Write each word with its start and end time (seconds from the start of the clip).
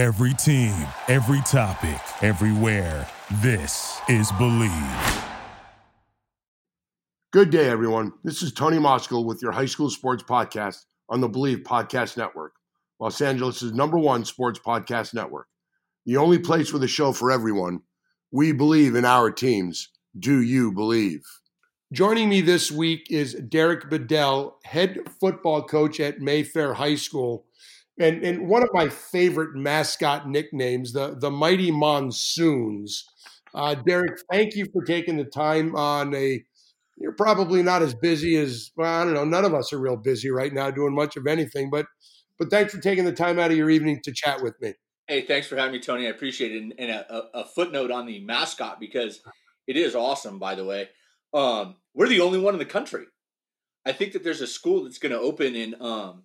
Every 0.00 0.32
team, 0.32 0.72
every 1.08 1.42
topic, 1.42 2.00
everywhere. 2.22 3.06
This 3.42 4.00
is 4.08 4.32
Believe. 4.32 5.24
Good 7.34 7.50
day, 7.50 7.68
everyone. 7.68 8.14
This 8.24 8.40
is 8.40 8.50
Tony 8.50 8.78
Moskal 8.78 9.26
with 9.26 9.42
your 9.42 9.52
high 9.52 9.66
school 9.66 9.90
sports 9.90 10.22
podcast 10.22 10.86
on 11.10 11.20
the 11.20 11.28
Believe 11.28 11.64
Podcast 11.64 12.16
Network, 12.16 12.54
Los 12.98 13.20
Angeles' 13.20 13.62
number 13.74 13.98
one 13.98 14.24
sports 14.24 14.58
podcast 14.58 15.12
network. 15.12 15.48
The 16.06 16.16
only 16.16 16.38
place 16.38 16.72
with 16.72 16.82
a 16.82 16.88
show 16.88 17.12
for 17.12 17.30
everyone. 17.30 17.80
We 18.32 18.52
believe 18.52 18.94
in 18.94 19.04
our 19.04 19.30
teams. 19.30 19.90
Do 20.18 20.40
you 20.40 20.72
believe? 20.72 21.24
Joining 21.92 22.30
me 22.30 22.40
this 22.40 22.72
week 22.72 23.08
is 23.10 23.34
Derek 23.34 23.90
Bedell, 23.90 24.60
head 24.64 25.00
football 25.20 25.62
coach 25.64 26.00
at 26.00 26.20
Mayfair 26.20 26.72
High 26.72 26.94
School 26.94 27.44
and 28.00 28.24
and 28.24 28.48
one 28.48 28.62
of 28.62 28.70
my 28.72 28.88
favorite 28.88 29.54
mascot 29.54 30.28
nicknames, 30.28 30.92
the 30.92 31.16
the 31.18 31.30
Mighty 31.30 31.70
Monsoons. 31.70 33.04
Uh, 33.54 33.74
Derek, 33.74 34.20
thank 34.30 34.54
you 34.54 34.66
for 34.72 34.84
taking 34.84 35.16
the 35.16 35.24
time 35.24 35.76
on 35.76 36.14
a. 36.14 36.42
You're 36.96 37.12
probably 37.12 37.62
not 37.62 37.82
as 37.82 37.94
busy 37.94 38.36
as 38.36 38.70
well. 38.76 39.00
I 39.00 39.04
don't 39.04 39.14
know. 39.14 39.24
None 39.24 39.44
of 39.44 39.54
us 39.54 39.72
are 39.72 39.78
real 39.78 39.96
busy 39.96 40.30
right 40.30 40.52
now 40.52 40.70
doing 40.70 40.94
much 40.94 41.16
of 41.16 41.26
anything, 41.26 41.70
but 41.70 41.86
but 42.38 42.50
thanks 42.50 42.74
for 42.74 42.80
taking 42.80 43.04
the 43.04 43.12
time 43.12 43.38
out 43.38 43.50
of 43.50 43.56
your 43.56 43.70
evening 43.70 44.00
to 44.04 44.12
chat 44.12 44.42
with 44.42 44.60
me. 44.60 44.74
Hey, 45.06 45.22
thanks 45.22 45.46
for 45.46 45.56
having 45.56 45.72
me, 45.72 45.80
Tony. 45.80 46.06
I 46.06 46.10
appreciate 46.10 46.52
it. 46.52 46.74
And, 46.78 46.90
a, 46.90 47.24
a, 47.34 47.44
footnote 47.44 47.90
on 47.90 48.06
the 48.06 48.20
mascot 48.20 48.78
because 48.78 49.20
it 49.66 49.76
is 49.76 49.96
awesome. 49.96 50.38
By 50.38 50.54
the 50.54 50.64
way, 50.64 50.88
um, 51.34 51.76
we're 51.94 52.08
the 52.08 52.20
only 52.20 52.38
one 52.38 52.54
in 52.54 52.58
the 52.58 52.64
country. 52.64 53.06
I 53.84 53.92
think 53.92 54.12
that 54.12 54.22
there's 54.22 54.40
a 54.40 54.46
school 54.46 54.84
that's 54.84 54.98
going 54.98 55.12
to 55.12 55.18
open 55.18 55.56
in 55.56 55.74
um, 55.80 56.22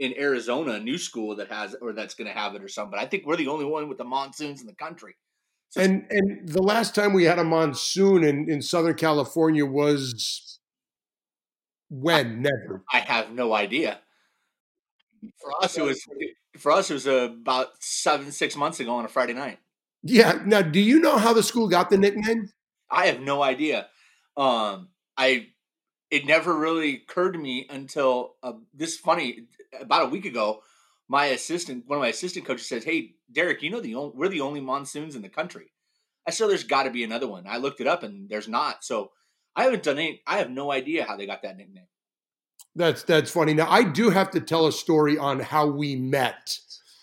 in 0.00 0.18
Arizona, 0.18 0.72
a 0.72 0.80
new 0.80 0.98
school 0.98 1.36
that 1.36 1.52
has 1.52 1.76
or 1.80 1.92
that's 1.92 2.14
going 2.14 2.26
to 2.26 2.32
have 2.32 2.54
it 2.54 2.64
or 2.64 2.68
something. 2.68 2.90
But 2.90 3.00
I 3.00 3.06
think 3.06 3.26
we're 3.26 3.36
the 3.36 3.48
only 3.48 3.66
one 3.66 3.88
with 3.88 3.98
the 3.98 4.04
monsoons 4.04 4.62
in 4.62 4.66
the 4.66 4.74
country. 4.74 5.14
So 5.68 5.82
and 5.82 6.06
and 6.10 6.48
the 6.48 6.62
last 6.62 6.94
time 6.94 7.12
we 7.12 7.24
had 7.24 7.38
a 7.38 7.44
monsoon 7.44 8.24
in 8.24 8.50
in 8.50 8.62
Southern 8.62 8.94
California 8.94 9.64
was 9.64 10.58
when? 11.90 12.26
I, 12.26 12.30
Never. 12.30 12.84
I 12.92 12.98
have 13.00 13.30
no 13.30 13.52
idea. 13.52 14.00
For 15.40 15.52
us, 15.62 15.76
it 15.76 15.82
was 15.82 16.02
for 16.56 16.72
us 16.72 16.90
it 16.90 16.94
was 16.94 17.06
about 17.06 17.68
seven 17.78 18.32
six 18.32 18.56
months 18.56 18.80
ago 18.80 18.94
on 18.94 19.04
a 19.04 19.08
Friday 19.08 19.34
night. 19.34 19.58
Yeah. 20.02 20.40
Now, 20.46 20.62
do 20.62 20.80
you 20.80 20.98
know 20.98 21.18
how 21.18 21.34
the 21.34 21.42
school 21.42 21.68
got 21.68 21.90
the 21.90 21.98
nickname? 21.98 22.50
I 22.90 23.06
have 23.06 23.20
no 23.20 23.42
idea. 23.42 23.88
Um, 24.34 24.88
I 25.18 25.48
it 26.10 26.24
never 26.24 26.56
really 26.56 26.96
occurred 26.96 27.32
to 27.32 27.38
me 27.38 27.66
until 27.68 28.36
uh, 28.42 28.54
this 28.74 28.96
funny 28.96 29.46
about 29.78 30.04
a 30.04 30.10
week 30.10 30.24
ago, 30.24 30.62
my 31.08 31.26
assistant, 31.26 31.84
one 31.86 31.98
of 31.98 32.02
my 32.02 32.08
assistant 32.08 32.46
coaches 32.46 32.68
says, 32.68 32.84
"Hey, 32.84 33.14
Derek, 33.30 33.62
you 33.62 33.70
know 33.70 33.80
the 33.80 33.94
only, 33.94 34.12
we're 34.14 34.28
the 34.28 34.40
only 34.40 34.60
monsoons 34.60 35.16
in 35.16 35.22
the 35.22 35.28
country." 35.28 35.72
I 36.26 36.30
said, 36.30 36.48
"There's 36.48 36.64
got 36.64 36.84
to 36.84 36.90
be 36.90 37.04
another 37.04 37.26
one." 37.26 37.46
I 37.46 37.56
looked 37.56 37.80
it 37.80 37.86
up, 37.86 38.02
and 38.02 38.28
there's 38.28 38.48
not. 38.48 38.84
So 38.84 39.12
I 39.56 39.64
haven't 39.64 39.82
done 39.82 39.98
any. 39.98 40.22
I 40.26 40.38
have 40.38 40.50
no 40.50 40.70
idea 40.70 41.04
how 41.04 41.16
they 41.16 41.26
got 41.26 41.42
that 41.42 41.56
nickname. 41.56 41.88
That's 42.76 43.02
that's 43.02 43.30
funny. 43.30 43.54
Now 43.54 43.68
I 43.68 43.82
do 43.82 44.10
have 44.10 44.30
to 44.30 44.40
tell 44.40 44.66
a 44.66 44.72
story 44.72 45.18
on 45.18 45.40
how 45.40 45.66
we 45.66 45.96
met. 45.96 46.58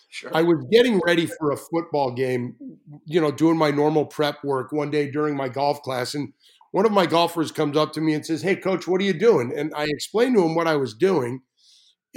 Sure. 0.09 0.31
I 0.33 0.41
was 0.41 0.65
getting 0.71 0.99
ready 1.05 1.27
for 1.27 1.51
a 1.51 1.57
football 1.57 2.11
game, 2.11 2.55
you 3.05 3.19
know, 3.21 3.29
doing 3.29 3.57
my 3.57 3.71
normal 3.71 4.05
prep 4.05 4.43
work 4.43 4.71
one 4.71 4.89
day 4.89 5.11
during 5.11 5.35
my 5.35 5.49
golf 5.49 5.81
class, 5.81 6.15
and 6.15 6.33
one 6.71 6.85
of 6.85 6.91
my 6.91 7.05
golfers 7.05 7.51
comes 7.51 7.75
up 7.75 7.91
to 7.93 8.01
me 8.01 8.13
and 8.13 8.25
says, 8.25 8.41
"Hey, 8.41 8.55
coach, 8.55 8.87
what 8.87 9.01
are 9.01 9.03
you 9.03 9.13
doing?" 9.13 9.51
And 9.55 9.73
I 9.75 9.85
explained 9.89 10.35
to 10.37 10.43
him 10.43 10.55
what 10.55 10.67
I 10.67 10.77
was 10.77 10.93
doing 10.93 11.41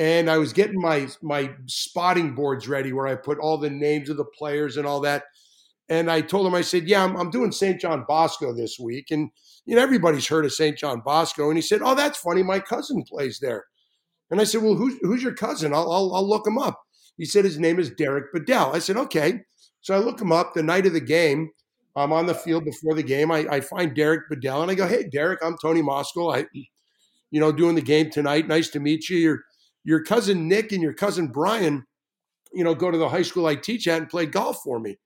and 0.01 0.31
I 0.31 0.39
was 0.39 0.55
getting 0.55 0.81
my 0.81 1.09
my 1.23 1.51
spotting 1.67 2.34
boards 2.34 2.67
ready 2.67 2.93
where 2.93 3.06
I 3.06 3.15
put 3.17 3.39
all 3.39 3.59
the 3.59 3.69
names 3.69 4.09
of 4.09 4.17
the 4.17 4.25
players 4.25 4.79
and 4.79 4.87
all 4.87 5.01
that. 5.01 5.25
And 5.91 6.11
I 6.11 6.23
told 6.23 6.47
him, 6.47 6.55
I 6.55 6.62
said, 6.62 6.89
"Yeah, 6.89 7.05
I'm, 7.05 7.17
I'm 7.17 7.31
doing 7.31 7.53
St. 7.53 7.79
John 7.79 8.05
Bosco 8.09 8.55
this 8.55 8.78
week, 8.78 9.11
and 9.11 9.31
you 9.67 9.77
know 9.77 9.83
everybody's 9.83 10.27
heard 10.27 10.47
of 10.47 10.55
St. 10.55 10.77
John 10.77 11.03
Bosco." 11.05 11.48
And 11.48 11.59
he 11.59 11.62
said, 11.62 11.83
"Oh, 11.84 11.94
that's 11.94 12.19
funny. 12.19 12.43
My 12.43 12.60
cousin 12.60 13.05
plays 13.05 13.41
there." 13.41 13.66
And 14.31 14.41
I 14.41 14.44
said, 14.44 14.62
"Well, 14.62 14.75
who's 14.75 14.97
who's 15.03 15.22
your 15.22 15.34
cousin? 15.34 15.75
I'll 15.75 15.93
I'll, 15.93 16.15
I'll 16.15 16.28
look 16.28 16.47
him 16.47 16.56
up." 16.56 16.81
He 17.19 17.27
said 17.27 17.44
his 17.44 17.59
name 17.59 17.78
is 17.78 17.91
Derek 17.91 18.33
Bedell. 18.33 18.75
I 18.75 18.78
said, 18.78 18.97
"Okay." 18.97 19.43
So 19.83 19.94
I 19.94 19.99
look 19.99 20.21
him 20.21 20.33
up 20.33 20.55
the 20.55 20.62
night 20.62 20.87
of 20.87 20.94
the 20.94 21.00
game. 21.00 21.50
I'm 21.97 22.12
on 22.12 22.27
the 22.27 22.34
field 22.34 22.65
before 22.65 22.94
the 22.94 23.03
game. 23.03 23.31
I, 23.31 23.47
I 23.50 23.60
find 23.60 23.94
Derek 23.94 24.31
Bedell 24.31 24.62
and 24.62 24.71
I 24.71 24.75
go, 24.75 24.87
"Hey, 24.87 25.05
Derek, 25.12 25.41
I'm 25.43 25.59
Tony 25.59 25.83
Moskal. 25.83 26.34
I, 26.34 26.47
you 27.31 27.41
know, 27.41 27.53
doing 27.53 27.75
the 27.75 27.83
game 27.83 28.10
tonight. 28.10 28.49
Nice 28.49 28.69
to 28.71 28.81
meet 28.81 29.10
you. 29.10 29.19
You're 29.19 29.44
your 29.84 30.02
cousin 30.02 30.48
Nick 30.48 30.72
and 30.72 30.82
your 30.82 30.92
cousin 30.92 31.28
Brian, 31.28 31.84
you 32.52 32.64
know, 32.64 32.74
go 32.74 32.91
to 32.91 32.98
the 32.98 33.08
high 33.08 33.22
school 33.22 33.46
I 33.46 33.54
teach 33.54 33.86
at 33.88 33.98
and 33.98 34.10
play 34.10 34.26
golf 34.26 34.60
for 34.62 34.78
me. 34.78 34.98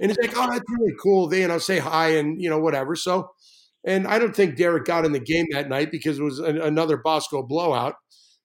And 0.00 0.10
he's 0.10 0.18
like, 0.18 0.36
oh, 0.36 0.48
that's 0.50 0.64
really 0.78 0.94
cool. 1.00 1.26
They, 1.26 1.42
and 1.42 1.52
I'll 1.52 1.60
say 1.60 1.78
hi 1.78 2.10
and, 2.10 2.40
you 2.40 2.48
know, 2.48 2.58
whatever. 2.58 2.94
So, 2.94 3.30
and 3.84 4.06
I 4.06 4.18
don't 4.18 4.34
think 4.36 4.56
Derek 4.56 4.84
got 4.84 5.04
in 5.04 5.12
the 5.12 5.20
game 5.20 5.46
that 5.50 5.68
night 5.68 5.90
because 5.90 6.18
it 6.18 6.22
was 6.22 6.38
a, 6.38 6.62
another 6.62 6.96
Bosco 6.96 7.42
blowout. 7.42 7.94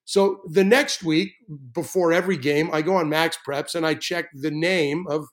So 0.04 0.40
the 0.48 0.64
next 0.64 1.04
week, 1.04 1.32
before 1.74 2.12
every 2.12 2.38
game, 2.38 2.70
I 2.72 2.82
go 2.82 2.96
on 2.96 3.08
Max 3.08 3.36
Preps 3.46 3.74
and 3.74 3.86
I 3.86 3.94
check 3.94 4.26
the 4.32 4.50
name 4.50 5.04
of 5.08 5.26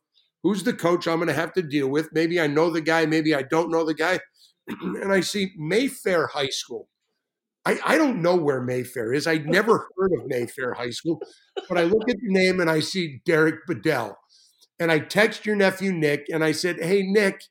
who's 0.44 0.64
the 0.64 0.74
coach 0.74 1.08
I'm 1.08 1.18
going 1.18 1.28
to 1.28 1.34
have 1.34 1.54
to 1.54 1.62
deal 1.62 1.88
with. 1.88 2.10
Maybe 2.12 2.40
I 2.40 2.48
know 2.48 2.70
the 2.70 2.82
guy, 2.82 3.06
maybe 3.06 3.34
I 3.34 3.42
don't 3.42 3.72
know 3.72 3.86
the 3.86 3.94
guy. 3.94 4.20
and 4.68 5.12
I 5.12 5.22
see 5.22 5.52
Mayfair 5.58 6.28
High 6.28 6.50
School. 6.50 6.88
I, 7.66 7.80
I 7.86 7.98
don't 7.98 8.22
know 8.22 8.36
where 8.36 8.62
Mayfair 8.62 9.14
is. 9.14 9.26
I'd 9.26 9.48
never 9.48 9.90
heard 9.98 10.12
of 10.14 10.28
Mayfair 10.28 10.74
High 10.74 10.92
School, 10.92 11.22
but 11.68 11.78
I 11.78 11.84
look 11.84 12.08
at 12.10 12.18
the 12.18 12.32
name 12.32 12.60
and 12.60 12.70
I 12.70 12.80
see 12.80 13.22
Derek 13.26 13.66
Bedell. 13.68 14.18
And 14.80 14.92
I 14.92 15.00
text 15.00 15.46
your 15.46 15.56
nephew 15.56 15.92
Nick 15.92 16.26
and 16.32 16.44
I 16.44 16.52
said, 16.52 16.78
Hey, 16.82 17.02
Nick, 17.04 17.42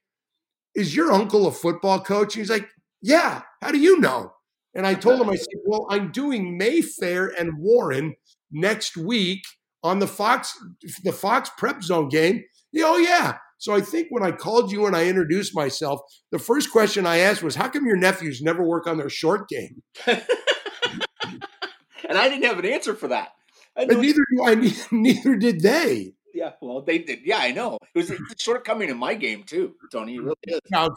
is 0.74 0.94
your 0.94 1.12
uncle 1.12 1.46
a 1.46 1.52
football 1.52 2.00
coach? 2.00 2.34
he's 2.34 2.50
like, 2.50 2.68
Yeah. 3.02 3.42
How 3.60 3.72
do 3.72 3.78
you 3.78 3.98
know? 3.98 4.32
And 4.74 4.86
I 4.86 4.94
told 4.94 5.20
him, 5.20 5.30
I 5.30 5.36
said, 5.36 5.60
Well, 5.64 5.86
I'm 5.90 6.12
doing 6.12 6.58
Mayfair 6.58 7.32
and 7.38 7.58
Warren 7.58 8.14
next 8.52 8.96
week 8.96 9.42
on 9.82 9.98
the 9.98 10.06
Fox, 10.06 10.56
the 11.02 11.12
Fox 11.12 11.50
Prep 11.56 11.82
Zone 11.82 12.08
game. 12.08 12.44
Oh, 12.78 12.98
yeah. 12.98 13.38
So 13.58 13.74
I 13.74 13.80
think 13.80 14.08
when 14.10 14.22
I 14.22 14.32
called 14.32 14.72
you 14.72 14.86
and 14.86 14.96
I 14.96 15.06
introduced 15.06 15.54
myself, 15.54 16.00
the 16.30 16.38
first 16.38 16.70
question 16.70 17.06
I 17.06 17.18
asked 17.18 17.42
was, 17.42 17.54
"How 17.54 17.68
come 17.68 17.86
your 17.86 17.96
nephews 17.96 18.42
never 18.42 18.62
work 18.62 18.86
on 18.86 18.98
their 18.98 19.08
short 19.08 19.48
game?" 19.48 19.82
and 20.06 20.22
I 22.08 22.28
didn't 22.28 22.44
have 22.44 22.58
an 22.58 22.66
answer 22.66 22.94
for 22.94 23.08
that. 23.08 23.30
But 23.74 23.98
neither 23.98 24.24
do 24.36 24.44
I. 24.44 24.54
Neither 24.92 25.36
did 25.36 25.60
they. 25.60 26.14
Yeah, 26.32 26.52
well, 26.60 26.82
they 26.82 26.98
did. 26.98 27.20
Yeah, 27.24 27.38
I 27.38 27.52
know. 27.52 27.78
It 27.94 27.98
was 27.98 28.10
a 28.10 28.18
shortcoming 28.36 28.88
in 28.88 28.96
my 28.96 29.14
game 29.14 29.44
too, 29.44 29.74
Tony. 29.92 30.16
It 30.16 30.22
really 30.22 30.34
is. 30.44 30.60
Now, 30.70 30.88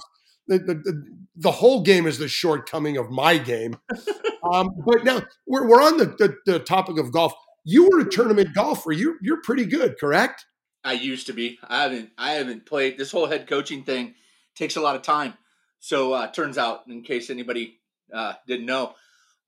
the, 0.48 0.60
the, 0.60 0.74
the, 0.74 1.04
the, 1.36 1.52
whole 1.52 1.82
game 1.82 2.08
is 2.08 2.18
the 2.18 2.28
shortcoming 2.28 2.98
of 2.98 3.10
my 3.12 3.38
game. 3.38 3.78
um, 4.52 4.70
but 4.86 5.04
now 5.04 5.22
we're, 5.46 5.68
we're 5.68 5.82
on 5.82 5.98
the, 5.98 6.06
the, 6.06 6.36
the 6.52 6.60
topic 6.60 6.98
of 6.98 7.12
golf. 7.12 7.34
You 7.66 7.88
were 7.90 8.00
a 8.00 8.10
tournament 8.10 8.56
golfer. 8.56 8.92
You 8.92 9.18
you're 9.22 9.42
pretty 9.42 9.66
good, 9.66 10.00
correct? 10.00 10.46
I 10.88 10.94
used 10.94 11.28
to 11.28 11.34
be. 11.34 11.60
I 11.68 11.84
haven't. 11.84 12.12
I 12.18 12.32
haven't 12.32 12.66
played. 12.66 12.98
This 12.98 13.12
whole 13.12 13.28
head 13.28 13.46
coaching 13.46 13.84
thing 13.84 14.16
takes 14.56 14.78
a 14.78 14.82
lot 14.82 14.96
of 14.96 15.02
time. 15.02 15.34
So 15.80 16.14
uh, 16.14 16.32
turns 16.32 16.58
out, 16.58 16.84
in 16.88 17.04
case 17.04 17.30
anybody 17.30 17.82
uh, 18.14 18.36
didn't 18.48 18.68
know, 18.68 18.96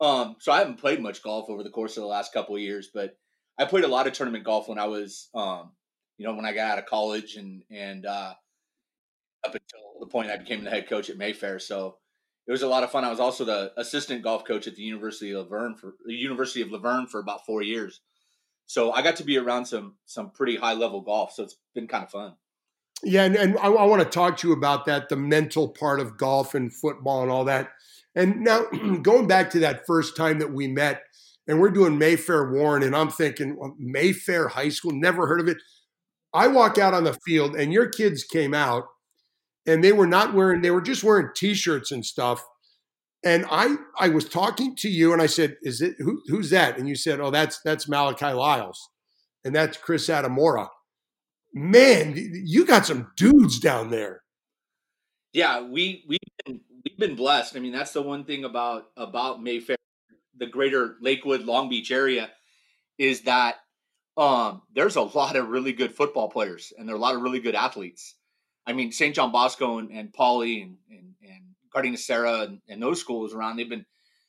um, 0.02 0.36
so 0.40 0.52
I 0.52 0.60
haven't 0.60 0.82
played 0.82 1.02
much 1.02 1.24
golf 1.24 1.50
over 1.50 1.64
the 1.64 1.70
course 1.70 1.96
of 1.96 2.02
the 2.02 2.08
last 2.08 2.34
couple 2.34 2.56
of 2.56 2.62
years. 2.62 2.90
But 2.94 3.18
I 3.58 3.64
played 3.64 3.86
a 3.86 3.88
lot 3.88 4.06
of 4.06 4.12
tournament 4.12 4.44
golf 4.44 4.68
when 4.68 4.78
I 4.78 4.88
was, 4.88 5.30
um, 5.34 5.72
you 6.18 6.28
know, 6.28 6.34
when 6.34 6.46
I 6.46 6.52
got 6.52 6.72
out 6.72 6.80
of 6.80 6.88
college 6.88 7.38
and 7.38 7.64
and 7.72 8.06
uh, 8.06 8.34
up 9.46 9.56
until 9.56 10.00
the 10.02 10.08
point 10.08 10.32
I 10.32 10.36
became 10.36 10.66
the 10.66 10.70
head 10.70 10.90
coach 10.90 11.10
at 11.10 11.18
Mayfair. 11.18 11.60
So 11.60 12.00
it 12.48 12.52
was 12.52 12.64
a 12.64 12.68
lot 12.68 12.84
of 12.84 12.92
fun. 12.92 13.06
I 13.06 13.12
was 13.12 13.22
also 13.22 13.46
the 13.46 13.72
assistant 13.78 14.24
golf 14.24 14.44
coach 14.44 14.68
at 14.68 14.76
the 14.76 14.84
University 14.84 15.32
of 15.32 15.44
La 15.44 15.58
Verne 15.58 15.76
for 15.76 15.94
the 16.06 16.14
University 16.14 16.62
of 16.62 16.70
La 16.70 16.80
Verne 16.80 17.08
for 17.08 17.22
about 17.22 17.46
four 17.46 17.62
years. 17.62 18.02
So 18.70 18.92
I 18.92 19.02
got 19.02 19.16
to 19.16 19.24
be 19.24 19.36
around 19.36 19.66
some 19.66 19.96
some 20.06 20.30
pretty 20.30 20.56
high 20.56 20.76
level 20.76 21.02
golf. 21.02 21.34
So 21.34 21.42
it's 21.42 21.58
been 21.74 21.88
kind 21.88 22.04
of 22.04 22.12
fun. 22.12 22.34
Yeah, 23.04 23.24
and, 23.24 23.36
and 23.36 23.58
I, 23.58 23.68
I 23.68 23.86
want 23.86 24.04
to 24.04 24.08
talk 24.08 24.38
to 24.38 24.48
you 24.48 24.54
about 24.54 24.86
that, 24.86 25.10
the 25.10 25.16
mental 25.16 25.70
part 25.70 26.00
of 26.00 26.20
golf 26.20 26.54
and 26.54 26.72
football 26.72 27.24
and 27.24 27.32
all 27.32 27.46
that. 27.46 27.70
And 28.14 28.42
now 28.42 28.66
going 29.02 29.28
back 29.28 29.50
to 29.52 29.60
that 29.62 29.88
first 29.88 30.16
time 30.16 30.38
that 30.38 30.54
we 30.54 30.68
met, 30.68 31.02
and 31.48 31.60
we're 31.60 31.72
doing 31.72 31.98
Mayfair 31.98 32.52
Warren, 32.52 32.84
and 32.84 32.96
I'm 32.96 33.10
thinking 33.10 33.58
Mayfair 33.80 34.50
High 34.50 34.70
School, 34.70 34.92
never 34.92 35.26
heard 35.26 35.40
of 35.40 35.48
it. 35.48 35.58
I 36.32 36.48
walk 36.48 36.78
out 36.78 36.94
on 36.94 37.06
the 37.06 37.18
field, 37.26 37.56
and 37.56 37.74
your 37.74 37.90
kids 37.90 38.24
came 38.24 38.54
out, 38.54 38.84
and 39.66 39.84
they 39.84 39.94
were 39.94 40.06
not 40.06 40.36
wearing, 40.36 40.62
they 40.62 40.70
were 40.70 40.82
just 40.82 41.04
wearing 41.04 41.30
t-shirts 41.36 41.92
and 41.92 42.06
stuff. 42.06 42.46
And 43.24 43.46
I 43.52 43.76
I 44.00 44.10
was 44.10 44.28
talking 44.28 44.76
to 44.78 44.90
you 44.90 45.12
and 45.12 45.22
I 45.22 45.26
said, 45.26 45.58
"Is 45.62 45.82
it 45.82 45.96
who, 46.00 46.22
who's 46.28 46.50
that?" 46.52 46.78
And 46.78 46.88
you 46.88 46.96
said, 46.96 47.20
"Oh, 47.20 47.32
that's 47.32 47.60
that's 47.62 47.90
Malachi 47.90 48.32
Lyles, 48.32 48.90
and 49.44 49.54
that's 49.54 49.78
Chris 49.78 50.08
Adamora." 50.08 50.70
Man, 51.54 52.14
you 52.16 52.66
got 52.66 52.86
some 52.86 53.12
dudes 53.18 53.60
down 53.60 53.90
there. 53.90 54.22
Yeah, 55.34 55.62
we 55.62 56.06
we've 56.08 56.20
been, 56.46 56.62
we've 56.86 56.98
been 56.98 57.16
blessed. 57.16 57.56
I 57.56 57.60
mean, 57.60 57.74
that's 57.74 57.92
the 57.92 58.02
one 58.02 58.24
thing 58.24 58.46
about 58.46 58.86
about 58.96 59.44
Mayfair, 59.44 59.78
the 60.38 60.48
greater 60.48 60.96
Lakewood, 61.02 61.42
Long 61.42 61.68
Beach 61.68 61.92
area, 61.92 62.30
is 62.98 63.22
that 63.22 63.56
um, 64.20 64.62
there's 64.76 64.98
a 64.98 65.02
lot 65.02 65.38
of 65.38 65.48
really 65.48 65.72
good 65.72 65.96
football 65.96 66.30
players 66.30 66.74
and 66.78 66.88
there 66.88 66.94
are 66.94 66.98
a 66.98 67.02
lot 67.02 67.16
of 67.16 67.22
really 67.22 67.40
good 67.40 67.56
athletes. 67.56 68.16
I 68.68 68.74
mean, 68.74 68.92
St. 68.92 69.16
John 69.16 69.32
Bosco 69.32 69.78
and, 69.80 69.90
and 69.92 70.14
Poly 70.14 70.62
and, 70.62 70.76
and, 70.90 71.16
and 71.24 71.44
Gardena 71.76 71.98
Serra 71.98 72.42
and, 72.42 72.62
and, 72.68 72.82
those 72.82 73.00
schools 73.00 73.34
around, 73.34 73.58
they've 73.58 73.70
been 73.70 73.86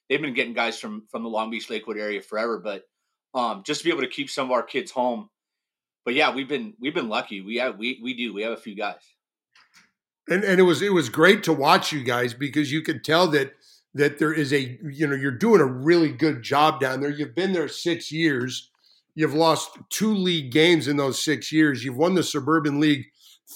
they've 0.09 0.21
been 0.21 0.35
getting 0.35 0.55
guys 0.55 0.79
from 0.79 1.07
from 1.11 1.23
the 1.23 1.29
Long 1.29 1.51
Beach 1.51 1.71
Lakewood 1.71 1.99
area 1.99 2.21
forever. 2.21 2.59
But 2.59 2.85
um, 3.35 3.63
just 3.65 3.81
to 3.81 3.85
be 3.85 3.91
able 3.91 4.03
to 4.03 4.09
keep 4.09 4.31
some 4.31 4.47
of 4.47 4.53
our 4.53 4.63
kids 4.63 4.91
home. 4.91 5.31
But 6.05 6.15
yeah, 6.15 6.35
we've 6.35 6.49
been 6.49 6.75
we've 6.81 6.95
been 6.95 7.09
lucky. 7.09 7.41
We 7.41 7.57
have 7.57 7.79
we 7.79 8.01
we 8.03 8.15
do 8.15 8.33
we 8.35 8.43
have 8.43 8.53
a 8.53 8.57
few 8.57 8.75
guys. 8.75 9.03
And 10.29 10.45
and 10.45 10.61
it 10.61 10.65
was 10.65 10.83
it 10.83 10.93
was 10.93 11.09
great 11.09 11.43
to 11.45 11.53
watch 11.53 11.93
you 11.93 12.03
guys 12.03 12.35
because 12.35 12.73
you 12.73 12.83
could 12.83 13.05
tell 13.05 13.29
that 13.29 13.53
that 13.95 14.19
there 14.19 14.33
is 14.33 14.53
a 14.53 14.79
you 14.83 15.07
know 15.07 15.17
you're 15.17 15.31
doing 15.31 15.61
a 15.61 15.67
really 15.67 16.13
good 16.13 16.43
job 16.43 16.81
down 16.81 17.01
there. 17.01 17.11
You've 17.11 17.35
been 17.35 17.53
there 17.53 17.69
six 17.69 18.13
years. 18.13 18.71
You've 19.15 19.35
lost 19.35 19.79
two 19.91 20.15
league 20.15 20.53
games 20.53 20.89
in 20.89 20.97
those 20.97 21.21
six 21.21 21.53
years. 21.53 21.85
You've 21.85 21.97
won 21.97 22.15
the 22.15 22.23
Suburban 22.23 22.81
League 22.81 23.07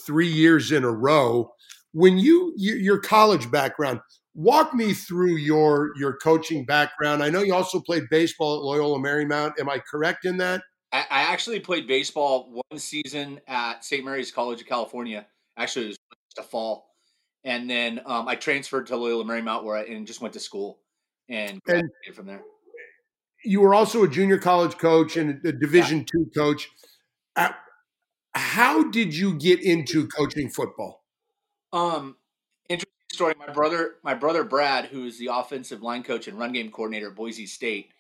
three 0.05 0.29
years 0.29 0.73
in 0.73 0.85
a 0.85 0.91
row. 0.91 1.53
When 1.95 2.19
you 2.19 2.53
your 2.57 2.99
college 2.99 3.51
background, 3.51 4.01
walk 4.35 4.75
me 4.75 4.93
through 4.93 5.37
your 5.37 5.93
your 5.97 6.17
coaching 6.17 6.67
background. 6.67 7.23
I 7.23 7.31
know 7.31 7.43
you 7.43 7.55
also 7.55 7.81
played 7.81 8.05
baseball 8.11 8.59
at 8.59 8.63
Loyola 8.63 8.99
Marymount. 8.99 9.59
Am 9.59 9.71
I 9.71 9.79
correct 9.79 10.27
in 10.27 10.37
that? 10.39 10.63
I, 10.93 11.07
I 11.11 11.23
actually 11.23 11.61
played 11.61 11.87
baseball 11.87 12.63
one 12.69 12.79
season 12.79 13.41
at 13.49 13.85
St. 13.85 14.05
Mary's 14.05 14.31
College 14.31 14.61
of 14.61 14.67
California. 14.67 15.27
Actually, 15.57 15.87
it 15.87 15.89
was 15.89 15.99
a 16.39 16.43
fall 16.43 16.95
and 17.45 17.69
then 17.69 18.01
um, 18.07 18.27
I 18.27 18.37
transferred 18.37 18.87
to 18.89 18.97
Loyola 18.97 19.25
Marymount 19.25 19.65
where 19.65 19.77
I 19.77 19.83
and 19.85 20.07
just 20.07 20.21
went 20.21 20.35
to 20.35 20.41
school 20.41 20.81
and, 21.29 21.61
and 21.69 21.91
from 22.15 22.27
there. 22.27 22.43
You 23.45 23.61
were 23.61 23.75
also 23.75 24.03
a 24.05 24.09
junior 24.09 24.39
college 24.39 24.79
coach 24.79 25.17
and 25.17 25.45
a 25.45 25.53
Division 25.53 25.99
yeah. 25.99 26.05
two 26.11 26.31
coach. 26.35 26.71
Uh, 27.37 27.51
how 28.35 28.91
did 28.91 29.15
you 29.15 29.35
get 29.39 29.63
into 29.63 30.09
coaching 30.09 30.49
football? 30.49 31.04
Um, 31.75 32.17
interesting 32.69 32.93
story. 33.13 33.35
My 33.37 33.53
brother, 33.53 33.97
my 34.05 34.15
brother 34.15 34.45
Brad, 34.45 34.87
who 34.87 35.07
is 35.07 35.19
the 35.19 35.31
offensive 35.33 35.83
line 35.83 36.05
coach 36.05 36.29
and 36.29 36.39
run 36.39 36.53
game 36.53 36.71
coordinator 36.71 37.09
at 37.09 37.17
Boise 37.17 37.47
State, 37.47 37.91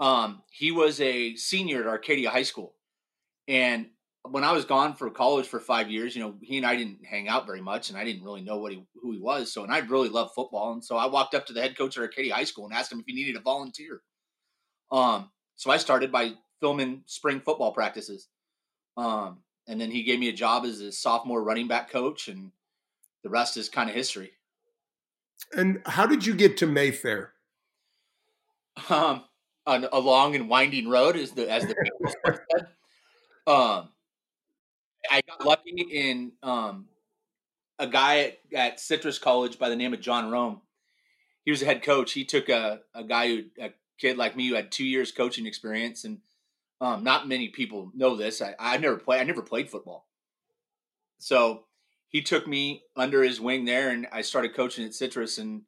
um, 0.00 0.42
he 0.50 0.72
was 0.72 1.00
a 1.00 1.36
senior 1.36 1.82
at 1.82 1.86
Arcadia 1.86 2.28
High 2.28 2.42
School, 2.42 2.74
and 3.46 3.86
when 4.28 4.42
I 4.42 4.50
was 4.50 4.64
gone 4.64 4.94
for 4.94 5.08
college 5.10 5.46
for 5.46 5.60
five 5.60 5.90
years, 5.90 6.16
you 6.16 6.22
know, 6.22 6.34
he 6.42 6.56
and 6.56 6.66
I 6.66 6.74
didn't 6.74 7.06
hang 7.06 7.28
out 7.28 7.46
very 7.46 7.60
much, 7.60 7.88
and 7.88 7.96
I 7.96 8.04
didn't 8.04 8.24
really 8.24 8.42
know 8.42 8.58
what 8.58 8.72
he 8.72 8.84
who 9.00 9.12
he 9.12 9.20
was. 9.20 9.52
So, 9.52 9.62
and 9.62 9.72
I 9.72 9.78
really 9.78 10.08
loved 10.08 10.32
football, 10.34 10.72
and 10.72 10.84
so 10.84 10.96
I 10.96 11.06
walked 11.06 11.36
up 11.36 11.46
to 11.46 11.52
the 11.52 11.62
head 11.62 11.78
coach 11.78 11.96
at 11.96 12.02
Arcadia 12.02 12.34
High 12.34 12.44
School 12.44 12.64
and 12.64 12.74
asked 12.74 12.90
him 12.90 12.98
if 12.98 13.06
he 13.06 13.14
needed 13.14 13.36
a 13.36 13.40
volunteer. 13.40 14.02
Um, 14.90 15.30
so 15.54 15.70
I 15.70 15.76
started 15.76 16.10
by 16.10 16.32
filming 16.58 17.02
spring 17.06 17.40
football 17.44 17.70
practices, 17.70 18.26
um, 18.96 19.38
and 19.68 19.80
then 19.80 19.92
he 19.92 20.02
gave 20.02 20.18
me 20.18 20.30
a 20.30 20.32
job 20.32 20.64
as 20.64 20.80
a 20.80 20.90
sophomore 20.90 21.44
running 21.44 21.68
back 21.68 21.90
coach, 21.90 22.26
and 22.26 22.50
the 23.22 23.30
rest 23.30 23.56
is 23.56 23.68
kind 23.68 23.88
of 23.88 23.96
history. 23.96 24.32
And 25.56 25.80
how 25.86 26.06
did 26.06 26.26
you 26.26 26.34
get 26.34 26.56
to 26.58 26.66
Mayfair? 26.66 27.32
Um, 28.90 29.24
a 29.66 30.00
long 30.00 30.34
and 30.34 30.48
winding 30.48 30.88
road, 30.88 31.16
as 31.16 31.32
the 31.32 31.50
as 31.50 31.66
the 31.66 31.74
people 31.74 32.14
said. 32.24 32.66
Um, 33.46 33.88
I 35.10 35.20
got 35.26 35.44
lucky 35.44 35.86
in 35.90 36.32
um, 36.42 36.86
a 37.78 37.86
guy 37.86 38.18
at, 38.18 38.38
at, 38.54 38.80
Citrus 38.80 39.18
College 39.18 39.58
by 39.58 39.68
the 39.68 39.76
name 39.76 39.94
of 39.94 40.00
John 40.00 40.30
Rome. 40.30 40.60
He 41.44 41.50
was 41.50 41.62
a 41.62 41.64
head 41.64 41.82
coach. 41.82 42.12
He 42.12 42.24
took 42.24 42.48
a, 42.48 42.80
a 42.94 43.04
guy 43.04 43.28
who 43.28 43.44
a 43.60 43.70
kid 43.98 44.16
like 44.16 44.36
me 44.36 44.48
who 44.48 44.54
had 44.54 44.70
two 44.70 44.84
years 44.84 45.12
coaching 45.12 45.46
experience, 45.46 46.04
and 46.04 46.18
um, 46.80 47.04
not 47.04 47.28
many 47.28 47.48
people 47.48 47.90
know 47.94 48.16
this. 48.16 48.42
I, 48.42 48.54
I 48.58 48.76
never 48.78 48.96
played. 48.96 49.20
I 49.20 49.24
never 49.24 49.42
played 49.42 49.70
football, 49.70 50.06
so 51.18 51.64
he 52.08 52.22
took 52.22 52.46
me 52.46 52.84
under 52.96 53.22
his 53.22 53.40
wing 53.40 53.64
there, 53.64 53.90
and 53.90 54.06
I 54.12 54.22
started 54.22 54.54
coaching 54.54 54.84
at 54.84 54.94
Citrus, 54.94 55.38
and 55.38 55.62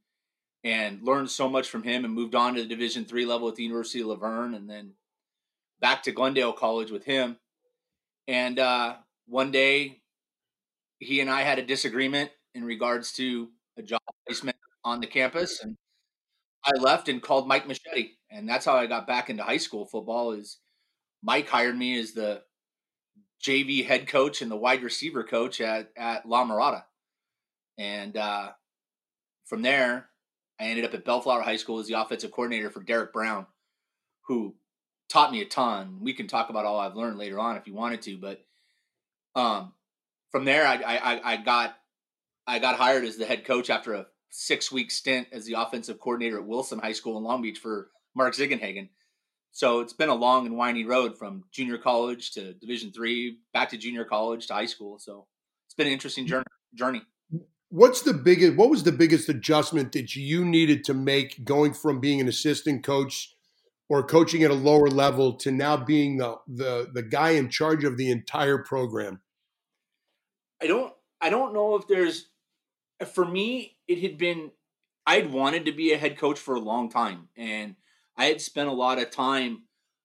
and 0.65 1.03
learned 1.03 1.31
so 1.31 1.49
much 1.49 1.69
from 1.69 1.83
him, 1.83 2.05
and 2.05 2.15
moved 2.15 2.35
on 2.35 2.55
to 2.55 2.63
the 2.63 2.69
Division 2.69 3.05
three 3.05 3.27
level 3.27 3.49
at 3.49 3.57
the 3.57 3.63
University 3.65 4.01
of 4.01 4.09
La 4.09 4.17
Verne, 4.17 4.55
and 4.55 4.69
then 4.69 4.95
back 5.81 6.03
to 6.05 6.13
Glendale 6.13 6.53
College 6.53 6.91
with 6.91 7.05
him. 7.05 7.39
And 8.29 8.59
uh, 8.59 8.97
one 9.27 9.51
day 9.51 10.03
he 10.99 11.21
and 11.21 11.31
I 11.31 11.43
had 11.43 11.59
a 11.59 11.67
disagreement 11.67 12.31
in 12.55 12.65
regards 12.65 13.13
to 13.15 13.49
a 13.77 13.83
job 13.83 14.01
placement 14.27 14.57
on 14.85 15.01
the 15.01 15.07
campus 15.07 15.63
and 15.63 15.77
I 16.65 16.79
left 16.79 17.09
and 17.09 17.23
called 17.23 17.49
Mike 17.49 17.67
Moschetti 17.67 18.11
and 18.31 18.49
that's 18.49 18.65
how 18.65 18.77
I 18.77 18.87
got 18.87 19.07
back 19.07 19.31
into 19.31 19.43
high 19.43 19.57
school 19.57 19.87
football 19.87 20.33
is 20.33 20.59
Mike 21.23 21.49
hired 21.49 21.77
me 21.77 21.99
as 21.99 22.13
the 22.13 22.43
JV 23.43 23.87
head 23.87 24.07
coach 24.07 24.43
and 24.43 24.51
the 24.51 24.57
wide 24.57 24.83
receiver 24.83 25.25
coach 25.25 25.61
at, 25.61 25.91
at 25.97 26.27
La 26.29 26.45
Mirada. 26.45 26.85
And 27.79 28.17
uh, 28.17 28.51
from 29.47 29.63
there, 29.63 30.09
I 30.59 30.65
ended 30.65 30.85
up 30.85 30.95
at 30.95 31.05
Bellflower 31.05 31.43
High 31.43 31.57
School 31.57 31.79
as 31.79 31.87
the 31.87 32.01
offensive 32.01 32.31
coordinator 32.31 32.71
for 32.71 32.83
Derek 32.83 33.13
Brown, 33.13 33.47
who 34.27 34.55
taught 35.09 35.33
me 35.33 35.41
a 35.41 35.47
ton. 35.47 35.99
We 36.01 36.13
can 36.13 36.29
talk 36.29 36.51
about 36.51 36.67
all 36.67 36.79
I've 36.79 36.97
learned 36.97 37.19
later 37.19 37.39
on 37.39 37.57
if 37.57 37.67
you 37.67 37.75
wanted 37.75 38.03
to, 38.03 38.19
but 38.19 38.45
um, 39.35 39.73
from 40.31 40.45
there, 40.45 40.67
I, 40.67 40.75
I, 40.77 41.33
I 41.33 41.37
got 41.37 41.77
I 42.47 42.59
got 42.59 42.77
hired 42.77 43.05
as 43.05 43.17
the 43.17 43.27
head 43.27 43.45
coach 43.45 43.71
after 43.71 43.95
a 43.95 44.07
six 44.31 44.73
week 44.73 44.91
stint 44.91 45.29
as 45.33 45.45
the 45.45 45.55
offensive 45.55 46.01
coordinator 46.01 46.39
at 46.39 46.47
Wilson 46.47 46.79
High 46.79 46.93
School 46.93 47.17
in 47.17 47.25
Long 47.25 47.43
Beach 47.43 47.59
for 47.59 47.91
Mark 48.15 48.35
Ziegenhagen. 48.35 48.89
So 49.52 49.81
it's 49.81 49.93
been 49.93 50.08
a 50.08 50.14
long 50.14 50.47
and 50.47 50.56
winding 50.56 50.87
road 50.87 51.19
from 51.19 51.44
junior 51.50 51.79
college 51.79 52.32
to 52.32 52.55
Division 52.55 52.93
three, 52.93 53.38
back 53.52 53.70
to 53.70 53.76
junior 53.76 54.05
college 54.05 54.47
to 54.47 54.55
high 54.55 54.67
school. 54.67 54.99
So 54.99 55.26
it's 55.67 55.75
been 55.75 55.87
an 55.87 55.93
interesting 55.93 56.26
journey. 56.75 57.02
What's 57.69 58.02
the 58.02 58.14
biggest? 58.14 58.56
What 58.56 58.70
was 58.70 58.82
the 58.82 58.93
biggest 58.93 59.29
adjustment 59.29 59.93
that 59.93 60.17
you 60.17 60.44
needed 60.44 60.85
to 60.85 60.94
make 60.94 61.44
going 61.44 61.73
from 61.73 62.00
being 62.00 62.20
an 62.20 62.29
assistant 62.29 62.85
coach 62.85 63.35
or 63.88 64.02
coaching 64.02 64.43
at 64.44 64.50
a 64.50 64.55
lower 64.55 64.88
level 64.88 65.35
to 65.35 65.50
now 65.50 65.76
being 65.76 66.17
the 66.17 66.37
the 66.49 66.91
the 66.93 67.02
guy 67.02 67.31
in 67.31 67.49
charge 67.49 67.85
of 67.85 67.97
the 67.97 68.11
entire 68.11 68.58
program? 68.58 69.20
I 70.62 70.67
don't 70.67 70.93
I 71.20 71.31
don't 71.31 71.52
know 71.52 71.76
if 71.76 71.87
there's 71.87 72.29
for 73.12 73.25
me 73.25 73.76
it 73.87 74.00
had 74.00 74.19
been 74.19 74.52
I'd 75.06 75.32
wanted 75.32 75.64
to 75.64 75.73
be 75.73 75.93
a 75.93 75.99
head 75.99 76.19
coach 76.19 76.38
for 76.38 76.55
a 76.55 76.61
long 76.61 76.88
time 76.88 77.29
and 77.37 77.75
I 78.21 78.27
had 78.27 78.43
spent 78.43 78.69
a 78.69 78.73
lot 78.73 78.99
of 78.99 79.11
time 79.11 79.63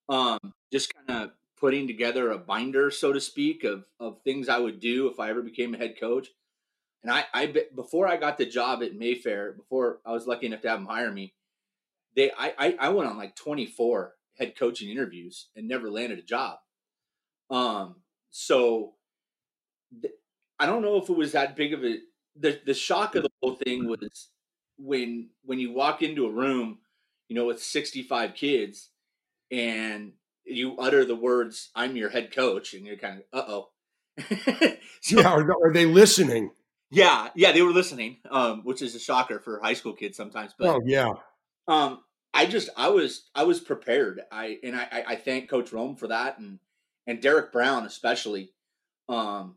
um, 0.07 0.39
just 0.71 0.93
kind 0.95 1.23
of 1.23 1.31
putting 1.59 1.85
together 1.85 2.31
a 2.31 2.37
binder 2.37 2.89
so 2.89 3.11
to 3.11 3.19
speak 3.19 3.65
of 3.65 3.83
of 3.99 4.21
things 4.23 4.47
I 4.47 4.57
would 4.57 4.79
do 4.79 5.07
if 5.09 5.19
I 5.19 5.29
ever 5.29 5.41
became 5.41 5.75
a 5.75 5.77
head 5.77 5.99
coach. 5.99 6.29
And 7.03 7.11
I 7.11 7.25
I 7.33 7.53
before 7.75 8.07
I 8.07 8.15
got 8.15 8.37
the 8.37 8.45
job 8.45 8.81
at 8.83 8.95
Mayfair, 8.95 9.51
before 9.51 9.99
I 10.05 10.13
was 10.13 10.27
lucky 10.27 10.45
enough 10.45 10.61
to 10.61 10.69
have 10.69 10.79
them 10.79 10.87
hire 10.87 11.11
me, 11.11 11.33
they 12.15 12.31
I, 12.31 12.53
I, 12.57 12.77
I 12.79 12.89
went 12.89 13.09
on 13.09 13.17
like 13.17 13.35
24 13.35 14.13
head 14.37 14.55
coaching 14.57 14.89
interviews 14.89 15.49
and 15.57 15.67
never 15.67 15.89
landed 15.91 16.19
a 16.19 16.21
job. 16.23 16.59
Um, 17.49 17.97
so 18.31 18.93
th- 20.01 20.13
I 20.57 20.67
don't 20.67 20.81
know 20.81 20.95
if 21.01 21.09
it 21.09 21.17
was 21.17 21.33
that 21.33 21.57
big 21.57 21.73
of 21.73 21.83
a 21.83 21.97
the 22.37 22.61
the 22.65 22.73
shock 22.73 23.15
of 23.15 23.23
the 23.23 23.29
whole 23.41 23.55
thing 23.55 23.87
was 23.89 24.29
when 24.77 25.31
when 25.43 25.59
you 25.59 25.73
walk 25.73 26.01
into 26.01 26.25
a 26.27 26.31
room, 26.31 26.79
you 27.27 27.35
know, 27.35 27.45
with 27.45 27.61
65 27.61 28.33
kids 28.35 28.89
and 29.51 30.13
you 30.45 30.77
utter 30.77 31.05
the 31.05 31.15
words 31.15 31.69
"I'm 31.75 31.95
your 31.95 32.09
head 32.09 32.31
coach" 32.33 32.73
and 32.73 32.85
you're 32.85 32.97
kind 32.97 33.23
of 33.33 33.39
uh 33.39 33.51
oh. 33.51 33.69
so, 35.01 35.19
yeah, 35.19 35.27
are, 35.27 35.51
are, 35.51 35.73
they 35.73 35.85
listening? 35.85 36.51
Yeah, 36.89 37.29
yeah, 37.35 37.51
they 37.51 37.61
were 37.61 37.73
listening, 37.73 38.17
um, 38.29 38.61
which 38.63 38.81
is 38.81 38.95
a 38.95 38.99
shocker 38.99 39.39
for 39.39 39.59
high 39.61 39.73
school 39.73 39.93
kids 39.93 40.15
sometimes. 40.15 40.53
But 40.57 40.67
oh 40.67 40.81
yeah, 40.85 41.13
um, 41.67 41.99
I 42.33 42.45
just 42.45 42.69
I 42.77 42.89
was 42.89 43.29
I 43.35 43.43
was 43.43 43.59
prepared. 43.59 44.21
I 44.31 44.59
and 44.63 44.75
I 44.75 45.03
I 45.07 45.15
thank 45.15 45.49
Coach 45.49 45.73
Rome 45.73 45.95
for 45.95 46.07
that 46.07 46.37
and 46.37 46.59
and 47.07 47.21
Derek 47.21 47.51
Brown 47.51 47.85
especially, 47.85 48.51
um, 49.09 49.55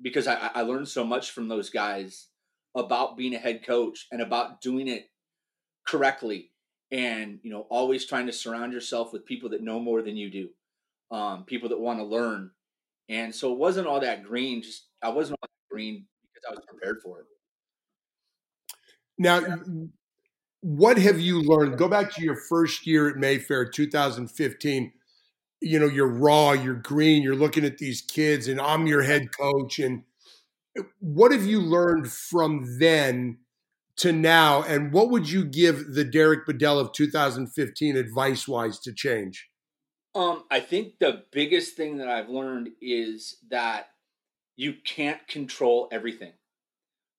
because 0.00 0.26
I 0.26 0.50
I 0.54 0.62
learned 0.62 0.88
so 0.88 1.04
much 1.04 1.30
from 1.30 1.48
those 1.48 1.70
guys 1.70 2.28
about 2.74 3.16
being 3.16 3.34
a 3.34 3.38
head 3.38 3.64
coach 3.64 4.06
and 4.10 4.22
about 4.22 4.60
doing 4.60 4.88
it 4.88 5.10
correctly 5.86 6.50
and 6.92 7.38
you 7.42 7.50
know 7.50 7.66
always 7.70 8.04
trying 8.06 8.26
to 8.26 8.32
surround 8.32 8.72
yourself 8.72 9.12
with 9.12 9.24
people 9.24 9.48
that 9.48 9.62
know 9.62 9.78
more 9.78 10.02
than 10.02 10.16
you 10.16 10.30
do 10.30 10.48
um, 11.16 11.44
people 11.44 11.68
that 11.68 11.80
want 11.80 11.98
to 11.98 12.04
learn 12.04 12.50
and 13.08 13.34
so 13.34 13.52
it 13.52 13.58
wasn't 13.58 13.86
all 13.86 14.00
that 14.00 14.22
green 14.22 14.62
just 14.62 14.86
i 15.02 15.08
wasn't 15.08 15.38
all 15.42 15.48
that 15.48 15.74
green 15.74 16.06
because 16.22 16.44
i 16.48 16.50
was 16.50 16.64
prepared 16.66 16.98
for 17.02 17.20
it 17.20 17.26
now 19.18 19.40
what 20.62 20.98
have 20.98 21.20
you 21.20 21.40
learned? 21.40 21.78
Go 21.78 21.88
back 21.88 22.12
to 22.14 22.22
your 22.22 22.36
first 22.36 22.86
year 22.86 23.08
at 23.08 23.16
Mayfair, 23.16 23.64
2015. 23.64 24.92
You 25.62 25.78
know, 25.78 25.86
you're 25.86 26.08
raw, 26.08 26.52
you're 26.52 26.74
green, 26.74 27.22
you're 27.22 27.34
looking 27.34 27.64
at 27.64 27.78
these 27.78 28.00
kids, 28.00 28.48
and 28.48 28.60
I'm 28.60 28.86
your 28.86 29.02
head 29.02 29.28
coach. 29.36 29.78
And 29.78 30.04
uh, 30.78 30.82
what 31.00 31.32
have 31.32 31.44
you 31.44 31.60
learned 31.60 32.10
from 32.10 32.78
then 32.78 33.38
to 34.00 34.12
now? 34.12 34.62
And 34.62 34.92
what 34.92 35.10
would 35.10 35.30
you 35.30 35.44
give 35.44 35.94
the 35.94 36.04
Derek 36.04 36.46
Bedell 36.46 36.78
of 36.78 36.92
2015 36.92 37.96
advice 37.96 38.48
wise 38.48 38.78
to 38.80 38.92
change? 38.92 39.48
Um, 40.14 40.44
I 40.50 40.60
think 40.60 40.98
the 40.98 41.24
biggest 41.30 41.76
thing 41.76 41.98
that 41.98 42.08
I've 42.08 42.28
learned 42.28 42.70
is 42.80 43.36
that 43.50 43.86
you 44.56 44.74
can't 44.84 45.26
control 45.28 45.88
everything. 45.92 46.32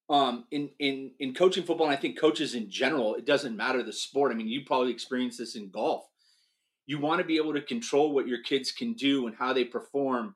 Um, 0.09 0.45
in 0.51 0.71
in 0.77 1.11
in 1.19 1.33
coaching 1.33 1.63
football, 1.63 1.87
and 1.87 1.95
I 1.95 1.99
think 1.99 2.19
coaches 2.19 2.53
in 2.53 2.69
general, 2.69 3.15
it 3.15 3.25
doesn't 3.25 3.55
matter 3.55 3.81
the 3.81 3.93
sport. 3.93 4.31
I 4.31 4.35
mean, 4.35 4.49
you 4.49 4.65
probably 4.65 4.91
experienced 4.91 5.37
this 5.37 5.55
in 5.55 5.69
golf. 5.69 6.03
You 6.85 6.99
want 6.99 7.21
to 7.21 7.25
be 7.25 7.37
able 7.37 7.53
to 7.53 7.61
control 7.61 8.13
what 8.13 8.27
your 8.27 8.43
kids 8.43 8.73
can 8.73 8.93
do 8.93 9.25
and 9.27 9.35
how 9.37 9.53
they 9.53 9.63
perform, 9.63 10.35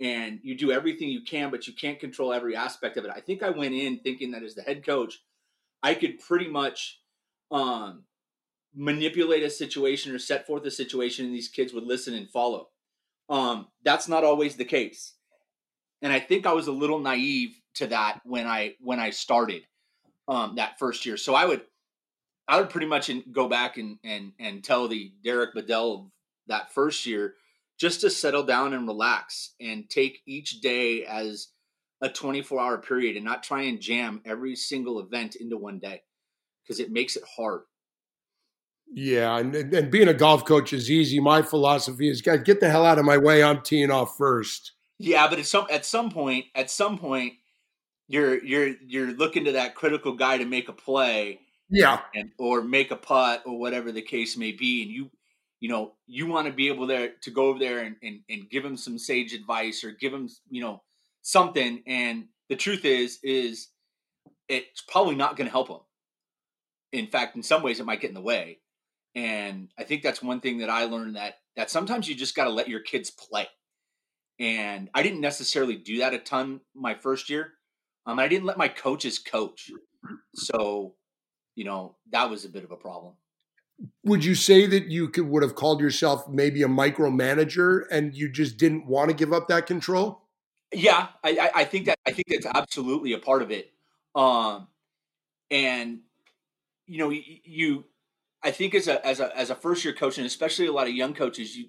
and 0.00 0.40
you 0.42 0.58
do 0.58 0.72
everything 0.72 1.08
you 1.08 1.22
can, 1.22 1.52
but 1.52 1.68
you 1.68 1.72
can't 1.72 2.00
control 2.00 2.32
every 2.32 2.56
aspect 2.56 2.96
of 2.96 3.04
it. 3.04 3.12
I 3.14 3.20
think 3.20 3.44
I 3.44 3.50
went 3.50 3.74
in 3.74 4.00
thinking 4.00 4.32
that 4.32 4.42
as 4.42 4.56
the 4.56 4.62
head 4.62 4.84
coach, 4.84 5.20
I 5.82 5.94
could 5.94 6.20
pretty 6.20 6.48
much 6.48 7.00
um, 7.50 8.04
manipulate 8.74 9.42
a 9.42 9.50
situation 9.50 10.14
or 10.14 10.18
set 10.18 10.46
forth 10.46 10.64
a 10.64 10.70
situation 10.70 11.26
and 11.26 11.34
these 11.34 11.48
kids 11.48 11.72
would 11.72 11.84
listen 11.84 12.14
and 12.14 12.30
follow. 12.30 12.68
Um, 13.28 13.68
that's 13.84 14.08
not 14.08 14.24
always 14.24 14.56
the 14.56 14.64
case. 14.64 15.14
And 16.00 16.12
I 16.12 16.20
think 16.20 16.46
I 16.46 16.52
was 16.52 16.66
a 16.66 16.72
little 16.72 16.98
naive 16.98 17.54
to 17.74 17.86
that 17.88 18.20
when 18.24 18.46
I 18.46 18.74
when 18.80 18.98
I 18.98 19.10
started 19.10 19.62
um, 20.28 20.56
that 20.56 20.78
first 20.78 21.06
year. 21.06 21.16
So 21.16 21.34
I 21.34 21.44
would 21.44 21.62
I 22.48 22.58
would 22.58 22.70
pretty 22.70 22.86
much 22.86 23.10
go 23.30 23.48
back 23.48 23.78
and 23.78 23.98
and 24.04 24.32
and 24.38 24.64
tell 24.64 24.88
the 24.88 25.12
Derek 25.22 25.54
Bedell 25.54 26.10
that 26.48 26.72
first 26.72 27.06
year 27.06 27.34
just 27.78 28.00
to 28.00 28.10
settle 28.10 28.42
down 28.42 28.74
and 28.74 28.86
relax 28.86 29.54
and 29.60 29.88
take 29.88 30.22
each 30.26 30.60
day 30.60 31.04
as 31.04 31.48
a 32.02 32.08
24 32.08 32.60
hour 32.60 32.78
period 32.78 33.16
and 33.16 33.24
not 33.24 33.42
try 33.42 33.62
and 33.62 33.80
jam 33.80 34.20
every 34.26 34.56
single 34.56 35.00
event 35.00 35.36
into 35.36 35.56
one 35.56 35.78
day 35.78 36.02
because 36.62 36.80
it 36.80 36.90
makes 36.90 37.16
it 37.16 37.22
hard. 37.36 37.62
Yeah, 38.94 39.38
and, 39.38 39.54
and 39.54 39.90
being 39.90 40.08
a 40.08 40.14
golf 40.14 40.44
coach 40.44 40.74
is 40.74 40.90
easy. 40.90 41.18
My 41.18 41.40
philosophy 41.40 42.10
is, 42.10 42.20
guys, 42.20 42.40
get 42.42 42.60
the 42.60 42.68
hell 42.68 42.84
out 42.84 42.98
of 42.98 43.06
my 43.06 43.16
way. 43.16 43.42
I'm 43.42 43.62
teeing 43.62 43.90
off 43.90 44.18
first. 44.18 44.72
Yeah, 44.98 45.28
but 45.28 45.38
at 45.38 45.46
some 45.46 45.66
at 45.70 45.86
some 45.86 46.10
point, 46.10 46.46
at 46.54 46.70
some 46.70 46.98
point, 46.98 47.34
you're 48.06 48.44
you're 48.44 48.74
you're 48.86 49.12
looking 49.12 49.46
to 49.46 49.52
that 49.52 49.74
critical 49.74 50.14
guy 50.14 50.36
to 50.36 50.44
make 50.44 50.68
a 50.68 50.74
play, 50.74 51.40
yeah, 51.70 52.00
and 52.14 52.32
or 52.38 52.62
make 52.62 52.90
a 52.90 52.96
putt 52.96 53.42
or 53.46 53.58
whatever 53.58 53.92
the 53.92 54.02
case 54.02 54.36
may 54.36 54.52
be, 54.52 54.82
and 54.82 54.90
you 54.90 55.10
you 55.58 55.70
know 55.70 55.94
you 56.06 56.26
want 56.26 56.46
to 56.46 56.52
be 56.52 56.68
able 56.68 56.86
there 56.86 57.12
to 57.22 57.30
go 57.30 57.46
over 57.46 57.58
there 57.58 57.78
and, 57.78 57.96
and 58.02 58.20
and 58.28 58.50
give 58.50 58.64
him 58.64 58.76
some 58.76 58.98
sage 58.98 59.32
advice 59.32 59.82
or 59.82 59.92
give 59.92 60.12
him 60.12 60.28
you 60.50 60.60
know 60.60 60.82
something. 61.22 61.82
And 61.86 62.26
the 62.48 62.56
truth 62.56 62.84
is 62.84 63.18
is 63.22 63.68
it's 64.48 64.82
probably 64.82 65.14
not 65.14 65.36
going 65.36 65.46
to 65.46 65.52
help 65.52 65.68
him. 65.68 65.78
In 66.92 67.06
fact, 67.06 67.36
in 67.36 67.42
some 67.42 67.62
ways, 67.62 67.80
it 67.80 67.86
might 67.86 68.00
get 68.00 68.10
in 68.10 68.14
the 68.14 68.20
way. 68.20 68.58
And 69.14 69.68
I 69.78 69.84
think 69.84 70.02
that's 70.02 70.22
one 70.22 70.40
thing 70.40 70.58
that 70.58 70.70
I 70.70 70.84
learned 70.84 71.16
that 71.16 71.34
that 71.56 71.70
sometimes 71.70 72.08
you 72.08 72.14
just 72.14 72.34
got 72.34 72.44
to 72.44 72.50
let 72.50 72.68
your 72.68 72.80
kids 72.80 73.10
play. 73.10 73.46
And 74.38 74.90
I 74.94 75.02
didn't 75.02 75.20
necessarily 75.20 75.76
do 75.76 75.98
that 75.98 76.14
a 76.14 76.18
ton 76.18 76.60
my 76.74 76.94
first 76.94 77.30
year. 77.30 77.52
Um, 78.06 78.18
I 78.18 78.28
didn't 78.28 78.46
let 78.46 78.58
my 78.58 78.68
coaches 78.68 79.18
coach. 79.18 79.70
So, 80.34 80.94
you 81.54 81.64
know, 81.64 81.96
that 82.10 82.30
was 82.30 82.44
a 82.44 82.48
bit 82.48 82.64
of 82.64 82.70
a 82.70 82.76
problem. 82.76 83.14
Would 84.04 84.24
you 84.24 84.34
say 84.34 84.66
that 84.66 84.86
you 84.86 85.08
could 85.08 85.28
would 85.28 85.42
have 85.42 85.54
called 85.54 85.80
yourself 85.80 86.28
maybe 86.28 86.62
a 86.62 86.68
micromanager 86.68 87.82
and 87.90 88.14
you 88.14 88.30
just 88.30 88.56
didn't 88.56 88.86
want 88.86 89.10
to 89.10 89.16
give 89.16 89.32
up 89.32 89.48
that 89.48 89.66
control? 89.66 90.22
Yeah, 90.72 91.08
I, 91.22 91.50
I 91.54 91.64
think 91.64 91.86
that 91.86 91.98
I 92.06 92.12
think 92.12 92.28
that's 92.28 92.46
absolutely 92.46 93.12
a 93.12 93.18
part 93.18 93.42
of 93.42 93.50
it. 93.50 93.72
Um, 94.14 94.68
and 95.50 96.00
you 96.86 96.98
know, 96.98 97.10
you 97.10 97.84
I 98.42 98.50
think 98.50 98.74
as 98.74 98.88
a 98.88 99.04
as 99.06 99.20
a 99.20 99.36
as 99.36 99.50
a 99.50 99.54
first 99.54 99.84
year 99.84 99.94
coach, 99.94 100.18
and 100.18 100.26
especially 100.26 100.66
a 100.66 100.72
lot 100.72 100.88
of 100.88 100.94
young 100.94 101.14
coaches, 101.14 101.56
you 101.56 101.66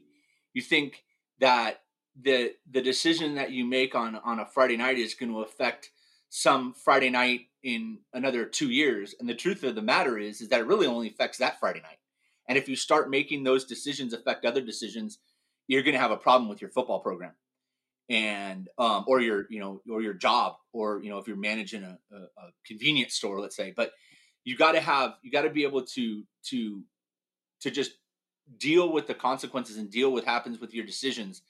you 0.54 0.62
think 0.62 1.04
that 1.40 1.82
the 2.22 2.54
the 2.70 2.82
decision 2.82 3.36
that 3.36 3.52
you 3.52 3.66
make 3.66 3.96
on 3.96 4.16
on 4.18 4.40
a 4.40 4.46
Friday 4.46 4.78
night 4.78 4.98
is 4.98 5.16
going 5.16 5.32
to 5.32 5.42
affect 5.42 5.92
some 6.30 6.74
Friday 6.74 7.10
night 7.10 7.48
in 7.64 8.00
another 8.14 8.46
two 8.46 8.70
years. 8.72 9.16
And 9.20 9.30
the 9.30 9.36
truth 9.36 9.64
of 9.64 9.76
the 9.76 9.82
matter 9.82 10.18
is, 10.18 10.42
is 10.42 10.50
that 10.50 10.62
it 10.62 10.68
really 10.68 10.88
only 10.88 11.08
affects 11.10 11.38
that 11.40 11.60
Friday 11.60 11.82
night. 11.82 12.00
And 12.48 12.58
if 12.58 12.68
you 12.70 12.76
start 12.76 13.10
making 13.10 13.44
those 13.44 13.66
decisions 13.66 14.14
affect 14.14 14.46
other 14.46 14.62
decisions, 14.62 15.20
you're 15.68 15.84
going 15.84 15.94
to 15.94 16.00
have 16.02 16.12
a 16.12 16.18
problem 16.18 16.50
with 16.50 16.62
your 16.62 16.72
football 16.72 17.00
program, 17.00 17.34
and 18.10 18.68
um, 18.78 19.06
or 19.08 19.22
your 19.22 19.46
you 19.50 19.60
know 19.60 19.82
or 19.90 20.02
your 20.02 20.14
job, 20.14 20.56
or 20.72 21.02
you 21.02 21.10
know 21.10 21.18
if 21.18 21.28
you're 21.28 21.38
managing 21.38 21.84
a, 21.84 21.98
a, 22.12 22.18
a 22.18 22.52
convenience 22.66 23.14
store, 23.16 23.40
let's 23.40 23.56
say. 23.56 23.74
But 23.76 23.92
you 24.44 24.58
got 24.58 24.74
to 24.74 24.80
have 24.80 25.16
you 25.22 25.32
got 25.32 25.44
to 25.44 25.50
be 25.50 25.64
able 25.64 25.84
to 25.84 26.24
to 26.50 26.84
to 27.62 27.72
just 27.72 27.92
deal 28.58 28.92
with 28.92 29.08
the 29.08 29.14
consequences 29.14 29.78
and 29.78 29.90
deal 29.90 30.12
with 30.12 30.26
happens 30.26 30.60
with 30.60 30.74
your 30.74 30.86
decisions 30.86 31.42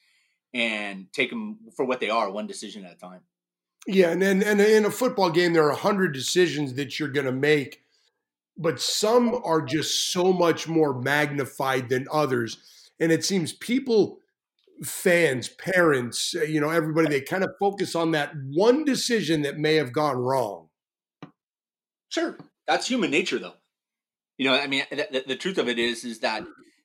and 0.53 1.07
take 1.12 1.29
them 1.29 1.57
for 1.75 1.86
what 1.86 2.00
they 2.00 2.10
are 2.10 2.31
one 2.31 2.48
decision 2.48 2.86
at 2.86 2.93
a 2.93 2.98
time 2.98 3.22
yeah 3.88 4.10
and 4.10 4.22
and, 4.22 4.43
and 4.43 4.62
in 4.62 4.86
a 4.86 4.91
football 4.91 5.29
game 5.29 5.53
there 5.53 5.65
are 5.65 5.72
a 5.72 5.75
hundred 5.75 6.13
decisions 6.13 6.75
that 6.75 7.00
you're 7.00 7.10
going 7.10 7.25
to 7.25 7.31
make 7.31 7.81
but 8.55 8.79
some 8.79 9.41
are 9.43 9.62
just 9.62 10.12
so 10.12 10.31
much 10.31 10.67
more 10.67 10.93
magnified 11.01 11.89
than 11.89 12.07
others 12.12 12.57
and 13.00 13.12
it 13.12 13.25
seems 13.25 13.53
people 13.53 14.19
fans 14.82 15.50
parents 15.50 16.34
you 16.34 16.60
know 16.60 16.70
everybody 16.70 17.08
they 17.08 17.22
kind 17.22 17.44
of 17.44 17.51
focus 17.60 17.96
on 17.96 18.12
that 18.12 18.32
one 18.51 18.84
decision 18.84 19.42
that 19.42 19.58
may 19.58 19.75
have 19.75 19.94
gone 19.94 20.18
wrong 20.18 20.70
sure 22.10 22.38
that's 22.68 22.88
human 22.88 23.12
nature, 23.12 23.39
though. 23.39 23.56
You 24.38 24.50
know, 24.50 24.56
I 24.56 24.68
mean, 24.68 24.84
the, 24.92 25.24
the 25.27 25.36
truth 25.36 25.58
of 25.58 25.68
it 25.68 25.77
is, 25.80 26.03
is 26.03 26.20
that 26.20 26.44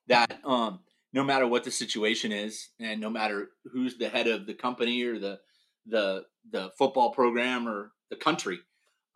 that 0.09 0.41
um, 0.45 0.81
no 1.13 1.23
matter 1.25 1.47
what 1.47 1.65
the 1.65 1.71
situation 1.71 2.33
is, 2.33 2.69
and 2.81 3.01
no 3.01 3.11
matter 3.11 3.51
who's 3.73 3.97
the 3.97 4.09
head 4.09 4.27
of 4.27 4.47
the 4.47 4.55
company 4.55 5.03
or 5.05 5.19
the 5.19 5.39
the 5.87 6.25
the 6.51 6.71
football 6.77 7.13
program 7.13 7.69
or 7.69 7.93
the 8.11 8.17
country, 8.17 8.59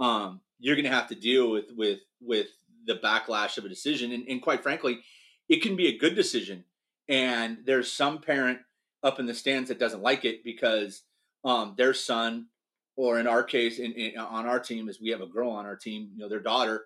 um, 0.01 0.41
you're 0.59 0.77
going 0.77 0.87
to 0.87 0.91
have 0.91 1.09
to 1.09 1.15
deal 1.15 1.51
with 1.51 1.67
with 1.77 2.01
with 2.21 2.49
the 2.87 2.99
backlash 3.03 3.59
of 3.59 3.65
a 3.65 3.69
decision. 3.69 4.13
And, 4.13 4.27
and 4.29 4.43
quite 4.43 4.63
frankly, 4.63 5.01
it 5.49 5.63
can 5.63 5.77
be 5.77 5.89
a 5.89 5.99
good 5.99 6.15
decision. 6.15 6.65
And 7.09 7.59
there's 7.65 7.93
some 7.93 8.21
parent 8.21 8.61
up 9.03 9.19
in 9.19 9.27
the 9.27 9.35
stands 9.35 9.69
that 9.69 9.79
doesn't 9.79 10.03
like 10.03 10.25
it 10.25 10.45
because 10.45 11.03
um, 11.45 11.75
their 11.77 11.95
son 11.95 12.47
or 12.97 13.19
in 13.19 13.27
our 13.27 13.43
case, 13.43 13.79
in, 13.79 13.93
in, 13.93 14.19
on 14.19 14.47
our 14.47 14.61
team, 14.61 14.89
is 14.89 15.01
we 15.01 15.11
have 15.11 15.21
a 15.21 15.27
girl 15.27 15.51
on 15.51 15.67
our 15.67 15.77
team. 15.77 16.11
You 16.15 16.23
know, 16.23 16.29
their 16.29 16.41
daughter 16.41 16.85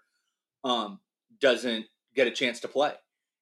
um, 0.64 1.00
doesn't 1.40 1.86
get 2.14 2.26
a 2.26 2.30
chance 2.30 2.60
to 2.60 2.68
play, 2.68 2.92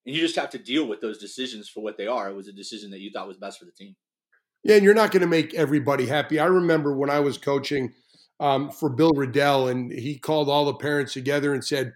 and 0.07 0.15
you 0.15 0.21
just 0.21 0.37
have 0.37 0.51
to 0.51 0.59
deal 0.59 0.87
with 0.87 1.01
those 1.01 1.19
decisions 1.19 1.69
for 1.69 1.83
what 1.83 1.99
they 1.99 2.07
are. 2.07 2.29
It 2.29 2.35
was 2.35 2.49
a 2.49 2.53
decision 2.53 2.91
that 2.91 3.01
you 3.01 3.11
thought 3.11 3.29
was 3.29 3.37
best 3.37 3.59
for 3.59 3.67
the 3.67 3.73
team. 3.73 3.95
Yeah, 4.63 4.77
and 4.77 4.85
you're 4.85 4.95
not 4.95 5.11
going 5.11 5.21
to 5.21 5.27
make 5.27 5.53
everybody 5.53 6.07
happy. 6.07 6.39
I 6.39 6.47
remember 6.47 6.97
when 6.97 7.11
I 7.11 7.21
was 7.21 7.37
coaching 7.37 7.93
um, 8.41 8.71
for 8.71 8.89
Bill 8.89 9.13
Riddell, 9.13 9.69
and 9.69 9.93
he 9.93 10.19
called 10.19 10.49
all 10.49 10.65
the 10.65 10.75
parents 10.75 11.13
together 11.13 11.53
and 11.53 11.63
said, 11.63 11.93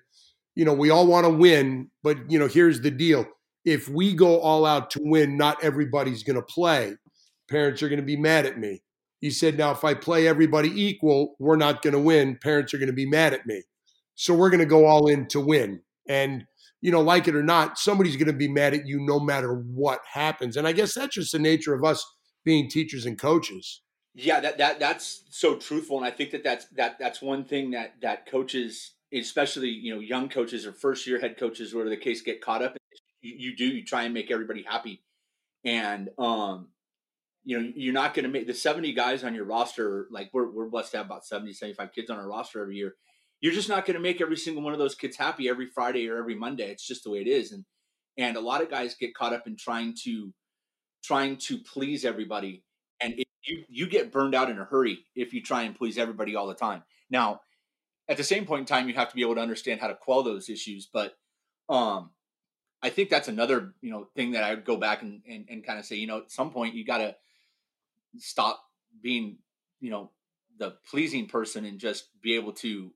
"You 0.55 0.67
know, 0.67 0.75
we 0.75 0.91
all 0.91 1.07
want 1.07 1.25
to 1.25 1.33
win, 1.33 1.91
but 2.03 2.31
you 2.31 2.39
know, 2.39 2.47
here's 2.47 2.83
the 2.83 2.91
deal: 2.91 3.27
if 3.65 3.89
we 3.89 4.15
go 4.15 4.41
all 4.41 4.65
out 4.65 4.91
to 4.93 5.01
win, 5.03 5.37
not 5.37 5.63
everybody's 5.63 6.23
going 6.23 6.37
to 6.37 6.43
play. 6.43 6.95
Parents 7.51 7.83
are 7.83 7.89
going 7.89 8.01
to 8.01 8.07
be 8.07 8.17
mad 8.17 8.47
at 8.47 8.59
me." 8.59 8.83
He 9.21 9.31
said, 9.31 9.59
now, 9.59 9.73
if 9.73 9.83
I 9.83 9.95
play 9.95 10.29
everybody 10.29 10.69
equal, 10.69 11.35
we're 11.41 11.57
not 11.57 11.83
going 11.83 11.95
to 11.95 11.99
win. 11.99 12.39
Parents 12.41 12.73
are 12.73 12.79
going 12.79 12.87
to 12.87 12.93
be 12.93 13.05
mad 13.05 13.35
at 13.35 13.47
me. 13.47 13.63
So 14.15 14.33
we're 14.33 14.51
going 14.51 14.61
to 14.61 14.65
go 14.65 14.87
all 14.87 15.09
in 15.09 15.27
to 15.31 15.41
win. 15.41 15.83
And, 16.09 16.45
you 16.81 16.93
know, 16.93 17.01
like 17.01 17.27
it 17.27 17.35
or 17.35 17.43
not, 17.43 17.79
somebody's 17.79 18.15
going 18.15 18.29
to 18.29 18.33
be 18.33 18.47
mad 18.47 18.75
at 18.75 18.87
you 18.87 19.01
no 19.01 19.19
matter 19.19 19.55
what 19.55 20.03
happens. 20.13 20.57
And 20.57 20.69
I 20.69 20.73
guess 20.73 20.95
that's 20.95 21.17
just 21.17 21.33
the 21.33 21.41
nature 21.41 21.75
of 21.75 21.85
us 21.85 22.07
being 22.45 22.71
teachers 22.71 23.07
and 23.07 23.19
coaches. 23.19 23.83
Yeah, 24.15 24.39
that, 24.39 24.59
that 24.59 24.79
that's 24.79 25.25
so 25.31 25.57
truthful. 25.57 25.97
And 25.97 26.07
I 26.07 26.13
think 26.13 26.31
that 26.31 26.45
that's, 26.45 26.67
that, 26.77 27.01
that's 27.01 27.21
one 27.21 27.45
thing 27.45 27.73
that, 27.73 27.95
that 28.03 28.31
coaches, 28.31 28.93
especially, 29.13 29.71
you 29.71 29.93
know, 29.93 30.01
young 30.01 30.29
coaches 30.29 30.65
or 30.65 30.73
first 30.73 31.09
year 31.09 31.21
head 31.21 31.37
coaches, 31.37 31.75
whatever 31.75 31.91
the 31.91 31.97
case, 31.97 32.23
get 32.23 32.41
caught 32.41 32.63
up. 32.63 32.77
You, 33.21 33.51
you 33.51 33.57
do, 33.57 33.67
you 33.67 33.85
try 33.85 34.05
and 34.05 34.15
make 34.15 34.31
everybody 34.31 34.65
happy. 34.67 35.03
And, 35.65 36.11
um, 36.19 36.69
you 37.45 37.59
know, 37.59 37.73
you're 37.75 37.95
not 37.95 38.15
going 38.15 38.25
to 38.25 38.31
make 38.31 38.47
the 38.47 38.55
70 38.55 38.93
guys 38.93 39.25
on 39.25 39.35
your 39.35 39.45
roster. 39.45 40.07
Like 40.11 40.31
we're, 40.33 40.51
we're 40.51 40.69
blessed 40.69 40.93
to 40.93 40.99
have 40.99 41.07
about 41.07 41.27
70, 41.27 41.53
75 41.53 41.93
kids 41.93 42.11
on 42.11 42.19
our 42.19 42.29
roster 42.29 42.61
every 42.61 42.77
year. 42.77 42.95
You're 43.41 43.53
just 43.53 43.69
not 43.69 43.87
going 43.87 43.95
to 43.95 44.03
make 44.03 44.21
every 44.21 44.37
single 44.37 44.63
one 44.63 44.73
of 44.73 44.79
those 44.79 44.95
kids 44.95 45.17
happy 45.17 45.49
every 45.49 45.67
Friday 45.67 46.09
or 46.09 46.19
every 46.19 46.35
Monday. 46.35 46.71
It's 46.71 46.87
just 46.87 47.05
the 47.05 47.11
way 47.11 47.21
it 47.21 47.29
is. 47.29 47.53
And, 47.53 47.65
and 48.17 48.37
a 48.37 48.41
lot 48.41 48.63
of 48.63 48.71
guys 48.71 48.97
get 48.99 49.15
caught 49.15 49.33
up 49.33 49.47
in 49.47 49.57
trying 49.57 49.95
to, 50.05 50.33
trying 51.05 51.37
to 51.37 51.59
please 51.59 52.05
everybody. 52.05 52.65
And 53.01 53.15
it, 53.15 53.29
you, 53.45 53.65
you 53.69 53.87
get 53.87 54.13
burned 54.13 54.35
out 54.35 54.51
in 54.51 54.59
a 54.59 54.65
hurry 54.65 54.99
if 55.15 55.33
you 55.33 55.41
try 55.41 55.63
and 55.63 55.75
please 55.75 55.97
everybody 55.97 56.35
all 56.35 56.49
the 56.49 56.55
time. 56.55 56.83
Now, 57.09 57.41
at 58.09 58.17
the 58.17 58.25
same 58.25 58.45
point 58.45 58.61
in 58.61 58.67
time, 58.67 58.89
you 58.89 58.95
have 58.95 59.11
to 59.11 59.15
be 59.15 59.23
able 59.23 59.37
to 59.37 59.41
understand 59.41 59.81
how 59.81 59.87
to 59.87 59.95
quell 59.95 60.23
those 60.23 60.49
issues. 60.49 60.89
But, 60.93 61.15
um, 61.69 62.11
I 62.83 62.91
think 62.91 63.11
that's 63.11 63.29
another, 63.29 63.75
you 63.81 63.91
know, 63.91 64.09
thing 64.15 64.33
that 64.33 64.45
I 64.45 64.55
would 64.55 64.65
go 64.65 64.77
back 64.77 65.03
and, 65.03 65.23
and, 65.29 65.47
and 65.49 65.65
kind 65.65 65.79
of 65.79 65.85
say, 65.85 65.97
you 65.97 66.07
know, 66.07 66.19
at 66.19 66.31
some 66.31 66.51
point 66.51 66.75
you 66.75 66.85
got 66.85 66.99
to, 66.99 67.17
stop 68.17 68.65
being, 69.03 69.39
you 69.81 69.91
know, 69.91 70.11
the 70.59 70.75
pleasing 70.91 71.27
person 71.27 71.65
and 71.65 71.79
just 71.79 72.09
be 72.21 72.35
able 72.35 72.53
to 72.53 72.91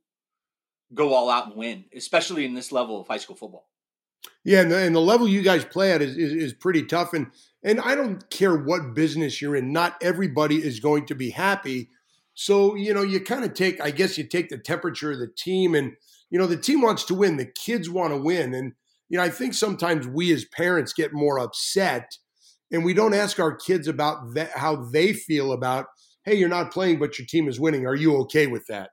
go 0.95 1.15
all 1.15 1.31
out 1.31 1.47
and 1.47 1.57
win, 1.57 1.85
especially 1.95 2.45
in 2.45 2.55
this 2.55 2.73
level 2.73 3.01
of 3.01 3.07
high 3.07 3.19
school 3.19 3.37
football. 3.37 3.69
Yeah, 4.45 4.63
and 4.63 4.71
the, 4.71 4.79
and 4.79 4.95
the 4.95 5.01
level 5.01 5.29
you 5.29 5.43
guys 5.43 5.65
play 5.65 5.93
at 5.93 6.03
is, 6.03 6.17
is, 6.17 6.33
is 6.33 6.53
pretty 6.53 6.85
tough. 6.85 7.13
And 7.13 7.29
and 7.63 7.81
I 7.81 7.95
don't 7.95 8.29
care 8.31 8.57
what 8.57 8.95
business 8.95 9.41
you're 9.41 9.57
in. 9.57 9.73
Not 9.73 9.97
everybody 10.01 10.57
is 10.57 10.81
going 10.81 11.07
to 11.07 11.15
be 11.15 11.31
happy. 11.31 11.91
So 12.35 12.75
you 12.75 12.95
know, 12.95 13.03
you 13.03 13.21
kind 13.21 13.45
of 13.45 13.55
take. 13.55 13.81
I 13.81 13.91
guess 13.91 14.17
you 14.19 14.25
take 14.25 14.49
the 14.49 14.59
temperature 14.59 15.13
of 15.13 15.19
the 15.19 15.29
team, 15.29 15.75
and 15.75 15.97
you 16.31 16.39
know, 16.39 16.47
the 16.47 16.57
team 16.57 16.83
wants 16.83 17.05
to 17.07 17.15
win. 17.15 17.37
The 17.37 17.47
kids 17.47 17.91
want 17.91 18.13
to 18.13 18.17
win, 18.17 18.55
and 18.55 18.75
you 19.13 19.19
know, 19.19 19.25
I 19.25 19.29
think 19.29 19.53
sometimes 19.53 20.09
we 20.09 20.33
as 20.33 20.47
parents 20.47 20.95
get 20.95 21.13
more 21.13 21.39
upset, 21.39 22.17
and 22.73 22.83
we 22.83 22.95
don't 22.95 23.13
ask 23.13 23.39
our 23.39 23.55
kids 23.55 23.87
about 23.87 24.33
that, 24.33 24.53
how 24.53 24.77
they 24.77 25.13
feel 25.13 25.53
about. 25.53 25.85
Hey, 26.25 26.37
you're 26.37 26.49
not 26.49 26.73
playing, 26.73 26.99
but 26.99 27.19
your 27.19 27.27
team 27.27 27.47
is 27.47 27.61
winning. 27.61 27.87
Are 27.87 27.95
you 27.95 28.17
okay 28.23 28.47
with 28.47 28.67
that? 28.69 28.89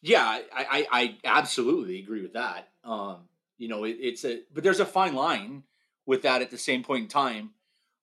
Yeah, 0.00 0.24
I, 0.24 0.46
I, 0.50 0.86
I 0.90 1.16
absolutely 1.24 1.98
agree 1.98 2.22
with 2.22 2.32
that. 2.32 2.70
Um, 2.84 3.28
you 3.58 3.68
know, 3.68 3.84
it, 3.84 3.98
it's 4.00 4.24
a 4.24 4.40
but 4.50 4.64
there's 4.64 4.80
a 4.80 4.86
fine 4.86 5.14
line 5.14 5.64
with 6.06 6.22
that 6.22 6.40
at 6.40 6.50
the 6.50 6.56
same 6.56 6.82
point 6.82 7.02
in 7.02 7.08
time. 7.08 7.50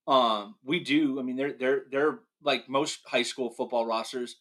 Um, 0.07 0.55
we 0.63 0.79
do. 0.79 1.19
I 1.19 1.23
mean, 1.23 1.37
they're 1.37 1.53
they're 1.53 1.83
they're 1.91 2.19
like 2.43 2.69
most 2.69 2.99
high 3.07 3.23
school 3.23 3.49
football 3.49 3.87
rosters. 3.87 4.35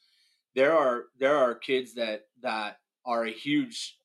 There 0.55 0.77
are 0.77 1.05
there 1.19 1.39
are 1.39 1.55
kids 1.55 1.95
that 1.95 2.27
that 2.43 2.81
are 3.07 3.25
a 3.25 3.33
huge 3.33 3.98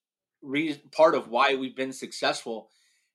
reason 0.43 0.81
part 0.91 1.15
of 1.15 1.29
why 1.29 1.55
we've 1.55 1.75
been 1.75 1.93
successful 1.93 2.69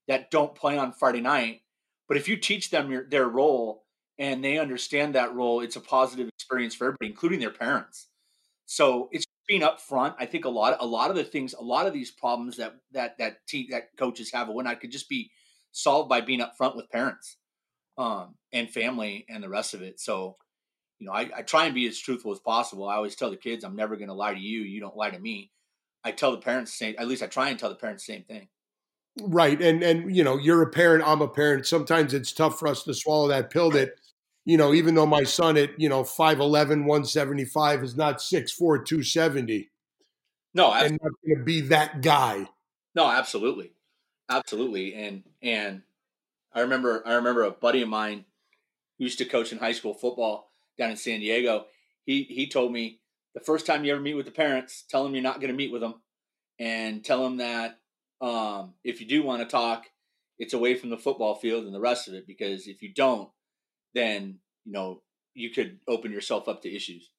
that 0.09 0.31
don't 0.31 0.55
play 0.55 0.79
on 0.79 0.93
Friday 0.93 1.21
night. 1.21 1.61
But 2.09 2.17
if 2.17 2.29
you 2.29 2.37
teach 2.37 2.71
them 2.71 2.91
your, 2.91 3.05
their 3.09 3.29
role 3.29 3.85
and 4.19 4.43
they 4.43 4.59
understand 4.59 5.15
that 5.15 5.35
role, 5.35 5.61
it's 5.61 5.77
a 5.77 5.81
positive 5.81 6.29
experience 6.29 6.75
for 6.75 6.87
everybody, 6.87 7.11
including 7.11 7.41
their 7.41 7.51
parents. 7.51 8.09
So 8.67 9.09
it's 9.13 9.27
being 9.47 9.63
upfront. 9.63 10.15
I 10.19 10.27
think 10.27 10.45
a 10.45 10.51
lot, 10.51 10.77
a 10.81 10.87
lot 10.87 11.11
of 11.11 11.17
the 11.17 11.25
things, 11.25 11.55
a 11.55 11.63
lot 11.63 11.87
of 11.87 11.93
these 11.93 12.11
problems 12.11 12.57
that 12.57 12.75
that 12.93 13.19
that 13.19 13.47
team 13.47 13.69
that 13.71 13.97
coaches 13.99 14.33
have 14.33 14.49
when 14.49 14.67
I 14.67 14.75
could 14.75 14.91
just 14.91 15.09
be 15.09 15.31
solved 15.73 16.09
by 16.09 16.21
being 16.21 16.41
upfront 16.41 16.77
with 16.77 16.91
parents, 16.91 17.37
um, 17.97 18.35
and 18.53 18.71
family 18.71 19.27
and 19.29 19.43
the 19.43 19.49
rest 19.49 19.75
of 19.75 19.83
it. 19.83 20.01
So, 20.01 20.37
you 20.99 21.07
know, 21.07 21.13
I, 21.13 21.31
I 21.37 21.43
try 21.43 21.67
and 21.67 21.75
be 21.75 21.87
as 21.87 21.99
truthful 21.99 22.33
as 22.33 22.41
possible. 22.41 22.89
I 22.89 22.97
always 22.97 23.17
tell 23.17 23.31
the 23.31 23.37
kids, 23.37 23.65
I'm 23.65 23.77
never 23.77 23.97
going 23.97 24.09
to 24.09 24.15
lie 24.15 24.35
to 24.35 24.41
you. 24.41 24.61
You 24.61 24.81
don't 24.81 24.97
lie 24.97 25.11
to 25.11 25.19
me. 25.19 25.51
I 26.05 26.13
tell 26.13 26.33
the 26.33 26.39
parents 26.39 26.73
the 26.73 26.77
same. 26.77 26.95
At 26.99 27.09
least 27.09 27.23
I 27.23 27.27
try 27.27 27.49
and 27.49 27.59
tell 27.59 27.69
the 27.69 27.75
parents 27.75 28.07
the 28.07 28.15
same 28.15 28.25
thing. 28.25 28.49
Right, 29.21 29.61
and 29.61 29.83
and 29.83 30.15
you 30.15 30.23
know, 30.23 30.37
you're 30.39 30.63
a 30.63 30.71
parent. 30.71 31.05
I'm 31.07 31.23
a 31.23 31.29
parent. 31.29 31.67
Sometimes 31.67 32.15
it's 32.15 32.33
tough 32.33 32.59
for 32.59 32.69
us 32.69 32.85
to 32.85 32.95
swallow 32.95 33.29
that 33.29 33.51
pill. 33.51 33.71
That 33.71 33.95
you 34.45 34.57
know, 34.57 34.73
even 34.73 34.95
though 34.95 35.07
my 35.07 35.25
son 35.25 35.57
at 35.57 35.79
you 35.79 35.89
know 35.89 36.03
5'11", 36.03 36.85
175 36.85 37.83
is 37.83 37.97
not 37.97 38.19
6'4", 38.19 38.85
270. 38.87 39.71
No, 40.55 40.73
absolutely. 40.73 40.87
and 40.87 41.01
not 41.03 41.13
going 41.27 41.39
to 41.39 41.45
be 41.45 41.61
that 41.63 42.01
guy. 42.01 42.49
No, 42.95 43.11
absolutely, 43.11 43.73
absolutely. 44.29 44.95
And 44.95 45.25
and 45.43 45.83
I 46.53 46.61
remember 46.61 47.03
I 47.05 47.15
remember 47.15 47.43
a 47.43 47.51
buddy 47.51 47.83
of 47.83 47.89
mine 47.89 48.25
who 48.99 49.05
used 49.05 49.19
to 49.19 49.25
coach 49.25 49.53
in 49.53 49.59
high 49.59 49.73
school 49.73 49.95
football 49.95 50.51
down 50.79 50.91
in 50.91 50.97
San 50.97 51.21
Diego. 51.21 51.67
He 52.07 52.23
he 52.23 52.49
told 52.49 52.73
me 52.73 53.01
the 53.39 53.45
first 53.45 53.67
time 53.67 53.85
you 53.85 53.93
ever 53.93 54.01
meet 54.01 54.15
with 54.15 54.27
the 54.27 54.33
parents, 54.33 54.85
tell 54.89 55.05
them 55.05 55.15
you're 55.15 55.23
not 55.23 55.41
going 55.41 55.53
to 55.53 55.57
meet 55.57 55.73
with 55.73 55.81
them, 55.81 55.95
and 56.59 57.05
tell 57.05 57.23
them 57.23 57.37
that 57.39 57.79
um, 58.21 58.75
if 58.85 59.01
you 59.01 59.07
do 59.07 59.23
want 59.23 59.43
to 59.43 59.49
talk, 59.49 59.87
it's 60.39 60.55
away 60.55 60.75
from 60.75 60.91
the 60.91 60.99
football 60.99 61.35
field 61.35 61.65
and 61.65 61.75
the 61.75 61.81
rest 61.81 62.09
of 62.09 62.15
it. 62.15 62.27
Because 62.27 62.67
if 62.67 62.83
you 62.83 62.93
don't, 62.93 63.29
then 63.95 64.39
you 64.65 64.73
know 64.73 65.03
you 65.35 65.51
could 65.51 65.79
open 65.87 66.13
yourself 66.13 66.49
up 66.49 66.63
to 66.63 66.75
issues. 66.75 67.11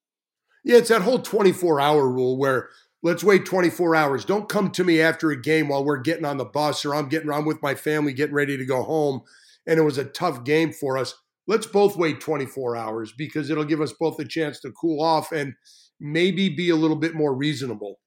Yeah, 0.64 0.78
it's 0.78 0.90
that 0.90 1.04
whole 1.04 1.20
24 1.20 1.80
hour 1.80 2.08
rule 2.08 2.38
where 2.38 2.70
let's 3.02 3.24
wait 3.24 3.46
24 3.46 3.96
hours. 3.96 4.26
Don't 4.26 4.50
come 4.50 4.72
to 4.72 4.84
me 4.84 5.02
after 5.02 5.32
a 5.32 5.42
game 5.42 5.70
while 5.70 5.86
we're 5.86 5.98
getting 5.98 6.26
on 6.26 6.38
the 6.38 6.46
bus 6.46 6.84
or 6.84 6.94
I'm 6.94 7.08
getting 7.08 7.30
on 7.30 7.46
with 7.46 7.62
my 7.62 7.76
family 7.76 8.14
getting 8.14 8.36
ready 8.36 8.58
to 8.58 8.66
go 8.66 8.84
home 8.84 9.22
and 9.66 9.80
it 9.80 9.84
was 9.84 9.98
a 9.98 10.04
tough 10.04 10.44
game 10.44 10.74
for 10.74 10.98
us. 10.98 11.16
Let's 11.48 11.66
both 11.66 11.98
wait 11.98 12.20
24 12.20 12.76
hours 12.76 13.14
because 13.18 13.50
it'll 13.50 13.64
give 13.64 13.82
us 13.82 13.94
both 13.94 14.20
a 14.20 14.26
chance 14.26 14.60
to 14.62 14.72
cool 14.72 15.02
off 15.02 15.32
and 15.32 15.54
maybe 16.00 16.50
be 16.50 16.70
a 16.70 16.76
little 16.76 16.96
bit 16.96 17.14
more 17.14 17.34
reasonable. 17.34 18.00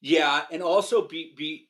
Yeah, 0.00 0.44
and 0.50 0.62
also 0.62 1.06
be 1.06 1.32
be 1.36 1.68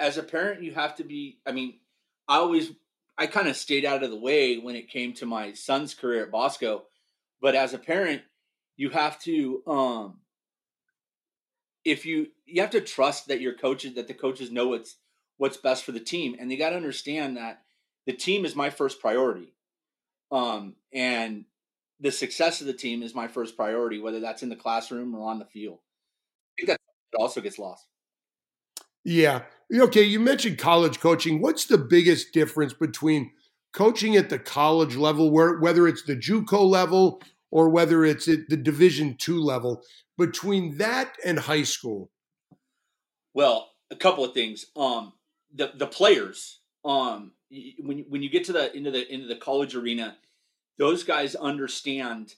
as 0.00 0.18
a 0.18 0.22
parent 0.22 0.62
you 0.62 0.72
have 0.74 0.96
to 0.96 1.04
be 1.04 1.38
I 1.46 1.52
mean, 1.52 1.80
I 2.28 2.36
always 2.36 2.72
I 3.16 3.26
kind 3.26 3.48
of 3.48 3.56
stayed 3.56 3.84
out 3.84 4.02
of 4.02 4.10
the 4.10 4.18
way 4.18 4.58
when 4.58 4.76
it 4.76 4.88
came 4.90 5.12
to 5.14 5.26
my 5.26 5.52
son's 5.52 5.94
career 5.94 6.24
at 6.24 6.30
Bosco, 6.30 6.84
but 7.40 7.54
as 7.54 7.74
a 7.74 7.78
parent, 7.78 8.22
you 8.76 8.90
have 8.90 9.20
to 9.20 9.62
um 9.66 10.20
if 11.84 12.04
you 12.04 12.28
you 12.46 12.60
have 12.60 12.70
to 12.70 12.80
trust 12.80 13.28
that 13.28 13.40
your 13.40 13.54
coaches 13.54 13.94
that 13.94 14.08
the 14.08 14.14
coaches 14.14 14.50
know 14.50 14.68
what's 14.68 14.96
what's 15.36 15.56
best 15.56 15.84
for 15.84 15.92
the 15.92 16.00
team 16.00 16.36
and 16.38 16.50
they 16.50 16.56
got 16.56 16.70
to 16.70 16.76
understand 16.76 17.36
that 17.36 17.62
the 18.06 18.12
team 18.12 18.44
is 18.44 18.56
my 18.56 18.70
first 18.70 19.00
priority 19.00 19.54
um 20.30 20.74
and 20.92 21.44
the 22.00 22.10
success 22.10 22.60
of 22.60 22.66
the 22.66 22.72
team 22.72 23.02
is 23.02 23.14
my 23.14 23.28
first 23.28 23.56
priority 23.56 24.00
whether 24.00 24.20
that's 24.20 24.42
in 24.42 24.48
the 24.48 24.56
classroom 24.56 25.14
or 25.14 25.28
on 25.28 25.38
the 25.38 25.44
field 25.44 25.78
i 26.58 26.62
think 26.62 26.68
that 26.68 26.80
also 27.18 27.40
gets 27.40 27.58
lost 27.58 27.86
yeah. 29.04 29.42
Okay. 29.74 30.02
You 30.02 30.20
mentioned 30.20 30.58
college 30.58 31.00
coaching. 31.00 31.40
What's 31.40 31.64
the 31.64 31.78
biggest 31.78 32.32
difference 32.32 32.74
between 32.74 33.32
coaching 33.72 34.16
at 34.16 34.30
the 34.30 34.38
college 34.38 34.96
level, 34.96 35.30
where 35.30 35.58
whether 35.58 35.86
it's 35.86 36.02
the 36.02 36.16
JUCO 36.16 36.68
level 36.68 37.22
or 37.50 37.68
whether 37.68 38.04
it's 38.04 38.28
at 38.28 38.48
the 38.48 38.56
Division 38.56 39.16
two 39.16 39.40
level, 39.40 39.82
between 40.18 40.78
that 40.78 41.14
and 41.24 41.38
high 41.38 41.62
school? 41.62 42.10
Well, 43.32 43.70
a 43.90 43.96
couple 43.96 44.24
of 44.24 44.34
things. 44.34 44.66
Um, 44.76 45.12
the 45.54 45.72
the 45.74 45.86
players. 45.86 46.60
Um, 46.84 47.32
when 47.78 48.04
when 48.08 48.22
you 48.22 48.30
get 48.30 48.44
to 48.44 48.52
the 48.52 48.74
into 48.76 48.90
the 48.90 49.12
into 49.12 49.26
the 49.26 49.36
college 49.36 49.74
arena, 49.74 50.16
those 50.80 51.04
guys 51.04 51.36
understand 51.36 52.34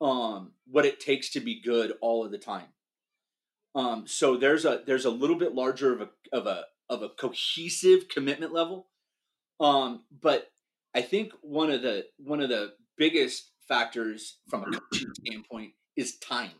um 0.00 0.52
what 0.66 0.86
it 0.86 1.00
takes 1.00 1.30
to 1.30 1.40
be 1.40 1.60
good 1.60 1.94
all 2.00 2.24
of 2.24 2.30
the 2.30 2.38
time. 2.38 2.68
Um, 3.74 4.06
so 4.06 4.36
there's 4.36 4.64
a 4.64 4.82
there's 4.86 5.06
a 5.06 5.10
little 5.10 5.36
bit 5.36 5.54
larger 5.54 5.92
of 5.92 6.02
a 6.02 6.08
of 6.32 6.46
a 6.46 6.64
of 6.88 7.02
a 7.02 7.08
cohesive 7.08 8.08
commitment 8.08 8.52
level. 8.52 8.86
Um, 9.58 10.04
but 10.22 10.50
I 10.94 11.02
think 11.02 11.32
one 11.40 11.70
of 11.70 11.82
the 11.82 12.06
one 12.18 12.40
of 12.40 12.50
the 12.50 12.74
biggest 12.96 13.50
factors 13.66 14.38
from 14.48 14.62
a 14.62 14.66
coaching 14.92 15.12
standpoint 15.14 15.72
is 15.96 16.18
time. 16.18 16.52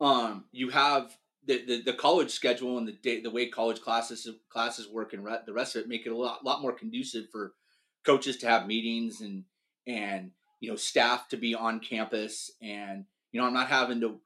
Um, 0.00 0.44
you 0.52 0.68
have 0.70 1.16
the, 1.46 1.64
the, 1.64 1.82
the 1.82 1.92
college 1.92 2.30
schedule 2.30 2.76
and 2.76 2.86
the 2.86 2.92
day, 2.92 3.20
the 3.20 3.30
way 3.30 3.48
college 3.48 3.80
classes 3.80 4.28
classes 4.50 4.88
work 4.88 5.12
and 5.12 5.24
re- 5.24 5.38
the 5.46 5.52
rest 5.52 5.74
of 5.74 5.82
it 5.82 5.88
make 5.88 6.06
it 6.06 6.12
a 6.12 6.16
lot 6.16 6.44
lot 6.44 6.60
more 6.60 6.72
conducive 6.72 7.26
for 7.32 7.54
coaches 8.04 8.36
to 8.38 8.48
have 8.48 8.66
meetings 8.66 9.20
and 9.20 9.44
and 9.86 10.30
you 10.60 10.70
know 10.70 10.76
staff 10.76 11.28
to 11.28 11.36
be 11.36 11.54
on 11.54 11.80
campus 11.80 12.50
and 12.62 13.04
you 13.32 13.40
know 13.40 13.46
I'm 13.46 13.54
not 13.54 13.68
having 13.68 14.00
to 14.00 14.20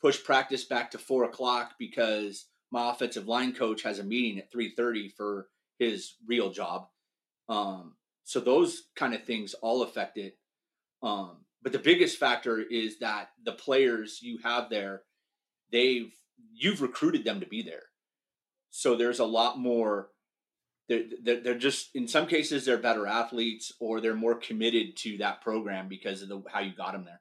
push 0.00 0.22
practice 0.22 0.64
back 0.64 0.90
to 0.90 0.98
four 0.98 1.24
o'clock 1.24 1.72
because 1.78 2.46
my 2.70 2.90
offensive 2.90 3.28
line 3.28 3.52
coach 3.52 3.82
has 3.82 3.98
a 3.98 4.04
meeting 4.04 4.38
at 4.38 4.52
3.30 4.52 5.12
for 5.12 5.46
his 5.78 6.14
real 6.26 6.50
job. 6.50 6.88
Um, 7.48 7.94
so 8.24 8.40
those 8.40 8.82
kind 8.96 9.14
of 9.14 9.24
things 9.24 9.54
all 9.54 9.82
affect 9.82 10.18
it. 10.18 10.36
Um, 11.02 11.44
but 11.62 11.72
the 11.72 11.78
biggest 11.78 12.18
factor 12.18 12.60
is 12.60 12.98
that 12.98 13.28
the 13.44 13.52
players 13.52 14.20
you 14.22 14.38
have 14.42 14.68
there 14.70 15.02
they've 15.70 16.12
you've 16.52 16.82
recruited 16.82 17.24
them 17.24 17.40
to 17.40 17.46
be 17.46 17.62
there. 17.62 17.82
So 18.70 18.96
there's 18.96 19.18
a 19.20 19.24
lot 19.24 19.58
more 19.58 20.08
they're, 20.88 21.40
they're, 21.42 21.58
just 21.58 21.90
in 21.94 22.06
some 22.06 22.26
cases 22.26 22.64
they're 22.64 22.78
better 22.78 23.06
athletes 23.06 23.72
or 23.80 24.00
they're 24.00 24.14
more 24.14 24.34
committed 24.34 24.96
to 24.98 25.16
that 25.18 25.40
program 25.40 25.88
because 25.88 26.22
of 26.22 26.28
the 26.28 26.42
how 26.52 26.60
you 26.60 26.74
got 26.74 26.92
them 26.92 27.04
there 27.04 27.20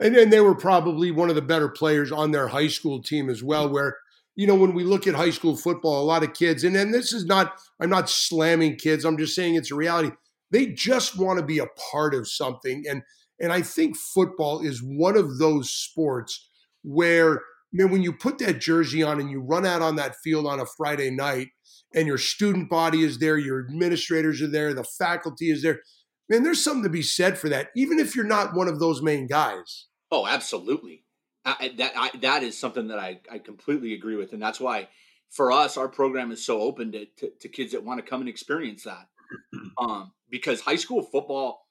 and 0.00 0.14
then 0.14 0.30
they 0.30 0.40
were 0.40 0.54
probably 0.54 1.10
one 1.10 1.28
of 1.28 1.36
the 1.36 1.42
better 1.42 1.68
players 1.68 2.12
on 2.12 2.30
their 2.30 2.48
high 2.48 2.68
school 2.68 3.02
team 3.02 3.30
as 3.30 3.42
well. 3.42 3.68
Where 3.68 3.96
you 4.34 4.46
know 4.46 4.54
when 4.54 4.74
we 4.74 4.84
look 4.84 5.06
at 5.06 5.14
high 5.14 5.30
school 5.30 5.56
football, 5.56 6.02
a 6.02 6.04
lot 6.04 6.22
of 6.22 6.34
kids, 6.34 6.64
and 6.64 6.74
then 6.74 6.90
this 6.90 7.12
is 7.12 7.24
not 7.24 7.58
I'm 7.80 7.90
not 7.90 8.10
slamming 8.10 8.76
kids. 8.76 9.04
I'm 9.04 9.18
just 9.18 9.34
saying 9.34 9.54
it's 9.54 9.70
a 9.70 9.76
reality. 9.76 10.10
They 10.50 10.66
just 10.66 11.18
want 11.18 11.38
to 11.38 11.44
be 11.44 11.58
a 11.58 11.66
part 11.90 12.14
of 12.14 12.28
something, 12.28 12.84
and 12.88 13.02
and 13.40 13.52
I 13.52 13.62
think 13.62 13.96
football 13.96 14.60
is 14.60 14.82
one 14.82 15.16
of 15.16 15.38
those 15.38 15.70
sports 15.70 16.48
where 16.82 17.40
man, 17.72 17.90
when 17.90 18.02
you 18.02 18.12
put 18.12 18.38
that 18.38 18.60
jersey 18.60 19.02
on 19.02 19.20
and 19.20 19.30
you 19.30 19.40
run 19.40 19.66
out 19.66 19.82
on 19.82 19.96
that 19.96 20.16
field 20.22 20.46
on 20.46 20.60
a 20.60 20.66
Friday 20.76 21.10
night, 21.10 21.48
and 21.96 22.06
your 22.06 22.18
student 22.18 22.70
body 22.70 23.02
is 23.02 23.18
there, 23.18 23.38
your 23.38 23.58
administrators 23.58 24.40
are 24.40 24.46
there, 24.46 24.72
the 24.72 24.84
faculty 24.84 25.50
is 25.50 25.62
there 25.62 25.80
man, 26.28 26.42
there's 26.42 26.62
something 26.62 26.82
to 26.82 26.88
be 26.88 27.02
said 27.02 27.38
for 27.38 27.48
that, 27.48 27.68
even 27.76 27.98
if 27.98 28.16
you're 28.16 28.24
not 28.24 28.54
one 28.54 28.68
of 28.68 28.80
those 28.80 29.02
main 29.02 29.26
guys. 29.26 29.86
Oh, 30.10 30.26
absolutely. 30.26 31.04
I, 31.44 31.72
that 31.78 31.92
I, 31.96 32.10
that 32.22 32.42
is 32.42 32.58
something 32.58 32.88
that 32.88 32.98
I, 32.98 33.20
I 33.30 33.38
completely 33.38 33.94
agree 33.94 34.16
with, 34.16 34.32
and 34.32 34.42
that's 34.42 34.58
why 34.58 34.88
for 35.30 35.52
us 35.52 35.76
our 35.76 35.88
program 35.88 36.32
is 36.32 36.44
so 36.44 36.60
open 36.60 36.92
to, 36.92 37.06
to, 37.18 37.30
to 37.40 37.48
kids 37.48 37.72
that 37.72 37.84
want 37.84 38.04
to 38.04 38.08
come 38.08 38.20
and 38.20 38.28
experience 38.28 38.84
that. 38.84 39.06
Um, 39.78 40.12
because 40.30 40.62
high 40.62 40.76
school 40.76 41.02
football 41.02 41.66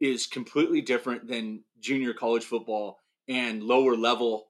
is 0.00 0.26
completely 0.26 0.80
different 0.80 1.28
than 1.28 1.64
junior 1.80 2.14
college 2.14 2.44
football 2.44 2.96
and 3.28 3.62
lower 3.62 3.94
level 3.94 4.46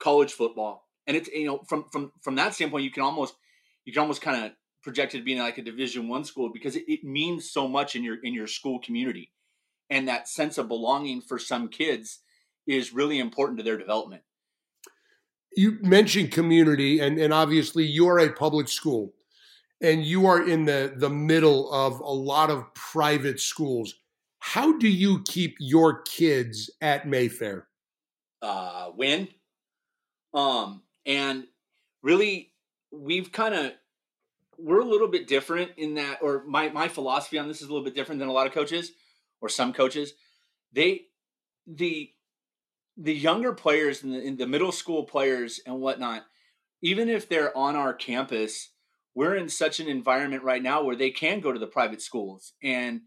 college 0.00 0.32
football, 0.32 0.88
and 1.06 1.16
it's 1.16 1.28
you 1.28 1.46
know 1.46 1.62
from 1.68 1.84
from 1.92 2.10
from 2.20 2.34
that 2.34 2.54
standpoint 2.54 2.82
you 2.82 2.90
can 2.90 3.04
almost 3.04 3.36
you 3.84 3.92
can 3.92 4.00
almost 4.00 4.22
kind 4.22 4.44
of 4.44 4.52
projected 4.82 5.20
to 5.20 5.24
being 5.24 5.38
like 5.38 5.58
a 5.58 5.62
Division 5.62 6.08
One 6.08 6.24
school 6.24 6.50
because 6.52 6.76
it, 6.76 6.84
it 6.88 7.04
means 7.04 7.50
so 7.50 7.68
much 7.68 7.96
in 7.96 8.04
your 8.04 8.16
in 8.22 8.34
your 8.34 8.46
school 8.46 8.78
community, 8.80 9.32
and 9.90 10.08
that 10.08 10.28
sense 10.28 10.58
of 10.58 10.68
belonging 10.68 11.20
for 11.20 11.38
some 11.38 11.68
kids 11.68 12.20
is 12.66 12.92
really 12.92 13.18
important 13.18 13.58
to 13.58 13.64
their 13.64 13.78
development. 13.78 14.22
You 15.56 15.78
mentioned 15.82 16.32
community, 16.32 17.00
and 17.00 17.18
and 17.18 17.32
obviously 17.32 17.84
you're 17.84 18.18
a 18.18 18.32
public 18.32 18.68
school, 18.68 19.14
and 19.80 20.04
you 20.04 20.26
are 20.26 20.46
in 20.48 20.64
the 20.64 20.94
the 20.96 21.10
middle 21.10 21.72
of 21.72 22.00
a 22.00 22.12
lot 22.12 22.50
of 22.50 22.72
private 22.74 23.40
schools. 23.40 23.94
How 24.38 24.76
do 24.78 24.88
you 24.88 25.22
keep 25.22 25.56
your 25.60 26.02
kids 26.02 26.70
at 26.80 27.06
Mayfair? 27.06 27.68
Uh, 28.40 28.90
win, 28.96 29.28
um, 30.34 30.82
and 31.06 31.44
really, 32.02 32.51
we've 32.92 33.32
kind 33.32 33.54
of 33.54 33.72
we're 34.58 34.80
a 34.80 34.84
little 34.84 35.08
bit 35.08 35.26
different 35.26 35.72
in 35.76 35.94
that, 35.94 36.18
or 36.22 36.44
my 36.46 36.68
my 36.68 36.88
philosophy 36.88 37.38
on 37.38 37.48
this 37.48 37.62
is 37.62 37.68
a 37.68 37.72
little 37.72 37.84
bit 37.84 37.94
different 37.94 38.18
than 38.20 38.28
a 38.28 38.32
lot 38.32 38.46
of 38.46 38.52
coaches 38.52 38.92
or 39.40 39.48
some 39.48 39.72
coaches. 39.72 40.12
They 40.72 41.06
the 41.66 42.10
the 42.96 43.14
younger 43.14 43.52
players 43.52 44.02
and 44.02 44.14
the, 44.14 44.44
the 44.44 44.46
middle 44.46 44.72
school 44.72 45.04
players 45.04 45.60
and 45.66 45.80
whatnot, 45.80 46.24
even 46.82 47.08
if 47.08 47.28
they're 47.28 47.56
on 47.56 47.74
our 47.74 47.94
campus, 47.94 48.68
we're 49.14 49.34
in 49.34 49.48
such 49.48 49.80
an 49.80 49.88
environment 49.88 50.42
right 50.42 50.62
now 50.62 50.82
where 50.82 50.96
they 50.96 51.10
can 51.10 51.40
go 51.40 51.52
to 51.52 51.58
the 51.58 51.66
private 51.66 52.02
schools, 52.02 52.52
and 52.62 53.00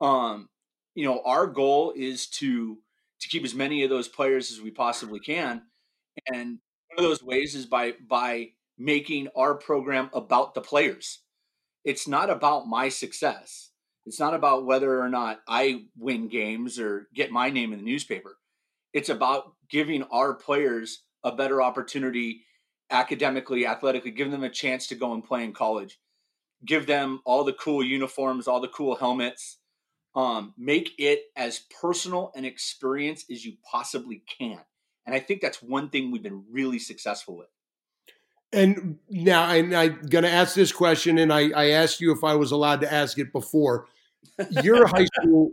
um, 0.00 0.48
you 0.94 1.04
know, 1.04 1.22
our 1.24 1.46
goal 1.46 1.92
is 1.94 2.26
to 2.28 2.78
to 3.20 3.28
keep 3.28 3.44
as 3.44 3.54
many 3.54 3.82
of 3.84 3.90
those 3.90 4.08
players 4.08 4.50
as 4.50 4.60
we 4.60 4.70
possibly 4.70 5.20
can, 5.20 5.62
and 6.32 6.58
one 6.88 6.98
of 6.98 7.04
those 7.04 7.22
ways 7.22 7.54
is 7.54 7.66
by 7.66 7.94
by 8.08 8.48
making 8.78 9.28
our 9.36 9.54
program 9.54 10.10
about 10.12 10.54
the 10.54 10.60
players. 10.60 11.20
It's 11.84 12.08
not 12.08 12.30
about 12.30 12.66
my 12.66 12.88
success. 12.88 13.70
It's 14.06 14.20
not 14.20 14.34
about 14.34 14.66
whether 14.66 15.00
or 15.00 15.08
not 15.08 15.40
I 15.48 15.84
win 15.96 16.28
games 16.28 16.78
or 16.78 17.08
get 17.14 17.30
my 17.30 17.50
name 17.50 17.72
in 17.72 17.78
the 17.78 17.84
newspaper. 17.84 18.38
It's 18.92 19.08
about 19.08 19.52
giving 19.68 20.02
our 20.04 20.34
players 20.34 21.02
a 21.24 21.32
better 21.32 21.60
opportunity 21.60 22.42
academically, 22.90 23.66
athletically, 23.66 24.12
give 24.12 24.30
them 24.30 24.44
a 24.44 24.50
chance 24.50 24.86
to 24.88 24.94
go 24.94 25.12
and 25.12 25.24
play 25.24 25.42
in 25.42 25.52
college. 25.52 25.98
Give 26.64 26.86
them 26.86 27.20
all 27.24 27.44
the 27.44 27.52
cool 27.52 27.84
uniforms, 27.84 28.46
all 28.46 28.60
the 28.60 28.68
cool 28.68 28.94
helmets. 28.94 29.58
Um, 30.14 30.54
make 30.56 30.92
it 30.98 31.24
as 31.36 31.60
personal 31.80 32.32
an 32.34 32.44
experience 32.44 33.24
as 33.30 33.44
you 33.44 33.54
possibly 33.70 34.22
can. 34.38 34.60
And 35.04 35.14
I 35.14 35.20
think 35.20 35.40
that's 35.40 35.62
one 35.62 35.90
thing 35.90 36.10
we've 36.10 36.22
been 36.22 36.44
really 36.50 36.78
successful 36.78 37.36
with. 37.36 37.48
And 38.52 38.98
now 39.10 39.50
and 39.50 39.74
I'm 39.74 40.00
going 40.02 40.24
to 40.24 40.30
ask 40.30 40.54
this 40.54 40.72
question, 40.72 41.18
and 41.18 41.32
I, 41.32 41.50
I 41.50 41.70
asked 41.70 42.00
you 42.00 42.12
if 42.12 42.24
I 42.24 42.34
was 42.34 42.52
allowed 42.52 42.80
to 42.82 42.92
ask 42.92 43.18
it 43.18 43.32
before. 43.32 43.86
You're 44.62 44.84
a 44.84 44.88
high 44.88 45.06
school 45.06 45.50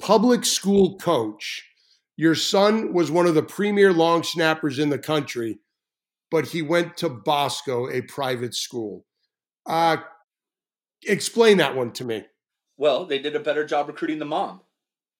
public 0.00 0.44
school 0.44 0.98
coach. 0.98 1.66
Your 2.16 2.34
son 2.34 2.92
was 2.92 3.10
one 3.10 3.26
of 3.26 3.34
the 3.34 3.42
premier 3.42 3.92
long 3.92 4.22
snappers 4.22 4.78
in 4.78 4.90
the 4.90 4.98
country, 4.98 5.60
but 6.30 6.48
he 6.48 6.62
went 6.62 6.96
to 6.98 7.08
Bosco, 7.08 7.88
a 7.88 8.02
private 8.02 8.54
school. 8.54 9.04
Uh, 9.66 9.98
explain 11.06 11.58
that 11.58 11.76
one 11.76 11.92
to 11.92 12.04
me. 12.04 12.26
Well, 12.76 13.04
they 13.04 13.18
did 13.18 13.36
a 13.36 13.40
better 13.40 13.64
job 13.64 13.88
recruiting 13.88 14.18
the 14.18 14.24
mom. 14.24 14.62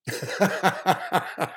I 0.40 1.48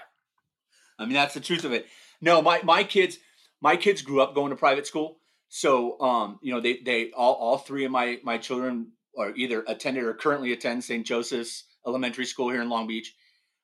mean, 0.99 1.13
that's 1.13 1.33
the 1.33 1.39
truth 1.39 1.65
of 1.65 1.71
it. 1.71 1.87
No, 2.21 2.41
my 2.41 2.61
my 2.63 2.83
kids, 2.83 3.17
my 3.61 3.75
kids 3.75 4.01
grew 4.01 4.21
up 4.21 4.35
going 4.35 4.51
to 4.51 4.55
private 4.55 4.85
school. 4.85 5.17
So, 5.55 5.99
um, 6.01 6.39
you 6.41 6.51
know, 6.51 6.59
they 6.59 6.79
they 6.83 7.11
all 7.11 7.35
all 7.35 7.59
three 7.59 7.85
of 7.85 7.91
my 7.91 8.17
my 8.23 8.39
children 8.39 8.87
are 9.15 9.35
either 9.35 9.63
attended 9.67 10.03
or 10.03 10.15
currently 10.15 10.51
attend 10.51 10.83
St. 10.83 11.05
Joseph's 11.05 11.65
Elementary 11.85 12.25
School 12.25 12.49
here 12.49 12.63
in 12.63 12.69
Long 12.69 12.87
Beach. 12.87 13.13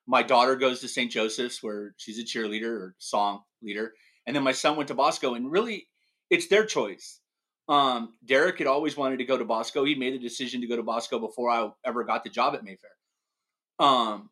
My 0.06 0.22
daughter 0.22 0.54
goes 0.54 0.78
to 0.80 0.88
St. 0.88 1.10
Joseph's 1.10 1.64
where 1.64 1.96
she's 1.96 2.20
a 2.20 2.22
cheerleader 2.22 2.70
or 2.70 2.94
song 2.98 3.42
leader, 3.60 3.92
and 4.24 4.36
then 4.36 4.44
my 4.44 4.52
son 4.52 4.76
went 4.76 4.86
to 4.86 4.94
Bosco. 4.94 5.34
And 5.34 5.50
really, 5.50 5.88
it's 6.30 6.46
their 6.46 6.64
choice. 6.64 7.18
Um, 7.68 8.14
Derek 8.24 8.58
had 8.58 8.68
always 8.68 8.96
wanted 8.96 9.16
to 9.16 9.24
go 9.24 9.36
to 9.36 9.44
Bosco. 9.44 9.82
He 9.82 9.96
made 9.96 10.14
the 10.14 10.18
decision 10.20 10.60
to 10.60 10.68
go 10.68 10.76
to 10.76 10.84
Bosco 10.84 11.18
before 11.18 11.50
I 11.50 11.70
ever 11.84 12.04
got 12.04 12.22
the 12.22 12.30
job 12.30 12.54
at 12.54 12.62
Mayfair. 12.62 12.90
Um, 13.80 14.30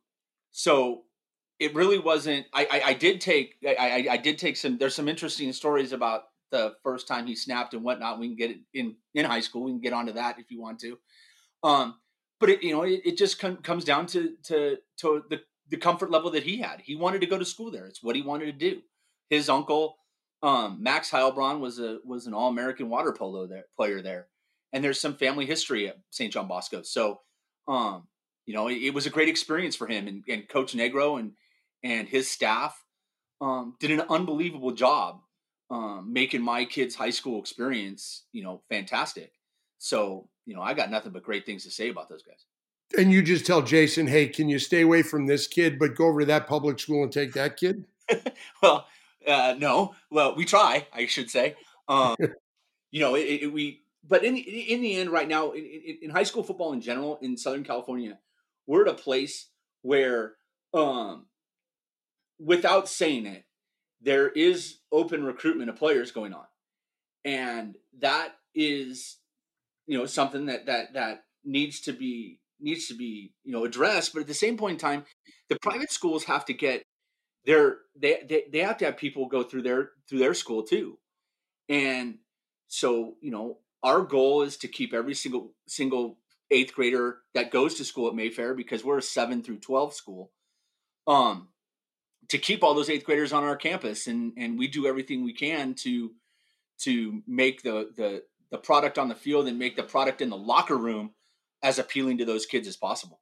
so 0.53 1.03
it 1.59 1.75
really 1.75 1.99
wasn't. 1.99 2.47
I, 2.55 2.69
I, 2.71 2.83
I 2.91 2.95
did 2.95 3.21
take 3.21 3.57
I, 3.67 3.75
I, 3.75 4.07
I 4.13 4.17
did 4.17 4.39
take 4.39 4.57
some. 4.57 4.79
There's 4.79 4.95
some 4.95 5.09
interesting 5.09 5.53
stories 5.53 5.91
about 5.91 6.23
the 6.51 6.75
first 6.83 7.07
time 7.09 7.27
he 7.27 7.35
snapped 7.35 7.75
and 7.75 7.83
whatnot. 7.83 8.19
We 8.19 8.29
can 8.29 8.37
get 8.37 8.51
it 8.51 8.59
in 8.75 8.97
in 9.15 9.25
high 9.25 9.41
school. 9.41 9.65
We 9.65 9.73
can 9.73 9.81
get 9.81 9.93
onto 9.93 10.13
that 10.13 10.39
if 10.39 10.51
you 10.51 10.61
want 10.61 10.81
to. 10.81 10.99
Um, 11.63 11.97
but 12.41 12.51
it 12.51 12.63
you 12.63 12.73
know 12.73 12.83
it, 12.83 13.03
it 13.05 13.19
just 13.19 13.39
com- 13.39 13.59
comes 13.59 13.85
down 13.85 14.07
to 14.09 14.35
to 14.45 14.79
to 14.99 15.23
the 15.31 15.41
the 15.71 15.77
comfort 15.77 16.11
level 16.11 16.31
that 16.31 16.45
he 16.45 16.59
had. 16.59 16.81
He 16.81 16.97
wanted 16.97 17.21
to 17.21 17.27
go 17.27 17.39
to 17.39 17.45
school 17.45 17.71
there. 17.71 17.87
It's 17.87 18.03
what 18.03 18.17
he 18.17 18.23
wanted 18.23 18.47
to 18.47 18.53
do. 18.53 18.81
His 19.29 19.49
uncle 19.49 19.99
um, 20.43 20.83
Max 20.83 21.11
Heilbronn 21.11 21.61
was 21.61 21.79
a 21.79 21.99
was 22.05 22.27
an 22.27 22.35
All 22.35 22.49
American 22.49 22.89
water 22.89 23.13
polo 23.13 23.47
there, 23.47 23.65
player 23.77 24.01
there, 24.03 24.29
and 24.73 24.83
there's 24.85 25.01
some 25.01 25.15
family 25.15 25.47
history 25.47 25.89
at 25.89 25.99
St. 26.11 26.33
John 26.33 26.47
Bosco. 26.47 26.83
So, 26.83 27.21
um, 27.67 28.07
you 28.47 28.55
know, 28.55 28.69
it, 28.69 28.77
it, 28.77 28.95
was 28.95 29.07
a 29.07 29.11
great 29.11 29.29
experience 29.29 29.75
for 29.75 29.87
him 29.87 30.07
and, 30.07 30.25
and 30.29 30.49
Coach 30.49 30.75
Negro 30.75 31.19
and 31.19 31.33
and 31.83 32.09
his 32.09 32.31
staff 32.31 32.85
um, 33.41 33.75
did 33.81 33.91
an 33.91 34.03
unbelievable 34.09 34.73
job 34.73 35.21
um, 35.71 36.13
making 36.13 36.43
my 36.43 36.65
kids' 36.65 36.95
high 36.95 37.11
school 37.11 37.41
experience, 37.41 38.25
you 38.33 38.43
know, 38.43 38.63
fantastic. 38.69 39.33
So, 39.79 40.29
you 40.47 40.55
know, 40.55 40.63
I 40.63 40.75
got 40.75 40.91
nothing 40.91 41.13
but 41.13 41.23
great 41.23 41.47
things 41.47 41.65
to 41.65 41.71
say 41.71 41.89
about 41.89 42.09
those 42.09 42.23
guys. 42.23 42.45
And 42.97 43.13
you 43.13 43.23
just 43.23 43.45
tell 43.45 43.61
Jason, 43.61 44.07
hey, 44.07 44.29
can 44.29 44.49
you 44.49 44.59
stay 44.59 44.81
away 44.81 45.03
from 45.03 45.27
this 45.27 45.47
kid, 45.47 45.79
but 45.79 45.95
go 45.95 46.07
over 46.07 46.21
to 46.21 46.27
that 46.27 46.47
public 46.47 46.79
school 46.81 47.03
and 47.03 47.13
take 47.13 47.35
that 47.35 47.57
kid? 47.57 47.85
well, 48.63 48.87
uh, 49.27 49.55
no. 49.59 49.95
Well, 50.11 50.35
we 50.35 50.47
try, 50.47 50.87
I 50.93 51.07
should 51.07 51.31
say. 51.31 51.55
Um, 51.87 52.17
you 52.91 53.01
know, 53.01 53.15
it, 53.15 53.43
it, 53.43 53.53
we, 53.53 53.83
but 54.07 54.25
in 54.25 54.37
in 54.37 54.81
the 54.81 54.97
end, 54.97 55.11
right 55.11 55.29
now, 55.29 55.51
in, 55.53 55.99
in, 56.03 56.11
high 56.11 56.23
school 56.23 56.43
football 56.43 56.73
in 56.73 56.81
general 56.81 57.19
in 57.21 57.37
Southern 57.37 57.65
California, 57.65 58.19
we're 58.67 58.83
at 58.83 58.89
a 58.89 58.95
place 58.95 59.49
where, 59.83 60.35
um, 60.73 61.27
without 62.39 62.89
saying 62.89 63.27
it, 63.27 63.45
there 64.01 64.29
is 64.29 64.79
open 64.93 65.25
recruitment 65.25 65.71
of 65.71 65.77
players 65.77 66.13
going 66.13 66.33
on, 66.33 66.47
and 67.25 67.77
that 68.01 68.35
is, 68.55 69.19
you 69.87 69.99
know, 69.99 70.07
something 70.07 70.47
that 70.47 70.67
that 70.67 70.95
that 70.95 71.25
needs 71.45 71.81
to 71.83 71.93
be 71.93 72.41
needs 72.61 72.89
to 72.89 72.95
be 72.95 73.33
you 73.45 73.53
know 73.53 73.65
addressed. 73.65 74.13
But 74.13 74.21
at 74.21 74.27
the 74.27 74.35
same 74.35 74.57
point 74.57 74.75
in 74.75 74.79
time, 74.79 75.05
the 75.49 75.59
private 75.61 75.91
schools 75.91 76.25
have 76.25 76.45
to 76.47 76.55
get 76.55 76.83
their 77.45 77.79
they, 77.99 78.23
they 78.29 78.45
they 78.53 78.61
have 78.61 78.79
to 78.79 78.85
have 78.87 78.97
people 78.97 79.27
go 79.27 79.43
through 79.43 79.63
their 79.63 79.91
through 80.09 80.19
their 80.19 80.35
school 80.35 80.63
too, 80.63 80.99
and 81.69 82.19
so 82.69 83.15
you 83.21 83.31
know 83.31 83.59
our 83.83 84.03
goal 84.03 84.43
is 84.43 84.57
to 84.59 84.69
keep 84.69 84.93
every 84.93 85.15
single 85.15 85.55
single 85.67 86.19
eighth 86.51 86.75
grader 86.75 87.19
that 87.35 87.51
goes 87.51 87.75
to 87.75 87.85
school 87.85 88.09
at 88.09 88.15
Mayfair 88.15 88.55
because 88.55 88.85
we're 88.85 88.99
a 88.99 89.03
seven 89.03 89.43
through 89.43 89.59
twelve 89.59 89.95
school. 89.95 90.33
Um, 91.07 91.49
to 92.29 92.39
keep 92.39 92.63
all 92.63 92.75
those 92.75 92.91
eighth 92.91 93.05
graders 93.05 93.33
on 93.33 93.45
our 93.45 93.57
campus 93.57 94.07
and 94.07 94.33
and 94.37 94.59
we 94.59 94.69
do 94.69 94.87
everything 94.87 95.25
we 95.25 95.33
can 95.33 95.75
to 95.75 96.13
to 96.79 97.23
make 97.27 97.63
the 97.63 97.91
the 97.97 98.23
the 98.51 98.59
product 98.59 98.99
on 98.99 99.09
the 99.09 99.15
field 99.15 99.47
and 99.47 99.59
make 99.59 99.77
the 99.77 99.83
product 99.83 100.21
in 100.21 100.31
the 100.31 100.37
locker 100.37 100.77
room 100.77 101.11
as 101.63 101.79
appealing 101.79 102.19
to 102.19 102.25
those 102.25 102.47
kids 102.47 102.67
as 102.67 102.77
possible. 102.77 103.21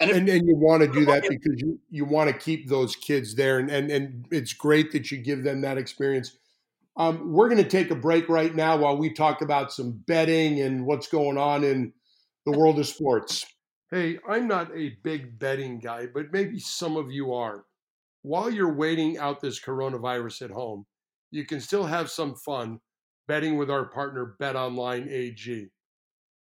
And, 0.00 0.10
and, 0.10 0.28
and, 0.28 0.48
you 0.48 0.56
want 0.56 0.82
to 0.82 0.88
do 0.88 1.04
that 1.04 1.22
because 1.28 1.60
you, 1.60 1.78
you 1.90 2.06
want 2.06 2.30
to 2.30 2.36
keep 2.36 2.68
those 2.68 2.96
kids 2.96 3.34
there 3.34 3.58
and, 3.58 3.70
and 3.70 3.90
and 3.90 4.26
it's 4.30 4.54
great 4.54 4.92
that 4.92 5.10
you 5.10 5.18
give 5.18 5.44
them 5.44 5.60
that 5.60 5.76
experience. 5.76 6.36
Um, 6.96 7.32
we're 7.32 7.48
going 7.48 7.62
to 7.62 7.68
take 7.68 7.90
a 7.90 7.94
break 7.94 8.28
right 8.28 8.54
now 8.54 8.78
while 8.78 8.96
we 8.96 9.12
talk 9.12 9.42
about 9.42 9.72
some 9.72 10.02
betting 10.06 10.60
and 10.60 10.86
what's 10.86 11.06
going 11.06 11.38
on 11.38 11.64
in 11.64 11.92
the 12.46 12.52
world 12.52 12.78
of 12.78 12.86
sports. 12.86 13.44
Hey 13.90 14.18
i'm 14.28 14.46
not 14.46 14.70
a 14.74 14.90
big 15.02 15.38
betting 15.38 15.80
guy 15.80 16.06
but 16.06 16.32
maybe 16.32 16.60
some 16.60 16.96
of 16.96 17.10
you 17.10 17.34
are 17.34 17.64
while 18.22 18.50
you're 18.50 18.74
waiting 18.74 19.18
out 19.18 19.40
this 19.40 19.60
coronavirus 19.60 20.42
at 20.42 20.50
home, 20.50 20.86
you 21.30 21.44
can 21.46 21.60
still 21.60 21.84
have 21.84 22.10
some 22.10 22.34
fun 22.34 22.80
betting 23.28 23.56
with 23.56 23.70
our 23.70 23.86
partner 23.86 24.34
BetOnline 24.40 25.10
AG. 25.10 25.68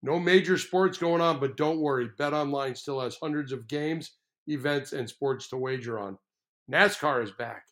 No 0.02 0.20
major 0.20 0.58
sports 0.58 0.98
going 0.98 1.22
on, 1.22 1.40
but 1.40 1.56
don't 1.56 1.80
worry, 1.80 2.10
BetOnline 2.20 2.78
still 2.78 3.00
has 3.00 3.18
hundreds 3.22 3.52
of 3.52 3.68
games, 3.68 4.18
events, 4.48 4.92
and 4.92 5.10
sports 5.10 5.48
to 5.50 5.58
wager 5.58 5.98
on. 5.98 6.18
NASCAR 6.72 7.24
is 7.24 7.32
back, 7.32 7.64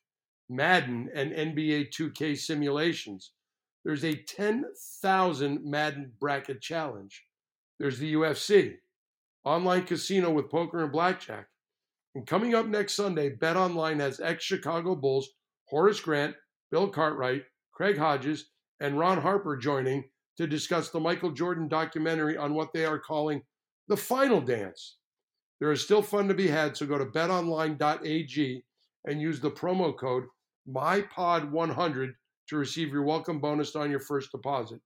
Madden 0.50 1.10
and 1.14 1.32
NBA 1.32 1.92
2K 1.92 2.38
simulations. 2.38 3.34
There's 3.84 4.06
a 4.06 4.16
10,000 4.16 5.60
Madden 5.64 6.14
bracket 6.20 6.62
challenge. 6.62 7.26
There's 7.80 8.00
the 8.00 8.14
UFC, 8.14 8.76
online 9.44 9.84
casino 9.84 10.32
with 10.32 10.50
poker 10.50 10.84
and 10.84 10.92
blackjack 10.92 11.48
and 12.16 12.28
coming 12.28 12.56
up 12.56 12.68
next 12.68 12.94
Sunday, 12.94 13.30
Bet 13.30 13.56
Online 13.56 14.00
has 14.00 14.20
ex 14.20 14.44
Chicago 14.44 14.96
Bulls 14.96 15.30
Horace 15.66 16.00
Grant, 16.00 16.36
Bill 16.70 16.90
Cartwright, 16.90 17.44
Craig 17.74 17.98
Hodges, 17.98 18.50
and 18.80 19.00
Ron 19.00 19.22
Harper 19.22 19.56
joining 19.56 20.04
to 20.38 20.48
discuss 20.48 20.90
the 20.90 21.00
Michael 21.00 21.32
Jordan 21.32 21.68
documentary 21.68 22.36
on 22.36 22.54
what 22.54 22.74
they 22.74 22.86
are 22.86 23.00
calling 23.00 23.42
the 23.88 23.98
final 23.98 24.42
dance. 24.42 24.98
There 25.60 25.72
is 25.72 25.84
still 25.84 26.02
fun 26.02 26.28
to 26.28 26.34
be 26.34 26.48
had, 26.48 26.76
so 26.76 26.86
go 26.86 26.98
to 26.98 27.06
betonline.ag 27.06 28.64
and 29.06 29.22
use 29.22 29.40
the 29.40 29.52
promo 29.52 29.98
code 29.98 30.26
MyPod100 30.68 32.14
to 32.50 32.58
receive 32.58 32.92
your 32.92 33.04
welcome 33.04 33.40
bonus 33.40 33.76
on 33.76 33.90
your 33.90 34.00
first 34.00 34.32
deposit. 34.32 34.80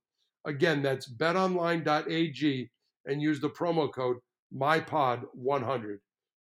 Again, 0.46 0.82
that's 0.82 1.10
betonline.ag 1.10 2.70
and 3.06 3.22
use 3.22 3.40
the 3.40 3.50
promo 3.50 3.92
code 3.92 4.18
MyPod100. 4.54 5.96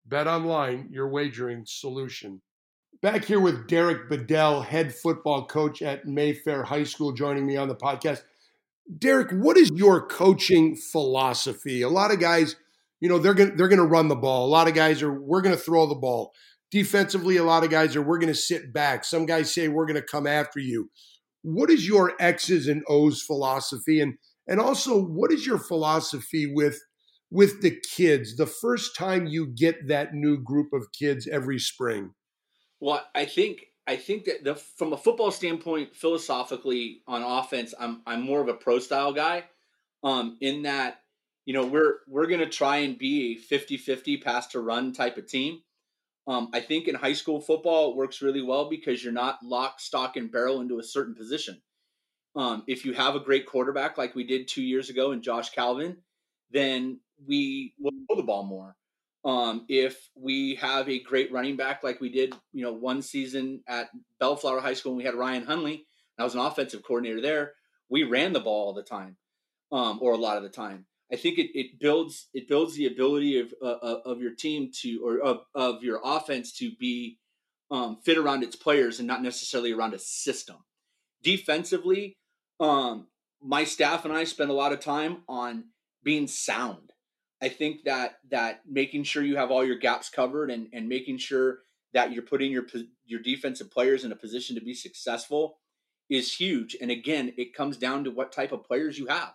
BetOnline, 0.08 0.88
your 0.92 1.10
wagering 1.10 1.64
solution. 1.66 2.42
Back 3.02 3.26
here 3.26 3.40
with 3.40 3.68
Derek 3.68 4.10
Bedell, 4.10 4.62
head 4.62 4.94
football 4.94 5.46
coach 5.46 5.82
at 5.82 6.06
Mayfair 6.06 6.64
High 6.64 6.84
School, 6.84 7.14
joining 7.14 7.46
me 7.46 7.56
on 7.56 7.70
the 7.70 7.76
podcast. 7.76 8.24
Derek, 8.98 9.32
what 9.32 9.58
is 9.58 9.72
your 9.74 10.06
coaching 10.08 10.76
philosophy? 10.76 11.82
A 11.82 11.90
lot 11.90 12.12
of 12.12 12.20
guys, 12.20 12.56
you 13.00 13.08
know, 13.08 13.20
they're 13.20 13.34
going 13.34 13.52
to, 13.52 13.56
they're 13.56 13.68
going 13.68 13.80
to 13.80 13.86
run 13.86 14.08
the 14.08 14.16
ball. 14.16 14.46
A 14.46 14.50
lot 14.50 14.68
of 14.68 14.74
guys 14.74 15.02
are 15.02 15.14
we're 15.14 15.42
going 15.42 15.56
to 15.56 15.62
throw 15.62 15.86
the 15.86 15.96
ball. 15.96 16.34
Defensively, 16.72 17.38
a 17.38 17.44
lot 17.44 17.64
of 17.64 17.70
guys 17.70 17.96
are 17.96 18.02
we're 18.02 18.20
going 18.20 18.34
to 18.34 18.40
sit 18.40 18.74
back. 18.74 19.06
Some 19.06 19.26
guys 19.26 19.54
say 19.54 19.68
we're 19.68 19.86
going 19.86 19.96
to 19.96 20.02
come 20.02 20.28
after 20.28 20.60
you. 20.60 20.90
What 21.42 21.70
is 21.70 21.88
your 21.88 22.14
X's 22.20 22.68
and 22.68 22.84
O's 22.90 23.22
philosophy 23.22 24.02
and 24.02 24.16
and 24.48 24.60
also 24.60 25.02
what 25.02 25.32
is 25.32 25.46
your 25.46 25.60
philosophy 25.60 26.52
with 26.52 26.82
with 27.32 27.62
the 27.62 27.80
kids 27.96 28.36
the 28.36 28.46
first 28.46 28.96
time 28.96 29.28
you 29.28 29.48
get 29.48 29.88
that 29.88 30.14
new 30.14 30.38
group 30.38 30.74
of 30.74 30.92
kids 30.92 31.28
every 31.28 31.60
spring? 31.60 32.14
Well, 32.80 33.06
I 33.14 33.26
think 33.26 33.66
I 33.88 33.96
think 33.96 34.26
that 34.26 34.44
the 34.44 34.56
from 34.56 34.94
a 34.94 34.98
football 34.98 35.32
standpoint, 35.32 35.96
philosophically 35.96 37.02
on 37.08 37.24
offense, 37.24 37.74
I'm 37.80 38.02
I'm 38.06 38.22
more 38.22 38.42
of 38.42 38.48
a 38.48 38.54
pro 38.54 38.80
style 38.80 39.14
guy. 39.14 39.46
Um, 40.04 40.38
in 40.40 40.62
that, 40.62 41.02
you 41.46 41.54
know, 41.54 41.66
we're 41.66 41.96
we're 42.08 42.28
gonna 42.28 42.50
try 42.50 42.78
and 42.78 42.98
be 42.98 43.38
a 43.52 43.56
50-50 43.56 44.24
pass 44.24 44.48
to 44.48 44.60
run 44.60 44.94
type 44.94 45.18
of 45.18 45.28
team. 45.28 45.62
Um, 46.28 46.50
I 46.54 46.60
think 46.60 46.88
in 46.88 46.96
high 46.96 47.14
school 47.14 47.42
football 47.42 47.90
it 47.92 47.98
works 47.98 48.22
really 48.22 48.44
well 48.44 48.70
because 48.70 49.04
you're 49.04 49.12
not 49.12 49.40
lock, 49.44 49.80
stock, 49.80 50.16
and 50.16 50.32
barrel 50.32 50.62
into 50.62 50.78
a 50.78 50.84
certain 50.84 51.16
position. 51.16 51.60
Um, 52.36 52.64
if 52.68 52.86
you 52.86 52.94
have 52.94 53.16
a 53.16 53.20
great 53.20 53.48
quarterback 53.48 53.98
like 53.98 54.14
we 54.14 54.24
did 54.24 54.48
two 54.48 54.62
years 54.62 54.92
ago 54.92 55.12
in 55.12 55.24
Josh 55.24 55.50
Calvin, 55.50 55.98
then 56.52 57.00
we 57.26 57.74
will 57.80 57.92
throw 58.08 58.18
the 58.18 58.24
ball 58.24 58.44
more. 58.44 58.76
Um, 59.26 59.66
if 59.68 60.10
we 60.16 60.56
have 60.56 60.88
a 60.88 61.00
great 61.00 61.32
running 61.32 61.58
back 61.58 61.84
like 61.84 62.00
we 62.00 62.10
did, 62.10 62.34
you 62.54 62.64
know, 62.64 62.72
one 62.72 63.02
season 63.02 63.62
at 63.68 63.90
Bellflower 64.20 64.62
High 64.62 64.74
School, 64.74 64.94
and 64.94 64.98
we 64.98 65.04
had 65.04 65.16
Ryan 65.16 65.46
Hunley. 65.46 65.74
and 65.74 66.20
I 66.20 66.24
was 66.24 66.36
an 66.36 66.42
offensive 66.42 66.84
coordinator 66.84 67.22
there. 67.22 67.54
We 67.90 68.04
ran 68.04 68.34
the 68.34 68.40
ball 68.40 68.68
all 68.68 68.74
the 68.74 68.84
time, 68.84 69.18
um, 69.72 70.00
or 70.02 70.14
a 70.14 70.18
lot 70.18 70.38
of 70.38 70.44
the 70.44 70.50
time. 70.50 70.86
I 71.12 71.16
think 71.16 71.38
it, 71.40 71.58
it 71.58 71.80
builds 71.80 72.30
it 72.34 72.48
builds 72.48 72.76
the 72.76 72.86
ability 72.86 73.40
of 73.40 73.54
uh, 73.62 73.98
of 74.06 74.22
your 74.22 74.36
team 74.36 74.72
to 74.82 75.02
or 75.04 75.20
of, 75.20 75.40
of 75.56 75.84
your 75.84 76.00
offense 76.04 76.54
to 76.58 76.72
be 76.80 77.18
um, 77.72 77.98
fit 78.04 78.18
around 78.18 78.44
its 78.44 78.56
players 78.56 79.00
and 79.00 79.08
not 79.08 79.24
necessarily 79.24 79.72
around 79.72 79.94
a 79.94 80.00
system. 80.00 80.58
Defensively, 81.22 82.16
um, 82.60 83.08
my 83.42 83.64
staff 83.64 84.06
and 84.06 84.14
I 84.14 84.24
spend 84.24 84.50
a 84.50 84.54
lot 84.54 84.72
of 84.72 84.80
time 84.80 85.24
on 85.28 85.66
being 86.04 86.28
sound 86.28 86.94
I 87.42 87.50
think 87.50 87.84
that 87.84 88.20
that 88.32 88.62
making 88.70 89.04
sure 89.04 89.24
you 89.24 89.38
have 89.38 89.52
all 89.52 89.66
your 89.66 89.78
gaps 89.78 90.10
covered 90.10 90.52
and 90.52 90.68
and 90.74 90.90
making 90.90 91.18
sure 91.18 91.60
that 91.94 92.12
you're 92.12 92.24
putting 92.24 92.52
your 92.52 92.66
your 93.06 93.22
defensive 93.22 93.72
players 93.72 94.04
in 94.04 94.12
a 94.12 94.16
position 94.16 94.56
to 94.56 94.62
be 94.62 94.74
successful 94.74 95.58
is 96.10 96.34
huge. 96.34 96.76
And 96.82 96.92
again, 96.92 97.34
it 97.38 97.54
comes 97.54 97.78
down 97.78 98.04
to 98.04 98.12
what 98.12 98.32
type 98.32 98.52
of 98.52 98.66
players 98.66 98.98
you 98.98 99.08
have. 99.08 99.34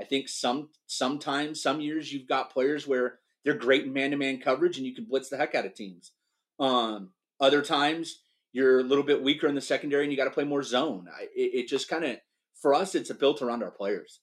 I 0.00 0.04
think 0.04 0.28
some 0.28 0.70
sometimes 0.86 1.62
some 1.62 1.80
years 1.80 2.12
you've 2.12 2.28
got 2.28 2.52
players 2.52 2.86
where 2.86 3.18
they're 3.44 3.54
great 3.54 3.84
in 3.84 3.92
man-to-man 3.92 4.40
coverage 4.40 4.76
and 4.76 4.86
you 4.86 4.94
can 4.94 5.04
blitz 5.04 5.28
the 5.28 5.36
heck 5.36 5.54
out 5.54 5.66
of 5.66 5.74
teams. 5.74 6.12
Um, 6.58 7.10
other 7.38 7.62
times 7.62 8.22
you're 8.52 8.80
a 8.80 8.84
little 8.84 9.04
bit 9.04 9.22
weaker 9.22 9.46
in 9.46 9.54
the 9.54 9.60
secondary 9.60 10.02
and 10.02 10.12
you 10.12 10.16
got 10.16 10.24
to 10.24 10.30
play 10.30 10.44
more 10.44 10.62
zone. 10.62 11.06
I, 11.14 11.24
it, 11.34 11.54
it 11.54 11.68
just 11.68 11.88
kind 11.88 12.04
of 12.04 12.16
for 12.60 12.74
us 12.74 12.94
it's 12.94 13.12
built 13.12 13.42
around 13.42 13.62
our 13.62 13.70
players. 13.70 14.20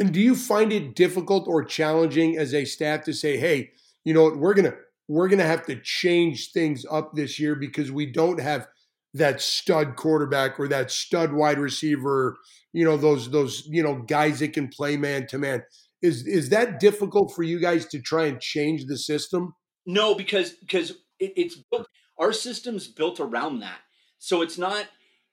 And 0.00 0.14
do 0.14 0.20
you 0.20 0.34
find 0.34 0.72
it 0.72 0.94
difficult 0.94 1.46
or 1.46 1.62
challenging 1.62 2.38
as 2.38 2.54
a 2.54 2.64
staff 2.64 3.04
to 3.04 3.12
say, 3.12 3.36
"Hey, 3.36 3.72
you 4.02 4.14
know, 4.14 4.24
what, 4.24 4.38
we're 4.38 4.54
gonna 4.54 4.74
we're 5.08 5.28
gonna 5.28 5.44
have 5.44 5.66
to 5.66 5.78
change 5.78 6.52
things 6.52 6.86
up 6.90 7.14
this 7.14 7.38
year 7.38 7.54
because 7.54 7.92
we 7.92 8.06
don't 8.06 8.40
have 8.40 8.66
that 9.12 9.42
stud 9.42 9.96
quarterback 9.96 10.58
or 10.58 10.68
that 10.68 10.90
stud 10.90 11.34
wide 11.34 11.58
receiver, 11.58 12.38
you 12.72 12.82
know, 12.82 12.96
those 12.96 13.30
those 13.30 13.66
you 13.66 13.82
know 13.82 13.96
guys 13.96 14.38
that 14.40 14.54
can 14.54 14.68
play 14.68 14.96
man 14.96 15.26
to 15.26 15.38
man." 15.38 15.62
Is 16.00 16.26
is 16.26 16.48
that 16.48 16.80
difficult 16.80 17.34
for 17.34 17.42
you 17.42 17.60
guys 17.60 17.84
to 17.88 18.00
try 18.00 18.24
and 18.24 18.40
change 18.40 18.86
the 18.86 18.96
system? 18.96 19.52
No, 19.84 20.14
because 20.14 20.52
because 20.52 20.92
it, 21.18 21.34
it's 21.36 21.56
built. 21.70 21.86
Our 22.18 22.32
system's 22.32 22.88
built 22.88 23.20
around 23.20 23.60
that, 23.60 23.80
so 24.18 24.40
it's 24.40 24.56
not. 24.56 24.86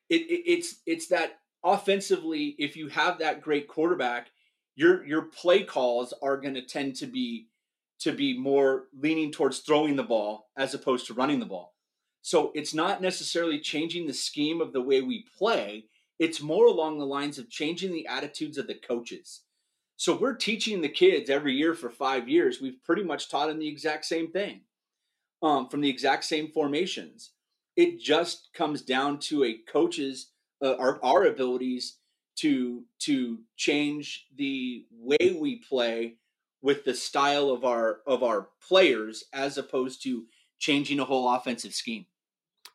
It, 0.10 0.24
it, 0.24 0.44
it's 0.46 0.82
it's 0.86 1.08
that 1.08 1.40
offensively, 1.64 2.56
if 2.58 2.76
you 2.76 2.90
have 2.90 3.20
that 3.20 3.42
great 3.42 3.70
quarterback, 3.70 4.28
your 4.78 5.06
your 5.06 5.24
play 5.24 5.64
calls 5.64 6.14
are 6.22 6.38
going 6.38 6.54
to 6.54 6.62
tend 6.62 6.96
to 6.98 7.08
be 7.08 7.48
to 8.00 8.14
be 8.14 8.38
more 8.38 8.86
leaning 8.98 9.32
towards 9.32 9.60
throwing 9.60 9.96
the 9.96 10.04
ball 10.04 10.50
as 10.56 10.74
opposed 10.74 11.08
to 11.08 11.14
running 11.14 11.40
the 11.40 11.46
ball. 11.46 11.74
So 12.22 12.52
it's 12.54 12.74
not 12.74 13.02
necessarily 13.02 13.60
changing 13.60 14.06
the 14.06 14.14
scheme 14.14 14.62
of 14.62 14.72
the 14.72 14.82
way 14.82 15.02
we 15.02 15.26
play. 15.38 15.86
It's 16.20 16.42
more 16.42 16.68
along 16.68 17.00
the 17.00 17.06
lines 17.06 17.40
of 17.40 17.50
changing 17.50 17.92
the 17.92 18.06
attitudes 18.06 18.58
of 18.58 18.68
the 18.68 18.76
coaches. 18.76 19.42
So 19.96 20.16
we're 20.16 20.36
teaching 20.36 20.82
the 20.82 20.90
kids 20.90 21.30
every 21.30 21.54
year 21.54 21.74
for 21.74 21.90
five 21.90 22.30
years. 22.30 22.62
We've 22.62 22.84
pretty 22.84 23.04
much 23.04 23.30
taught 23.32 23.48
them 23.48 23.58
the 23.58 23.68
exact 23.68 24.06
same 24.06 24.32
thing 24.32 24.62
um, 25.42 25.70
from 25.70 25.82
the 25.82 25.90
exact 25.90 26.26
same 26.26 26.50
formations. 26.50 27.32
It 27.76 28.00
just 28.00 28.50
comes 28.54 28.84
down 28.84 29.20
to 29.22 29.44
a 29.44 29.58
coach's 29.72 30.32
uh, 30.64 30.76
our, 30.76 31.04
our 31.04 31.26
abilities 31.26 31.97
to 32.38 32.84
to 33.00 33.40
change 33.56 34.28
the 34.36 34.86
way 34.92 35.38
we 35.40 35.58
play 35.58 36.16
with 36.62 36.86
the 36.86 36.94
style 36.94 37.50
of 37.50 37.64
our 37.64 38.00
of 38.08 38.24
our 38.24 38.50
players 38.68 39.24
as 39.34 39.58
opposed 39.58 40.02
to 40.04 40.26
changing 40.60 41.00
a 41.00 41.06
whole 41.06 41.30
offensive 41.30 41.74
scheme. 41.74 42.06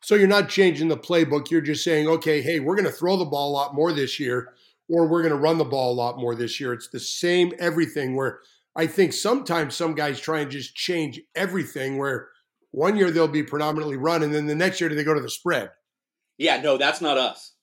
So 0.01 0.15
you're 0.15 0.27
not 0.27 0.49
changing 0.49 0.89
the 0.89 0.97
playbook. 0.97 1.49
You're 1.49 1.61
just 1.61 1.83
saying, 1.83 2.07
okay, 2.07 2.41
hey, 2.41 2.59
we're 2.59 2.75
going 2.75 2.85
to 2.85 2.91
throw 2.91 3.15
the 3.15 3.25
ball 3.25 3.51
a 3.51 3.53
lot 3.53 3.73
more 3.73 3.93
this 3.93 4.19
year, 4.19 4.53
or 4.89 5.07
we're 5.07 5.21
going 5.21 5.33
to 5.33 5.39
run 5.39 5.57
the 5.57 5.63
ball 5.63 5.93
a 5.93 5.95
lot 5.95 6.17
more 6.17 6.35
this 6.35 6.59
year. 6.59 6.73
It's 6.73 6.89
the 6.89 6.99
same 6.99 7.53
everything. 7.57 8.15
Where 8.15 8.39
I 8.75 8.87
think 8.87 9.13
sometimes 9.13 9.75
some 9.75 9.95
guys 9.95 10.19
try 10.19 10.39
and 10.39 10.51
just 10.51 10.75
change 10.75 11.21
everything. 11.35 11.97
Where 11.97 12.29
one 12.71 12.97
year 12.97 13.11
they'll 13.11 13.27
be 13.27 13.43
predominantly 13.43 13.97
run, 13.97 14.23
and 14.23 14.33
then 14.33 14.45
the 14.45 14.55
next 14.55 14.81
year 14.81 14.89
they 14.89 15.03
go 15.03 15.13
to 15.13 15.21
the 15.21 15.29
spread. 15.29 15.71
Yeah, 16.37 16.61
no, 16.61 16.77
that's 16.77 16.99
not 16.99 17.17
us. 17.17 17.53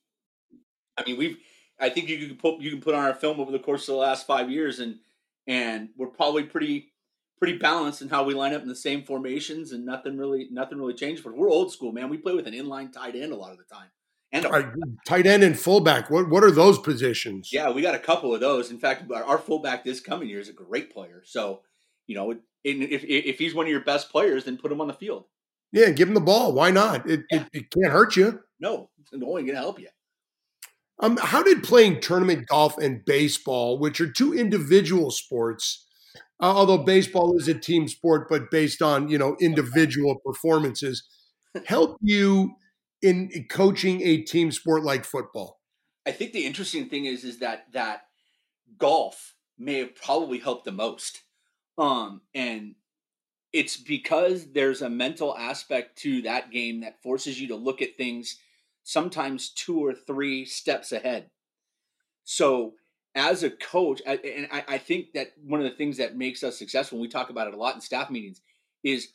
I 0.96 1.04
mean, 1.04 1.18
we've 1.18 1.36
I 1.80 1.88
think 1.90 2.08
you 2.08 2.26
can 2.26 2.36
put 2.36 2.60
you 2.60 2.70
can 2.70 2.80
put 2.80 2.94
on 2.94 3.04
our 3.04 3.14
film 3.14 3.40
over 3.40 3.50
the 3.50 3.58
course 3.58 3.88
of 3.88 3.94
the 3.94 4.00
last 4.00 4.26
five 4.26 4.50
years, 4.50 4.80
and 4.80 4.98
and 5.46 5.90
we're 5.96 6.08
probably 6.08 6.44
pretty 6.44 6.92
pretty 7.38 7.56
balanced 7.56 8.02
in 8.02 8.08
how 8.08 8.22
we 8.22 8.34
line 8.34 8.52
up 8.52 8.62
in 8.62 8.68
the 8.68 8.74
same 8.74 9.02
formations, 9.02 9.72
and 9.72 9.84
nothing 9.84 10.16
really 10.16 10.48
nothing 10.50 10.78
really 10.78 10.94
changed. 10.94 11.24
But 11.24 11.36
we're 11.36 11.50
old 11.50 11.72
school, 11.72 11.92
man. 11.92 12.08
We 12.08 12.18
play 12.18 12.34
with 12.34 12.46
an 12.46 12.54
inline 12.54 12.92
tight 12.92 13.16
end 13.16 13.32
a 13.32 13.36
lot 13.36 13.52
of 13.52 13.58
the 13.58 13.64
time, 13.64 13.88
and 14.32 14.44
a, 14.44 14.72
tight 15.06 15.26
end 15.26 15.42
and 15.42 15.58
fullback. 15.58 16.10
What 16.10 16.28
what 16.28 16.44
are 16.44 16.50
those 16.50 16.78
positions? 16.78 17.50
Yeah, 17.52 17.70
we 17.70 17.82
got 17.82 17.94
a 17.94 18.00
couple 18.00 18.34
of 18.34 18.40
those. 18.40 18.70
In 18.70 18.78
fact, 18.78 19.10
our 19.10 19.38
fullback 19.38 19.84
this 19.84 20.00
coming 20.00 20.28
year 20.28 20.40
is 20.40 20.48
a 20.48 20.54
great 20.54 20.92
player. 20.92 21.22
So 21.24 21.62
you 22.06 22.14
know, 22.14 22.30
if 22.30 23.04
if 23.04 23.38
he's 23.38 23.54
one 23.54 23.66
of 23.66 23.70
your 23.70 23.84
best 23.84 24.10
players, 24.10 24.44
then 24.44 24.58
put 24.58 24.72
him 24.72 24.80
on 24.80 24.88
the 24.88 24.94
field. 24.94 25.24
Yeah, 25.72 25.90
give 25.90 26.08
him 26.08 26.14
the 26.14 26.20
ball. 26.20 26.52
Why 26.52 26.70
not? 26.70 27.08
It, 27.08 27.20
yeah. 27.30 27.42
it, 27.42 27.48
it 27.52 27.70
can't 27.70 27.92
hurt 27.92 28.16
you. 28.16 28.40
No, 28.58 28.90
it's 28.98 29.12
only 29.12 29.42
going 29.42 29.54
to 29.54 29.54
help 29.54 29.78
you. 29.78 29.88
Um, 31.02 31.16
how 31.16 31.42
did 31.42 31.62
playing 31.62 32.00
tournament 32.00 32.46
golf 32.46 32.76
and 32.78 33.04
baseball, 33.04 33.78
which 33.78 34.00
are 34.00 34.10
two 34.10 34.34
individual 34.34 35.10
sports, 35.10 35.86
uh, 36.40 36.52
although 36.54 36.78
baseball 36.78 37.36
is 37.38 37.48
a 37.48 37.54
team 37.54 37.88
sport, 37.88 38.28
but 38.28 38.50
based 38.50 38.82
on 38.82 39.08
you 39.08 39.16
know 39.16 39.36
individual 39.40 40.20
performances, 40.24 41.02
help 41.66 41.96
you 42.02 42.54
in 43.02 43.30
coaching 43.48 44.02
a 44.02 44.18
team 44.18 44.52
sport 44.52 44.84
like 44.84 45.04
football? 45.04 45.60
I 46.06 46.12
think 46.12 46.32
the 46.32 46.44
interesting 46.44 46.88
thing 46.88 47.06
is 47.06 47.24
is 47.24 47.38
that 47.38 47.72
that 47.72 48.02
golf 48.78 49.34
may 49.58 49.78
have 49.78 49.94
probably 49.94 50.38
helped 50.38 50.66
the 50.66 50.72
most, 50.72 51.22
um, 51.78 52.20
and 52.34 52.74
it's 53.52 53.76
because 53.76 54.52
there's 54.52 54.82
a 54.82 54.90
mental 54.90 55.36
aspect 55.36 55.98
to 55.98 56.22
that 56.22 56.50
game 56.50 56.80
that 56.82 57.02
forces 57.02 57.40
you 57.40 57.48
to 57.48 57.56
look 57.56 57.80
at 57.82 57.96
things 57.96 58.36
sometimes 58.82 59.50
two 59.50 59.84
or 59.84 59.94
three 59.94 60.44
steps 60.44 60.92
ahead. 60.92 61.30
So, 62.24 62.74
as 63.14 63.42
a 63.42 63.50
coach, 63.50 64.00
and 64.06 64.46
I 64.52 64.78
think 64.78 65.14
that 65.14 65.32
one 65.42 65.60
of 65.60 65.64
the 65.64 65.76
things 65.76 65.96
that 65.96 66.16
makes 66.16 66.44
us 66.44 66.56
successful, 66.56 66.96
and 66.96 67.02
we 67.02 67.08
talk 67.08 67.30
about 67.30 67.48
it 67.48 67.54
a 67.54 67.56
lot 67.56 67.74
in 67.74 67.80
staff 67.80 68.08
meetings, 68.08 68.40
is 68.84 69.08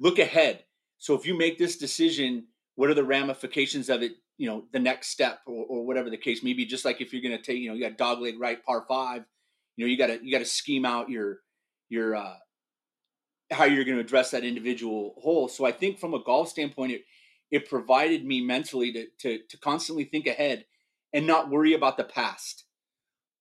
look 0.00 0.18
ahead. 0.18 0.64
So, 0.98 1.14
if 1.14 1.26
you 1.26 1.36
make 1.36 1.58
this 1.58 1.76
decision 1.76 2.46
what 2.76 2.90
are 2.90 2.94
the 2.94 3.04
ramifications 3.04 3.88
of 3.88 4.02
it 4.02 4.12
you 4.36 4.48
know 4.48 4.64
the 4.72 4.78
next 4.78 5.08
step 5.08 5.40
or, 5.46 5.64
or 5.66 5.86
whatever 5.86 6.10
the 6.10 6.16
case 6.16 6.42
may 6.42 6.52
be 6.52 6.66
just 6.66 6.84
like 6.84 7.00
if 7.00 7.12
you're 7.12 7.22
going 7.22 7.36
to 7.36 7.42
take 7.42 7.58
you 7.58 7.68
know 7.68 7.74
you 7.74 7.88
got 7.88 7.96
dog 7.96 8.20
leg 8.20 8.38
right 8.38 8.64
par 8.64 8.84
five 8.88 9.24
you 9.76 9.84
know 9.84 9.90
you 9.90 9.96
got 9.96 10.08
to 10.08 10.24
you 10.24 10.32
got 10.32 10.38
to 10.38 10.44
scheme 10.44 10.84
out 10.84 11.08
your 11.08 11.38
your 11.88 12.16
uh 12.16 12.34
how 13.50 13.64
you're 13.64 13.84
going 13.84 13.96
to 13.96 14.02
address 14.02 14.30
that 14.30 14.44
individual 14.44 15.14
hole 15.18 15.48
so 15.48 15.64
i 15.64 15.72
think 15.72 15.98
from 15.98 16.14
a 16.14 16.22
golf 16.22 16.48
standpoint 16.48 16.92
it 16.92 17.04
it 17.54 17.68
provided 17.68 18.24
me 18.24 18.40
mentally 18.40 18.92
to 18.92 19.06
to 19.18 19.38
to 19.48 19.58
constantly 19.58 20.04
think 20.04 20.26
ahead 20.26 20.64
and 21.12 21.26
not 21.26 21.50
worry 21.50 21.74
about 21.74 21.96
the 21.96 22.04
past 22.04 22.64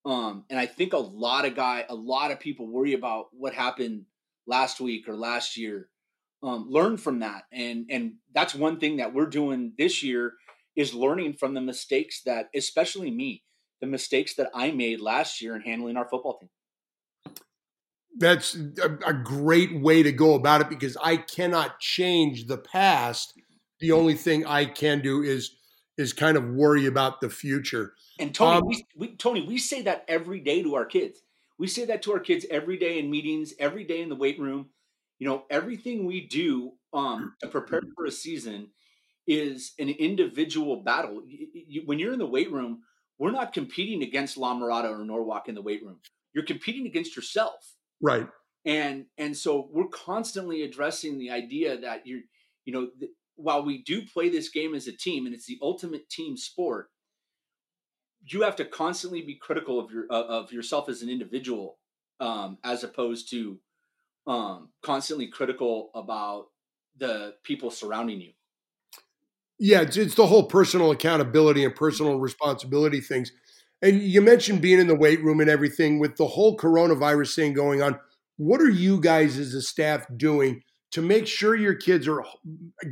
um 0.05 0.45
and 0.49 0.59
i 0.59 0.65
think 0.65 0.93
a 0.93 0.97
lot 0.97 1.45
of 1.45 1.55
guy 1.55 1.85
a 1.89 1.95
lot 1.95 2.31
of 2.31 2.39
people 2.39 2.67
worry 2.67 2.93
about 2.93 3.27
what 3.31 3.53
happened 3.53 4.03
last 4.47 4.79
week 4.79 5.07
or 5.07 5.15
last 5.15 5.57
year 5.57 5.89
um, 6.43 6.67
learn 6.69 6.97
from 6.97 7.19
that 7.19 7.43
and 7.53 7.85
and 7.89 8.15
that's 8.33 8.53
one 8.53 8.79
thing 8.79 8.97
that 8.97 9.13
we're 9.13 9.25
doing 9.25 9.73
this 9.77 10.03
year 10.03 10.33
is 10.75 10.93
learning 10.93 11.33
from 11.33 11.53
the 11.53 11.61
mistakes 11.61 12.21
that, 12.25 12.49
especially 12.55 13.11
me, 13.11 13.43
the 13.81 13.87
mistakes 13.87 14.35
that 14.35 14.49
I 14.53 14.71
made 14.71 15.01
last 15.01 15.41
year 15.41 15.55
in 15.55 15.61
handling 15.61 15.97
our 15.97 16.07
football 16.07 16.39
team. 16.39 16.49
That's 18.17 18.55
a, 18.55 18.97
a, 19.07 19.13
great 19.13 19.81
way 19.81 20.03
to 20.03 20.11
go 20.11 20.35
about 20.35 20.61
it 20.61 20.69
because 20.69 20.95
I 21.01 21.17
cannot 21.17 21.79
change 21.79 22.45
the 22.45 22.59
past. 22.59 23.33
The 23.83 23.91
only 23.91 24.13
thing 24.13 24.45
I 24.45 24.63
can 24.63 25.01
do 25.01 25.23
is 25.23 25.57
is 25.97 26.13
kind 26.13 26.37
of 26.37 26.45
worry 26.45 26.85
about 26.85 27.19
the 27.19 27.29
future. 27.29 27.95
And 28.17 28.33
Tony, 28.33 28.57
um, 28.57 28.63
we, 28.65 28.85
we, 28.95 29.15
Tony, 29.17 29.45
we 29.45 29.57
say 29.57 29.81
that 29.81 30.05
every 30.07 30.39
day 30.39 30.63
to 30.63 30.75
our 30.75 30.85
kids. 30.85 31.19
We 31.59 31.67
say 31.67 31.83
that 31.87 32.01
to 32.03 32.13
our 32.13 32.21
kids 32.21 32.45
every 32.49 32.77
day 32.77 32.97
in 32.97 33.11
meetings, 33.11 33.53
every 33.59 33.83
day 33.83 34.01
in 34.01 34.07
the 34.07 34.15
weight 34.15 34.39
room. 34.39 34.69
You 35.19 35.27
know, 35.27 35.43
everything 35.49 36.05
we 36.05 36.25
do 36.25 36.71
um, 36.93 37.35
to 37.41 37.49
prepare 37.49 37.81
for 37.93 38.05
a 38.05 38.11
season 38.11 38.69
is 39.27 39.73
an 39.77 39.89
individual 39.89 40.77
battle. 40.77 41.21
You, 41.27 41.47
you, 41.53 41.81
when 41.85 41.99
you're 41.99 42.13
in 42.13 42.19
the 42.19 42.25
weight 42.25 42.53
room, 42.53 42.83
we're 43.19 43.31
not 43.31 43.51
competing 43.51 44.01
against 44.01 44.37
La 44.37 44.55
Mirada 44.55 44.97
or 44.97 45.03
Norwalk 45.03 45.49
in 45.49 45.55
the 45.55 45.61
weight 45.61 45.83
room. 45.83 45.97
You're 46.33 46.45
competing 46.45 46.85
against 46.85 47.17
yourself. 47.17 47.75
Right. 48.01 48.29
And 48.65 49.07
and 49.17 49.35
so 49.35 49.67
we're 49.73 49.89
constantly 49.89 50.63
addressing 50.63 51.19
the 51.19 51.31
idea 51.31 51.77
that 51.81 52.07
you're, 52.07 52.21
you 52.63 52.71
know, 52.71 52.87
th- 52.97 53.11
while 53.35 53.63
we 53.63 53.81
do 53.83 54.03
play 54.05 54.29
this 54.29 54.49
game 54.49 54.75
as 54.75 54.87
a 54.87 54.95
team 54.95 55.25
and 55.25 55.33
it's 55.33 55.45
the 55.45 55.59
ultimate 55.61 56.09
team 56.09 56.37
sport, 56.37 56.89
you 58.25 58.41
have 58.41 58.55
to 58.57 58.65
constantly 58.65 59.21
be 59.21 59.35
critical 59.35 59.79
of 59.79 59.91
your 59.91 60.05
of 60.07 60.51
yourself 60.51 60.87
as 60.89 61.01
an 61.01 61.09
individual, 61.09 61.77
um, 62.19 62.57
as 62.63 62.83
opposed 62.83 63.29
to 63.31 63.59
um, 64.27 64.69
constantly 64.81 65.27
critical 65.27 65.89
about 65.93 66.47
the 66.97 67.33
people 67.43 67.69
surrounding 67.69 68.21
you. 68.21 68.31
Yeah, 69.59 69.81
it's, 69.81 69.97
it's 69.97 70.15
the 70.15 70.27
whole 70.27 70.43
personal 70.43 70.91
accountability 70.91 71.63
and 71.63 71.75
personal 71.75 72.19
responsibility 72.19 73.01
things. 73.01 73.31
And 73.81 74.01
you 74.01 74.21
mentioned 74.21 74.61
being 74.61 74.79
in 74.79 74.87
the 74.87 74.95
weight 74.95 75.21
room 75.23 75.41
and 75.41 75.49
everything 75.49 75.99
with 75.99 76.15
the 76.15 76.27
whole 76.27 76.57
coronavirus 76.57 77.35
thing 77.35 77.53
going 77.53 77.81
on. 77.81 77.99
What 78.37 78.61
are 78.61 78.69
you 78.69 78.99
guys 78.99 79.37
as 79.37 79.53
a 79.53 79.61
staff 79.61 80.05
doing 80.15 80.63
to 80.93 81.01
make 81.01 81.27
sure 81.27 81.55
your 81.55 81.73
kids 81.73 82.07
are 82.07 82.23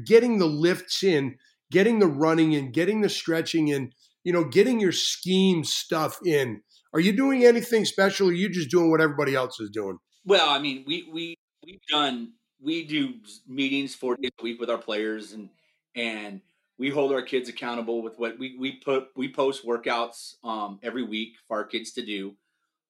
getting 0.06 0.40
the 0.40 0.48
lifts 0.48 1.04
in, 1.04 1.38
getting 1.72 2.00
the 2.00 2.08
running 2.08 2.54
in, 2.54 2.72
getting 2.72 3.02
the 3.02 3.10
stretching 3.10 3.68
in, 3.68 3.92
you 4.24 4.34
know, 4.34 4.44
getting 4.44 4.80
your 4.80 4.92
scheme 4.92 5.64
stuff 5.64 6.18
in? 6.26 6.62
Are 6.94 7.00
you 7.00 7.14
doing 7.14 7.46
anything 7.46 7.86
special? 7.86 8.28
Or 8.28 8.32
are 8.32 8.34
you 8.34 8.50
just 8.50 8.72
doing 8.72 8.90
what 8.90 9.02
everybody 9.02 9.36
else 9.36 9.60
is 9.60 9.70
doing? 9.70 9.98
Well, 10.26 10.50
I 10.50 10.60
mean, 10.60 10.84
we 10.86 11.10
we 11.12 11.36
we've 11.66 11.80
done 11.90 12.34
we 12.60 12.86
do 12.86 13.14
meetings 13.48 13.96
four 13.96 14.18
days 14.18 14.32
a 14.40 14.44
week 14.44 14.60
with 14.60 14.70
our 14.70 14.78
players 14.78 15.34
and 15.34 15.50
and 15.96 16.42
we 16.78 16.90
hold 16.90 17.12
our 17.12 17.22
kids 17.22 17.50
accountable 17.50 18.02
with 18.02 18.18
what 18.18 18.40
we 18.40 18.58
we 18.58 18.74
put 18.74 19.10
we 19.16 19.32
post 19.32 19.66
workouts 19.66 20.36
um, 20.44 20.80
every 20.82 21.04
week 21.04 21.36
for 21.48 21.58
our 21.58 21.66
kids 21.66 21.92
to 21.94 22.06
do. 22.06 22.36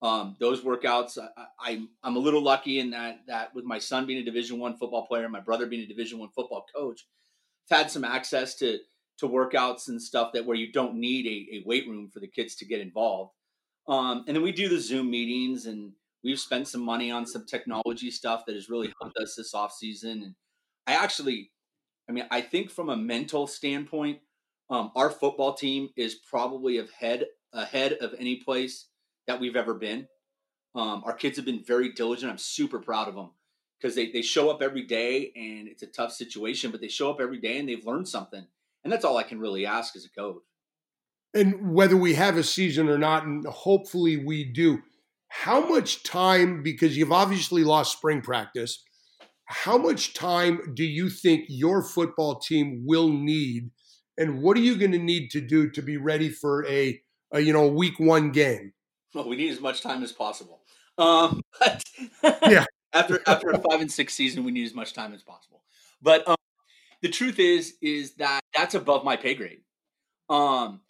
Um, 0.02 0.36
those 0.40 0.62
workouts, 0.62 1.18
I, 1.60 1.72
am 1.72 1.90
I'm 2.04 2.16
a 2.16 2.20
little 2.20 2.42
lucky 2.42 2.80
in 2.80 2.90
that 2.92 3.20
that 3.28 3.54
with 3.54 3.66
my 3.66 3.78
son 3.78 4.08
being 4.08 4.20
a 4.20 4.26
Division 4.26 4.60
One 4.60 4.76
football 4.76 5.06
player, 5.06 5.30
my 5.30 5.40
brother 5.40 5.68
being 5.68 5.84
a 5.84 5.88
Division 5.88 6.20
One 6.20 6.30
football 6.36 6.66
coach, 6.76 7.06
I've 7.70 7.78
had 7.78 7.92
some 7.92 8.04
access 8.04 8.56
to 8.56 8.80
to 9.20 9.28
workouts 9.28 9.88
and 9.88 10.02
stuff 10.02 10.32
that 10.34 10.46
where 10.46 10.58
you 10.58 10.72
don't 10.72 10.96
need 10.96 11.28
a, 11.28 11.58
a 11.58 11.64
weight 11.68 11.88
room 11.88 12.10
for 12.10 12.20
the 12.20 12.28
kids 12.28 12.56
to 12.56 12.66
get 12.66 12.82
involved. 12.82 13.32
Um, 13.88 14.24
and 14.28 14.36
then 14.36 14.44
we 14.44 14.52
do 14.52 14.70
the 14.70 14.80
Zoom 14.80 15.12
meetings, 15.12 15.68
and 15.68 15.92
we've 16.24 16.40
spent 16.40 16.68
some 16.68 16.82
money 16.82 17.12
on 17.12 17.28
some 17.28 17.46
technology 17.46 18.10
stuff 18.10 18.44
that 18.48 18.56
has 18.56 18.70
really 18.70 18.92
helped 19.00 19.18
us 19.18 19.36
this 19.36 19.54
off 19.54 19.74
season. 19.74 20.24
And 20.24 20.36
I 20.88 20.94
actually 20.94 21.52
I 22.12 22.14
mean, 22.14 22.26
I 22.30 22.42
think 22.42 22.70
from 22.70 22.90
a 22.90 22.98
mental 22.98 23.48
standpoint, 23.48 24.20
um, 24.70 24.92
our 24.98 25.10
football 25.10 25.54
team 25.54 25.90
is 25.96 26.16
probably 26.16 26.78
ahead 26.78 27.26
ahead 27.54 27.94
of 27.94 28.14
any 28.18 28.38
place 28.38 28.88
that 29.32 29.40
we've 29.40 29.56
ever 29.56 29.74
been. 29.74 30.08
Um, 30.76 31.04
our 31.06 31.14
kids 31.14 31.38
have 31.38 31.46
been 31.46 31.64
very 31.64 31.94
diligent. 31.94 32.32
I'm 32.32 32.38
super 32.38 32.80
proud 32.80 33.08
of 33.08 33.16
them 33.16 33.32
because 33.80 33.96
they, 33.96 34.12
they 34.12 34.22
show 34.22 34.50
up 34.50 34.62
every 34.62 34.84
day 34.84 35.32
and 35.36 35.68
it's 35.68 35.84
a 35.84 35.88
tough 35.88 36.12
situation, 36.12 36.72
but 36.72 36.82
they 36.82 36.88
show 36.88 37.10
up 37.10 37.20
every 37.20 37.40
day 37.40 37.58
and 37.58 37.68
they've 37.68 37.86
learned 37.86 38.08
something. 38.08 38.46
And 38.84 38.92
that's 38.92 39.06
all 39.06 39.18
I 39.18 39.24
can 39.24 39.40
really 39.40 39.66
ask 39.66 39.96
as 39.96 40.06
a 40.06 40.10
coach. 40.10 40.44
And 41.34 41.74
whether 41.74 41.96
we 41.96 42.16
have 42.16 42.36
a 42.36 42.44
season 42.44 42.90
or 42.90 42.98
not, 42.98 43.26
and 43.26 43.46
hopefully 43.46 44.18
we 44.18 44.44
do, 44.44 44.80
how 45.30 45.66
much 45.66 46.04
time, 46.04 46.62
because 46.62 46.98
you've 46.98 47.12
obviously 47.12 47.64
lost 47.64 47.98
spring 47.98 48.22
practice, 48.22 48.84
how 49.46 49.78
much 49.78 50.14
time 50.14 50.74
do 50.74 50.84
you 50.84 51.10
think 51.10 51.46
your 51.48 51.84
football 51.84 52.40
team 52.40 52.84
will 52.86 53.10
need, 53.10 53.72
and 54.18 54.42
what 54.42 54.58
are 54.58 54.62
you 54.62 54.78
going 54.78 54.92
to 54.92 55.00
need 55.00 55.30
to 55.32 55.42
do 55.42 55.70
to 55.72 55.82
be 55.82 55.96
ready 55.96 56.30
for 56.30 56.66
a, 56.68 57.02
a 57.34 57.40
you 57.40 57.54
know 57.54 57.68
week 57.68 57.98
one 57.98 58.32
game? 58.32 58.74
Well, 59.14 59.28
we 59.28 59.36
need 59.36 59.52
as 59.52 59.62
much 59.62 59.82
time 59.82 60.04
as 60.04 60.12
possible. 60.12 60.62
Um, 60.98 61.42
but 61.60 61.84
yeah, 62.48 62.66
after 62.94 63.22
after 63.28 63.50
a 63.50 63.60
five 63.60 63.82
and 63.82 63.92
six 63.92 64.14
season, 64.14 64.44
we 64.44 64.52
need 64.52 64.66
as 64.66 64.74
much 64.74 64.94
time 64.94 65.14
as 65.14 65.22
possible. 65.22 65.64
But 66.02 66.28
um, 66.28 66.36
the 67.02 67.10
truth 67.10 67.40
is, 67.40 67.76
is 67.82 68.14
that 68.16 68.42
that's 68.56 68.76
above 68.76 69.04
my 69.04 69.16
pay 69.16 69.36
grade. 69.36 69.62
Um, 70.30 70.82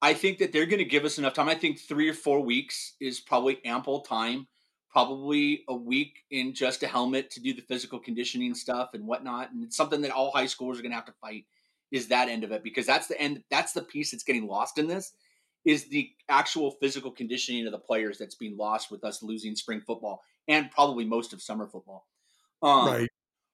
I 0.00 0.14
think 0.14 0.38
that 0.38 0.52
they're 0.52 0.66
going 0.66 0.78
to 0.78 0.84
give 0.84 1.04
us 1.04 1.18
enough 1.18 1.34
time. 1.34 1.48
I 1.48 1.54
think 1.54 1.78
three 1.78 2.08
or 2.08 2.14
four 2.14 2.40
weeks 2.40 2.94
is 3.00 3.20
probably 3.20 3.64
ample 3.64 4.00
time 4.00 4.48
probably 4.92 5.64
a 5.68 5.74
week 5.74 6.18
in 6.30 6.52
just 6.54 6.82
a 6.82 6.86
helmet 6.86 7.30
to 7.30 7.40
do 7.40 7.54
the 7.54 7.62
physical 7.62 7.98
conditioning 7.98 8.54
stuff 8.54 8.90
and 8.92 9.06
whatnot. 9.06 9.50
And 9.50 9.64
it's 9.64 9.76
something 9.76 10.02
that 10.02 10.10
all 10.10 10.30
high 10.30 10.44
schoolers 10.44 10.78
are 10.78 10.82
going 10.82 10.90
to 10.90 10.96
have 10.96 11.06
to 11.06 11.14
fight 11.20 11.46
is 11.90 12.08
that 12.08 12.28
end 12.28 12.44
of 12.44 12.52
it 12.52 12.62
because 12.62 12.86
that's 12.86 13.06
the 13.06 13.18
end. 13.20 13.42
That's 13.50 13.72
the 13.72 13.82
piece 13.82 14.10
that's 14.10 14.22
getting 14.22 14.46
lost 14.46 14.78
in 14.78 14.86
this 14.86 15.12
is 15.64 15.88
the 15.88 16.10
actual 16.28 16.72
physical 16.72 17.10
conditioning 17.10 17.66
of 17.66 17.72
the 17.72 17.78
players 17.78 18.18
that's 18.18 18.34
being 18.34 18.56
lost 18.56 18.90
with 18.90 19.04
us 19.04 19.22
losing 19.22 19.54
spring 19.54 19.80
football 19.80 20.22
and 20.48 20.70
probably 20.70 21.04
most 21.04 21.32
of 21.32 21.40
summer 21.40 21.66
football. 21.66 22.06
Um, 22.62 22.86
right. 22.86 23.10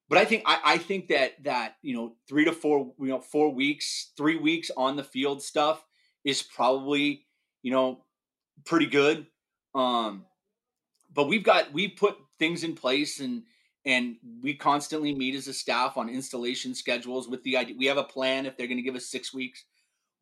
But 0.09 0.18
I 0.18 0.25
think 0.25 0.44
I, 0.47 0.61
I 0.64 0.79
think 0.79 1.09
that 1.09 1.42
that 1.44 1.77
you 1.83 1.94
know 1.94 2.14
three 2.29 2.44
to 2.44 2.53
four 2.53 2.92
you 2.99 3.09
know 3.09 3.21
four 3.21 3.53
weeks 3.53 4.12
three 4.16 4.37
weeks 4.37 4.71
on 4.77 4.97
the 4.97 5.05
field 5.05 5.42
stuff 5.42 5.85
is 6.25 6.42
probably 6.42 7.27
you 7.62 7.71
know 7.71 8.05
pretty 8.64 8.87
good. 8.87 9.27
Um, 9.75 10.25
but 11.12 11.29
we've 11.29 11.44
got 11.44 11.73
we 11.73 11.88
put 11.88 12.16
things 12.38 12.64
in 12.64 12.75
place 12.75 13.21
and 13.21 13.42
and 13.85 14.16
we 14.42 14.55
constantly 14.55 15.14
meet 15.14 15.35
as 15.35 15.47
a 15.47 15.53
staff 15.53 15.97
on 15.97 16.09
installation 16.09 16.75
schedules 16.75 17.29
with 17.29 17.42
the 17.42 17.57
idea 17.57 17.77
we 17.79 17.87
have 17.87 17.97
a 17.97 18.05
plan 18.05 18.47
if 18.47 18.57
they're 18.57 18.66
going 18.66 18.79
to 18.79 18.83
give 18.83 18.97
us 18.97 19.07
six 19.07 19.33
weeks 19.33 19.64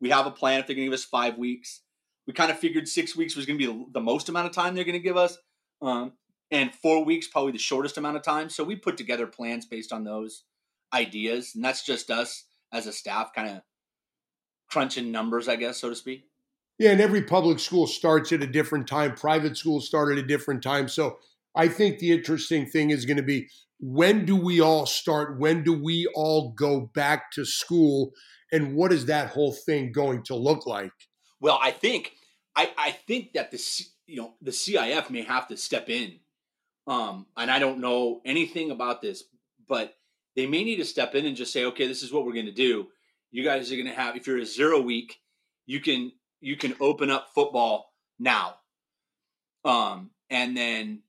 we 0.01 0.09
have 0.09 0.25
a 0.25 0.31
plan 0.31 0.59
if 0.59 0.67
they're 0.67 0.75
going 0.75 0.85
to 0.85 0.89
give 0.89 0.99
us 0.99 1.05
five 1.05 1.37
weeks 1.37 1.81
we 2.25 2.33
kind 2.33 2.51
of 2.51 2.59
figured 2.59 2.87
six 2.87 3.15
weeks 3.15 3.35
was 3.35 3.45
going 3.45 3.59
to 3.59 3.73
be 3.73 3.85
the 3.91 4.01
most 4.01 4.29
amount 4.29 4.47
of 4.47 4.53
time 4.53 4.75
they're 4.75 4.83
going 4.83 4.93
to 4.93 4.99
give 4.99 5.17
us 5.17 5.37
um, 5.81 6.13
and 6.51 6.73
four 6.73 7.03
weeks 7.03 7.27
probably 7.27 7.51
the 7.51 7.57
shortest 7.57 7.97
amount 7.97 8.17
of 8.17 8.23
time 8.23 8.49
so 8.49 8.63
we 8.63 8.75
put 8.75 8.97
together 8.97 9.27
plans 9.27 9.65
based 9.65 9.93
on 9.93 10.03
those 10.03 10.43
ideas 10.93 11.53
and 11.55 11.63
that's 11.63 11.85
just 11.85 12.09
us 12.09 12.45
as 12.73 12.87
a 12.87 12.91
staff 12.91 13.31
kind 13.33 13.49
of 13.49 13.61
crunching 14.69 15.11
numbers 15.11 15.47
i 15.47 15.55
guess 15.55 15.77
so 15.77 15.89
to 15.89 15.95
speak 15.95 16.25
yeah, 16.79 16.91
and 16.91 17.01
every 17.01 17.23
public 17.23 17.59
school 17.59 17.87
starts 17.87 18.31
at 18.31 18.43
a 18.43 18.47
different 18.47 18.87
time. 18.87 19.15
Private 19.15 19.57
schools 19.57 19.87
start 19.87 20.11
at 20.11 20.23
a 20.23 20.27
different 20.27 20.61
time. 20.61 20.87
So 20.87 21.17
I 21.55 21.67
think 21.67 21.97
the 21.97 22.11
interesting 22.11 22.67
thing 22.67 22.91
is 22.91 23.05
going 23.05 23.17
to 23.17 23.23
be 23.23 23.49
when 23.79 24.25
do 24.25 24.35
we 24.35 24.61
all 24.61 24.85
start? 24.85 25.39
When 25.39 25.63
do 25.63 25.73
we 25.73 26.07
all 26.13 26.51
go 26.51 26.81
back 26.93 27.31
to 27.31 27.45
school? 27.45 28.11
And 28.51 28.75
what 28.75 28.93
is 28.93 29.05
that 29.05 29.29
whole 29.29 29.53
thing 29.53 29.91
going 29.91 30.23
to 30.23 30.35
look 30.35 30.65
like? 30.65 30.91
Well, 31.39 31.59
I 31.61 31.71
think 31.71 32.13
I, 32.55 32.71
I 32.77 32.91
think 32.91 33.33
that 33.33 33.51
the 33.51 33.61
you 34.05 34.17
know 34.17 34.33
the 34.41 34.51
CIF 34.51 35.09
may 35.09 35.23
have 35.23 35.47
to 35.49 35.57
step 35.57 35.89
in, 35.89 36.19
um, 36.87 37.27
and 37.35 37.51
I 37.51 37.59
don't 37.59 37.79
know 37.79 38.21
anything 38.25 38.71
about 38.71 39.01
this, 39.01 39.23
but 39.67 39.93
they 40.35 40.47
may 40.47 40.63
need 40.63 40.77
to 40.77 40.85
step 40.85 41.15
in 41.15 41.25
and 41.25 41.35
just 41.35 41.51
say, 41.51 41.65
okay, 41.65 41.87
this 41.87 42.03
is 42.03 42.11
what 42.11 42.25
we're 42.25 42.33
going 42.33 42.45
to 42.45 42.51
do. 42.51 42.87
You 43.31 43.43
guys 43.43 43.71
are 43.71 43.75
going 43.75 43.87
to 43.87 43.93
have 43.93 44.15
if 44.15 44.27
you're 44.27 44.37
a 44.37 44.45
zero 44.45 44.81
week, 44.81 45.17
you 45.65 45.81
can 45.81 46.11
you 46.39 46.55
can 46.55 46.75
open 46.79 47.09
up 47.09 47.29
football 47.33 47.91
now. 48.19 48.55
Um, 49.65 50.11
and 50.29 50.55
then 50.55 51.01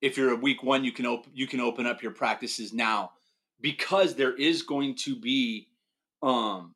if 0.00 0.16
you're 0.16 0.32
a 0.32 0.36
week 0.36 0.62
one, 0.62 0.84
you 0.84 0.92
can 0.92 1.06
open 1.06 1.32
you 1.34 1.46
can 1.46 1.60
open 1.60 1.86
up 1.86 2.02
your 2.02 2.12
practices 2.12 2.72
now 2.72 3.12
because 3.60 4.14
there 4.14 4.34
is 4.34 4.62
going 4.62 4.94
to 4.96 5.16
be 5.16 5.68
um, 6.22 6.73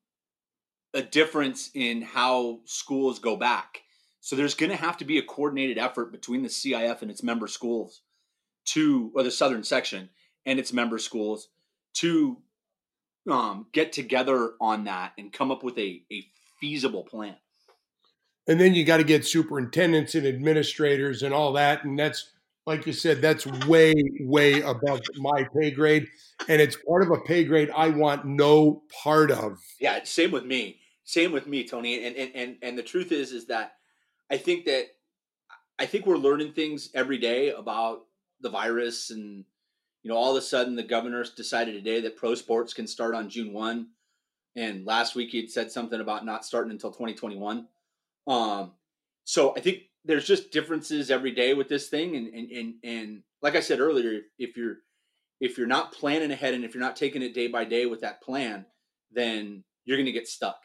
a 0.94 1.02
difference 1.02 1.70
in 1.74 2.02
how 2.02 2.60
schools 2.64 3.18
go 3.18 3.36
back. 3.36 3.82
So 4.20 4.36
there's 4.36 4.54
going 4.54 4.70
to 4.70 4.76
have 4.76 4.96
to 4.98 5.04
be 5.04 5.18
a 5.18 5.22
coordinated 5.22 5.78
effort 5.78 6.12
between 6.12 6.42
the 6.42 6.48
CIF 6.48 7.02
and 7.02 7.10
its 7.10 7.22
member 7.22 7.46
schools 7.46 8.02
to, 8.66 9.10
or 9.14 9.22
the 9.22 9.30
Southern 9.30 9.64
section 9.64 10.10
and 10.44 10.58
its 10.58 10.72
member 10.72 10.98
schools 10.98 11.48
to 11.94 12.38
um, 13.30 13.66
get 13.72 13.92
together 13.92 14.52
on 14.60 14.84
that 14.84 15.12
and 15.18 15.32
come 15.32 15.50
up 15.50 15.62
with 15.62 15.78
a, 15.78 16.02
a 16.12 16.26
feasible 16.60 17.04
plan. 17.04 17.36
And 18.46 18.58
then 18.58 18.74
you 18.74 18.84
got 18.84 18.96
to 18.96 19.04
get 19.04 19.26
superintendents 19.26 20.14
and 20.14 20.26
administrators 20.26 21.22
and 21.22 21.34
all 21.34 21.52
that. 21.52 21.84
And 21.84 21.98
that's, 21.98 22.30
like 22.68 22.86
you 22.86 22.92
said, 22.92 23.22
that's 23.22 23.46
way, 23.66 23.94
way 24.20 24.60
above 24.60 25.00
my 25.16 25.48
pay 25.56 25.70
grade. 25.70 26.06
And 26.48 26.60
it's 26.60 26.76
part 26.76 27.02
of 27.02 27.10
a 27.10 27.16
pay 27.22 27.42
grade 27.44 27.70
I 27.74 27.88
want 27.88 28.26
no 28.26 28.82
part 29.02 29.30
of. 29.30 29.58
Yeah, 29.80 30.00
same 30.04 30.30
with 30.30 30.44
me. 30.44 30.78
Same 31.04 31.32
with 31.32 31.46
me, 31.46 31.66
Tony. 31.66 32.04
And 32.04 32.14
and 32.14 32.30
and, 32.34 32.56
and 32.60 32.78
the 32.78 32.82
truth 32.82 33.10
is 33.10 33.32
is 33.32 33.46
that 33.46 33.72
I 34.30 34.36
think 34.36 34.66
that 34.66 34.88
I 35.78 35.86
think 35.86 36.04
we're 36.04 36.18
learning 36.18 36.52
things 36.52 36.90
every 36.94 37.16
day 37.16 37.50
about 37.50 38.02
the 38.40 38.50
virus 38.50 39.10
and 39.10 39.44
you 40.02 40.10
know 40.10 40.16
all 40.16 40.32
of 40.32 40.36
a 40.36 40.42
sudden 40.42 40.76
the 40.76 40.82
governor 40.82 41.24
decided 41.36 41.72
today 41.72 42.02
that 42.02 42.16
pro 42.16 42.34
sports 42.34 42.74
can 42.74 42.86
start 42.86 43.14
on 43.14 43.30
June 43.30 43.52
1 43.52 43.88
and 44.54 44.86
last 44.86 45.16
week 45.16 45.30
he'd 45.30 45.50
said 45.50 45.72
something 45.72 46.00
about 46.00 46.24
not 46.24 46.44
starting 46.44 46.70
until 46.70 46.92
2021 46.92 47.66
um 48.28 48.72
so 49.24 49.56
I 49.56 49.60
think 49.60 49.87
there's 50.08 50.26
just 50.26 50.50
differences 50.50 51.10
every 51.10 51.30
day 51.30 51.54
with 51.54 51.68
this 51.68 51.88
thing 51.88 52.16
and 52.16 52.34
and 52.34 52.50
and, 52.50 52.74
and 52.82 53.22
like 53.40 53.54
I 53.54 53.60
said 53.60 53.78
earlier 53.78 54.22
if 54.38 54.56
you're 54.56 54.78
if 55.40 55.56
you're 55.56 55.68
not 55.68 55.92
planning 55.92 56.32
ahead 56.32 56.54
and 56.54 56.64
if 56.64 56.74
you're 56.74 56.82
not 56.82 56.96
taking 56.96 57.22
it 57.22 57.34
day 57.34 57.46
by 57.46 57.64
day 57.64 57.86
with 57.86 58.00
that 58.00 58.20
plan 58.22 58.66
then 59.12 59.62
you're 59.84 59.96
going 59.96 60.06
to 60.06 60.12
get 60.12 60.26
stuck 60.26 60.58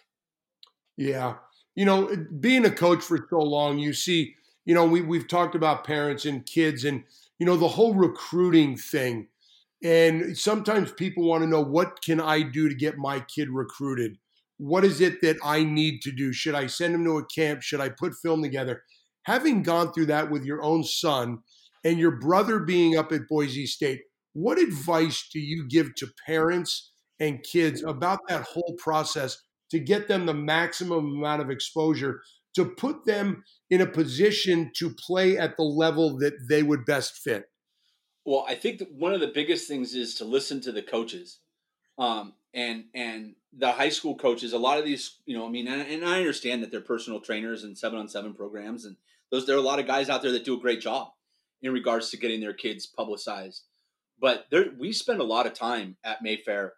yeah 0.98 1.36
you 1.76 1.86
know, 1.86 2.16
being 2.40 2.66
a 2.66 2.72
coach 2.72 3.04
for 3.04 3.26
so 3.30 3.40
long, 3.40 3.80
you 3.80 3.94
see, 3.94 4.36
you 4.66 4.76
know, 4.76 4.86
we 4.86 5.02
we've 5.02 5.28
talked 5.28 5.56
about 5.56 5.84
parents 5.84 6.26
and 6.26 6.46
kids 6.46 6.86
and 6.86 7.04
you 7.40 7.46
know 7.46 7.58
the 7.58 7.68
whole 7.68 7.94
recruiting 7.94 8.78
thing. 8.78 9.28
And 9.84 10.38
sometimes 10.38 10.94
people 10.94 11.26
want 11.26 11.44
to 11.44 11.50
know 11.50 11.62
what 11.62 12.02
can 12.02 12.22
I 12.22 12.42
do 12.42 12.70
to 12.70 12.76
get 12.76 12.98
my 12.98 13.20
kid 13.22 13.50
recruited? 13.50 14.18
What 14.58 14.86
is 14.86 15.02
it 15.02 15.22
that 15.24 15.36
I 15.44 15.64
need 15.64 16.02
to 16.04 16.12
do? 16.12 16.32
Should 16.32 16.56
I 16.56 16.68
send 16.68 16.96
him 16.96 17.04
to 17.04 17.18
a 17.18 17.26
camp? 17.26 17.64
Should 17.64 17.82
I 17.82 17.90
put 17.90 18.14
film 18.16 18.42
together? 18.42 18.84
Having 19.24 19.64
gone 19.64 19.94
through 19.94 20.08
that 20.08 20.30
with 20.30 20.44
your 20.44 20.62
own 20.62 20.84
son 20.84 21.40
and 21.84 22.00
your 22.00 22.12
brother 22.12 22.60
being 22.60 22.98
up 22.98 23.12
at 23.12 23.28
Boise 23.30 23.66
State, 23.66 24.02
what 24.34 24.58
advice 24.58 25.28
do 25.32 25.40
you 25.40 25.68
give 25.68 25.96
to 25.96 26.08
parents 26.26 26.92
and 27.20 27.44
kids 27.44 27.84
about 27.84 28.20
that 28.28 28.44
whole 28.44 28.76
process 28.78 29.38
to 29.72 29.80
get 29.80 30.08
them 30.08 30.26
the 30.26 30.34
maximum 30.34 31.18
amount 31.18 31.42
of 31.42 31.50
exposure 31.50 32.22
to 32.56 32.66
put 32.66 33.06
them 33.06 33.44
in 33.70 33.82
a 33.82 33.88
position 33.88 34.72
to 34.76 34.94
play 34.94 35.38
at 35.38 35.58
the 35.58 35.64
level 35.64 36.18
that 36.18 36.34
they 36.48 36.64
would 36.64 36.86
best 36.86 37.18
fit? 37.18 37.46
Well, 38.26 38.46
I 38.48 38.56
think 38.56 38.84
one 38.92 39.14
of 39.14 39.20
the 39.20 39.32
biggest 39.34 39.68
things 39.68 39.96
is 39.96 40.16
to 40.16 40.26
listen 40.26 40.62
to 40.62 40.72
the 40.72 40.82
coaches, 40.82 41.40
um, 41.98 42.34
and 42.54 42.86
and 42.94 43.36
the 43.52 43.72
high 43.72 43.90
school 43.90 44.16
coaches. 44.16 44.54
A 44.54 44.58
lot 44.58 44.80
of 44.80 44.86
these, 44.86 45.18
you 45.26 45.38
know, 45.38 45.46
I 45.46 45.50
mean, 45.50 45.68
and, 45.68 45.82
and 45.82 46.06
I 46.06 46.20
understand 46.20 46.64
that 46.64 46.72
they're 46.72 46.82
personal 46.82 47.20
trainers 47.20 47.64
and 47.64 47.78
seven 47.78 48.00
on 48.00 48.08
seven 48.08 48.34
programs, 48.34 48.86
and 48.86 48.96
those 49.34 49.48
there 49.48 49.56
are 49.56 49.60
a 49.60 49.64
lot 49.64 49.80
of 49.80 49.88
guys 49.88 50.12
out 50.12 50.22
there 50.22 50.32
that 50.32 50.46
do 50.46 50.56
a 50.56 50.62
great 50.62 50.80
job 50.80 51.08
in 51.64 51.74
regards 51.74 52.12
to 52.12 52.18
getting 52.18 52.40
their 52.40 52.54
kids 52.54 52.86
publicized. 52.86 53.64
But 54.22 54.46
there, 54.52 54.68
we 54.78 54.94
spend 54.94 55.22
a 55.22 55.26
lot 55.26 55.48
of 55.48 55.56
time 55.56 55.98
at 56.04 56.22
Mayfair 56.22 56.74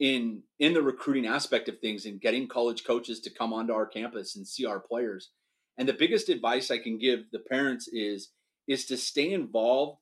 in 0.00 0.42
in 0.58 0.72
the 0.72 0.80
recruiting 0.80 1.26
aspect 1.26 1.68
of 1.68 1.78
things 1.80 2.06
and 2.06 2.18
getting 2.18 2.48
college 2.48 2.82
coaches 2.82 3.20
to 3.20 3.30
come 3.30 3.52
onto 3.52 3.74
our 3.74 3.84
campus 3.84 4.36
and 4.36 4.48
see 4.48 4.64
our 4.64 4.80
players. 4.80 5.32
And 5.76 5.86
the 5.86 5.92
biggest 5.92 6.30
advice 6.30 6.70
I 6.70 6.78
can 6.78 6.98
give 6.98 7.30
the 7.30 7.40
parents 7.40 7.88
is 7.88 8.30
is 8.66 8.86
to 8.86 8.96
stay 8.96 9.30
involved 9.30 9.98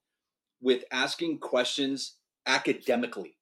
with 0.61 0.85
asking 0.93 1.39
questions 1.39 2.19
academically. 2.47 3.37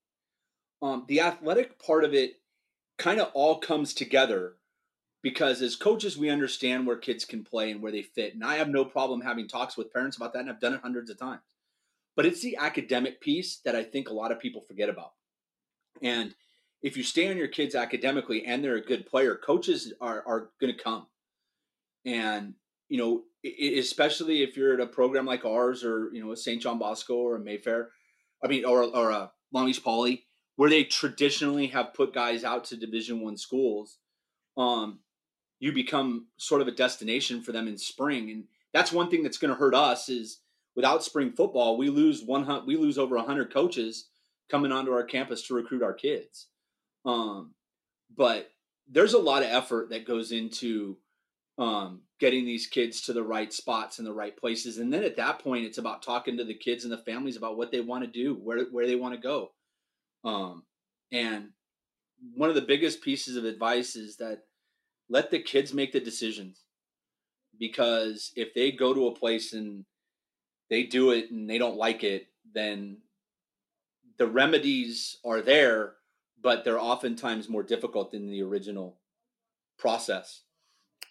Um, 0.80 1.04
the 1.06 1.20
athletic 1.20 1.78
part 1.78 2.04
of 2.04 2.14
it 2.14 2.40
kind 2.96 3.20
of 3.20 3.30
all 3.34 3.58
comes 3.58 3.92
together 3.92 4.54
because 5.24 5.60
as 5.60 5.74
coaches 5.74 6.16
we 6.16 6.30
understand 6.30 6.86
where 6.86 6.96
kids 6.96 7.24
can 7.24 7.42
play 7.42 7.72
and 7.72 7.82
where 7.82 7.90
they 7.90 8.02
fit 8.02 8.34
and 8.34 8.44
i 8.44 8.54
have 8.54 8.68
no 8.68 8.84
problem 8.84 9.20
having 9.20 9.48
talks 9.48 9.76
with 9.76 9.92
parents 9.92 10.16
about 10.16 10.32
that 10.32 10.40
and 10.40 10.50
i've 10.50 10.60
done 10.60 10.74
it 10.74 10.80
hundreds 10.80 11.10
of 11.10 11.18
times 11.18 11.42
but 12.14 12.24
it's 12.24 12.42
the 12.42 12.56
academic 12.56 13.20
piece 13.20 13.56
that 13.64 13.74
i 13.74 13.82
think 13.82 14.08
a 14.08 14.14
lot 14.14 14.30
of 14.30 14.38
people 14.38 14.60
forget 14.60 14.88
about 14.88 15.14
and 16.02 16.34
if 16.84 16.98
you 16.98 17.02
stay 17.02 17.30
on 17.30 17.38
your 17.38 17.48
kids 17.48 17.74
academically 17.74 18.44
and 18.44 18.62
they're 18.62 18.76
a 18.76 18.80
good 18.80 19.06
player, 19.06 19.34
coaches 19.34 19.92
are 20.00 20.22
are 20.26 20.50
going 20.60 20.76
to 20.76 20.82
come. 20.82 21.06
And 22.04 22.54
you 22.90 22.98
know, 22.98 23.22
especially 23.78 24.42
if 24.42 24.56
you're 24.56 24.74
at 24.74 24.80
a 24.80 24.86
program 24.86 25.24
like 25.24 25.46
ours, 25.46 25.82
or 25.82 26.10
you 26.12 26.22
know, 26.22 26.32
a 26.32 26.36
St. 26.36 26.60
John 26.60 26.78
Bosco 26.78 27.14
or 27.14 27.36
a 27.36 27.40
Mayfair, 27.40 27.88
I 28.44 28.48
mean, 28.48 28.66
or 28.66 28.82
or 28.84 29.10
a 29.10 29.32
Long 29.52 29.66
Beach 29.66 29.82
Poly, 29.82 30.26
where 30.56 30.68
they 30.68 30.84
traditionally 30.84 31.68
have 31.68 31.94
put 31.94 32.12
guys 32.12 32.44
out 32.44 32.64
to 32.64 32.76
Division 32.76 33.22
One 33.22 33.38
schools, 33.38 33.98
um, 34.58 34.98
you 35.64 35.72
become 35.72 36.26
sort 36.36 36.60
of 36.60 36.68
a 36.68 36.72
destination 36.72 37.42
for 37.42 37.52
them 37.52 37.66
in 37.66 37.78
spring, 37.78 38.30
and 38.30 38.44
that's 38.74 38.92
one 38.92 39.08
thing 39.08 39.22
that's 39.22 39.38
going 39.38 39.52
to 39.52 39.58
hurt 39.58 39.74
us 39.74 40.10
is 40.10 40.40
without 40.76 41.02
spring 41.02 41.32
football, 41.32 41.78
we 41.78 41.88
lose 41.88 42.22
one 42.22 42.66
we 42.66 42.76
lose 42.76 42.98
over 42.98 43.16
hundred 43.18 43.50
coaches 43.50 44.08
coming 44.50 44.72
onto 44.72 44.92
our 44.92 45.04
campus 45.04 45.46
to 45.46 45.54
recruit 45.54 45.82
our 45.82 45.94
kids. 45.94 46.48
Um, 47.06 47.54
but 48.14 48.50
there's 48.90 49.14
a 49.14 49.18
lot 49.18 49.42
of 49.42 49.48
effort 49.48 49.88
that 49.88 50.06
goes 50.06 50.32
into 50.32 50.98
um, 51.56 52.02
getting 52.20 52.44
these 52.44 52.66
kids 52.66 53.00
to 53.02 53.14
the 53.14 53.22
right 53.22 53.50
spots 53.50 53.98
and 53.98 54.06
the 54.06 54.12
right 54.12 54.36
places. 54.36 54.76
And 54.76 54.92
then 54.92 55.02
at 55.02 55.16
that 55.16 55.38
point, 55.38 55.64
it's 55.64 55.78
about 55.78 56.02
talking 56.02 56.36
to 56.36 56.44
the 56.44 56.52
kids 56.54 56.84
and 56.84 56.92
the 56.92 56.98
families 56.98 57.38
about 57.38 57.56
what 57.56 57.72
they 57.72 57.80
want 57.80 58.04
to 58.04 58.10
do, 58.10 58.34
where 58.34 58.66
where 58.70 58.86
they 58.86 58.96
want 58.96 59.14
to 59.14 59.20
go. 59.20 59.52
Um, 60.24 60.64
and 61.10 61.52
one 62.34 62.50
of 62.50 62.54
the 62.54 62.60
biggest 62.60 63.02
pieces 63.02 63.36
of 63.36 63.46
advice 63.46 63.96
is 63.96 64.16
that 64.18 64.42
let 65.08 65.30
the 65.30 65.38
kids 65.38 65.74
make 65.74 65.92
the 65.92 66.00
decisions 66.00 66.62
because 67.58 68.32
if 68.36 68.54
they 68.54 68.72
go 68.72 68.94
to 68.94 69.06
a 69.06 69.14
place 69.14 69.52
and 69.52 69.84
they 70.70 70.82
do 70.84 71.10
it 71.10 71.30
and 71.30 71.48
they 71.48 71.58
don't 71.58 71.76
like 71.76 72.02
it, 72.02 72.26
then 72.54 72.98
the 74.18 74.26
remedies 74.26 75.18
are 75.24 75.40
there 75.40 75.94
but 76.44 76.62
they're 76.62 76.78
oftentimes 76.78 77.48
more 77.48 77.62
difficult 77.62 78.12
than 78.12 78.30
the 78.30 78.42
original 78.42 78.98
process. 79.78 80.42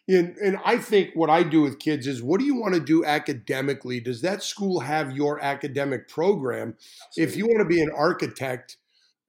And, 0.08 0.38
and 0.38 0.58
I 0.64 0.78
think 0.78 1.12
what 1.16 1.30
I 1.30 1.42
do 1.42 1.62
with 1.62 1.80
kids 1.80 2.06
is 2.06 2.22
what 2.22 2.40
do 2.40 2.46
you 2.46 2.56
want 2.56 2.76
to 2.76 2.80
do 2.80 3.04
academically? 3.04 4.00
Does 4.00 4.22
that 4.22 4.44
school 4.44 4.82
have 4.82 5.16
your 5.16 5.44
academic 5.44 6.08
program? 6.08 6.76
Absolutely. 7.08 7.24
If 7.24 7.38
you 7.38 7.48
want 7.48 7.60
to 7.60 7.76
be 7.76 7.82
an 7.82 7.90
architect, 7.90 8.78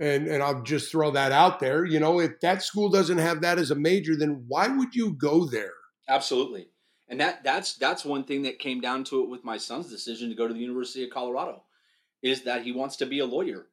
and, 0.01 0.27
and 0.27 0.43
I'll 0.43 0.63
just 0.63 0.91
throw 0.91 1.11
that 1.13 1.33
out 1.33 1.61
there, 1.61 1.85
you 1.85 2.01
know, 2.01 2.21
if 2.21 2.41
that 2.41 2.63
school 2.63 2.89
doesn't 2.89 3.19
have 3.19 3.41
that 3.43 3.59
as 3.59 3.71
a 3.71 3.77
major, 3.77 4.17
then 4.17 4.45
why 4.49 4.69
would 4.69 4.95
you 4.95 5.13
go 5.13 5.45
there? 5.45 5.73
Absolutely. 6.09 6.69
And 7.09 7.21
that 7.21 7.45
that's 7.45 7.77
that's 7.77 8.05
one 8.05 8.25
thing 8.25 8.43
that 8.43 8.59
came 8.59 8.81
down 8.81 9.05
to 9.05 9.23
it 9.23 9.29
with 9.29 9.45
my 9.45 9.59
son's 9.59 9.91
decision 9.91 10.31
to 10.31 10.35
go 10.35 10.49
to 10.49 10.55
the 10.55 10.61
University 10.61 11.05
of 11.05 11.11
Colorado 11.11 11.63
is 12.23 12.43
that 12.45 12.63
he 12.63 12.73
wants 12.73 12.97
to 12.97 13.07
be 13.07 13.19
a 13.19 13.27
lawyer. 13.27 13.67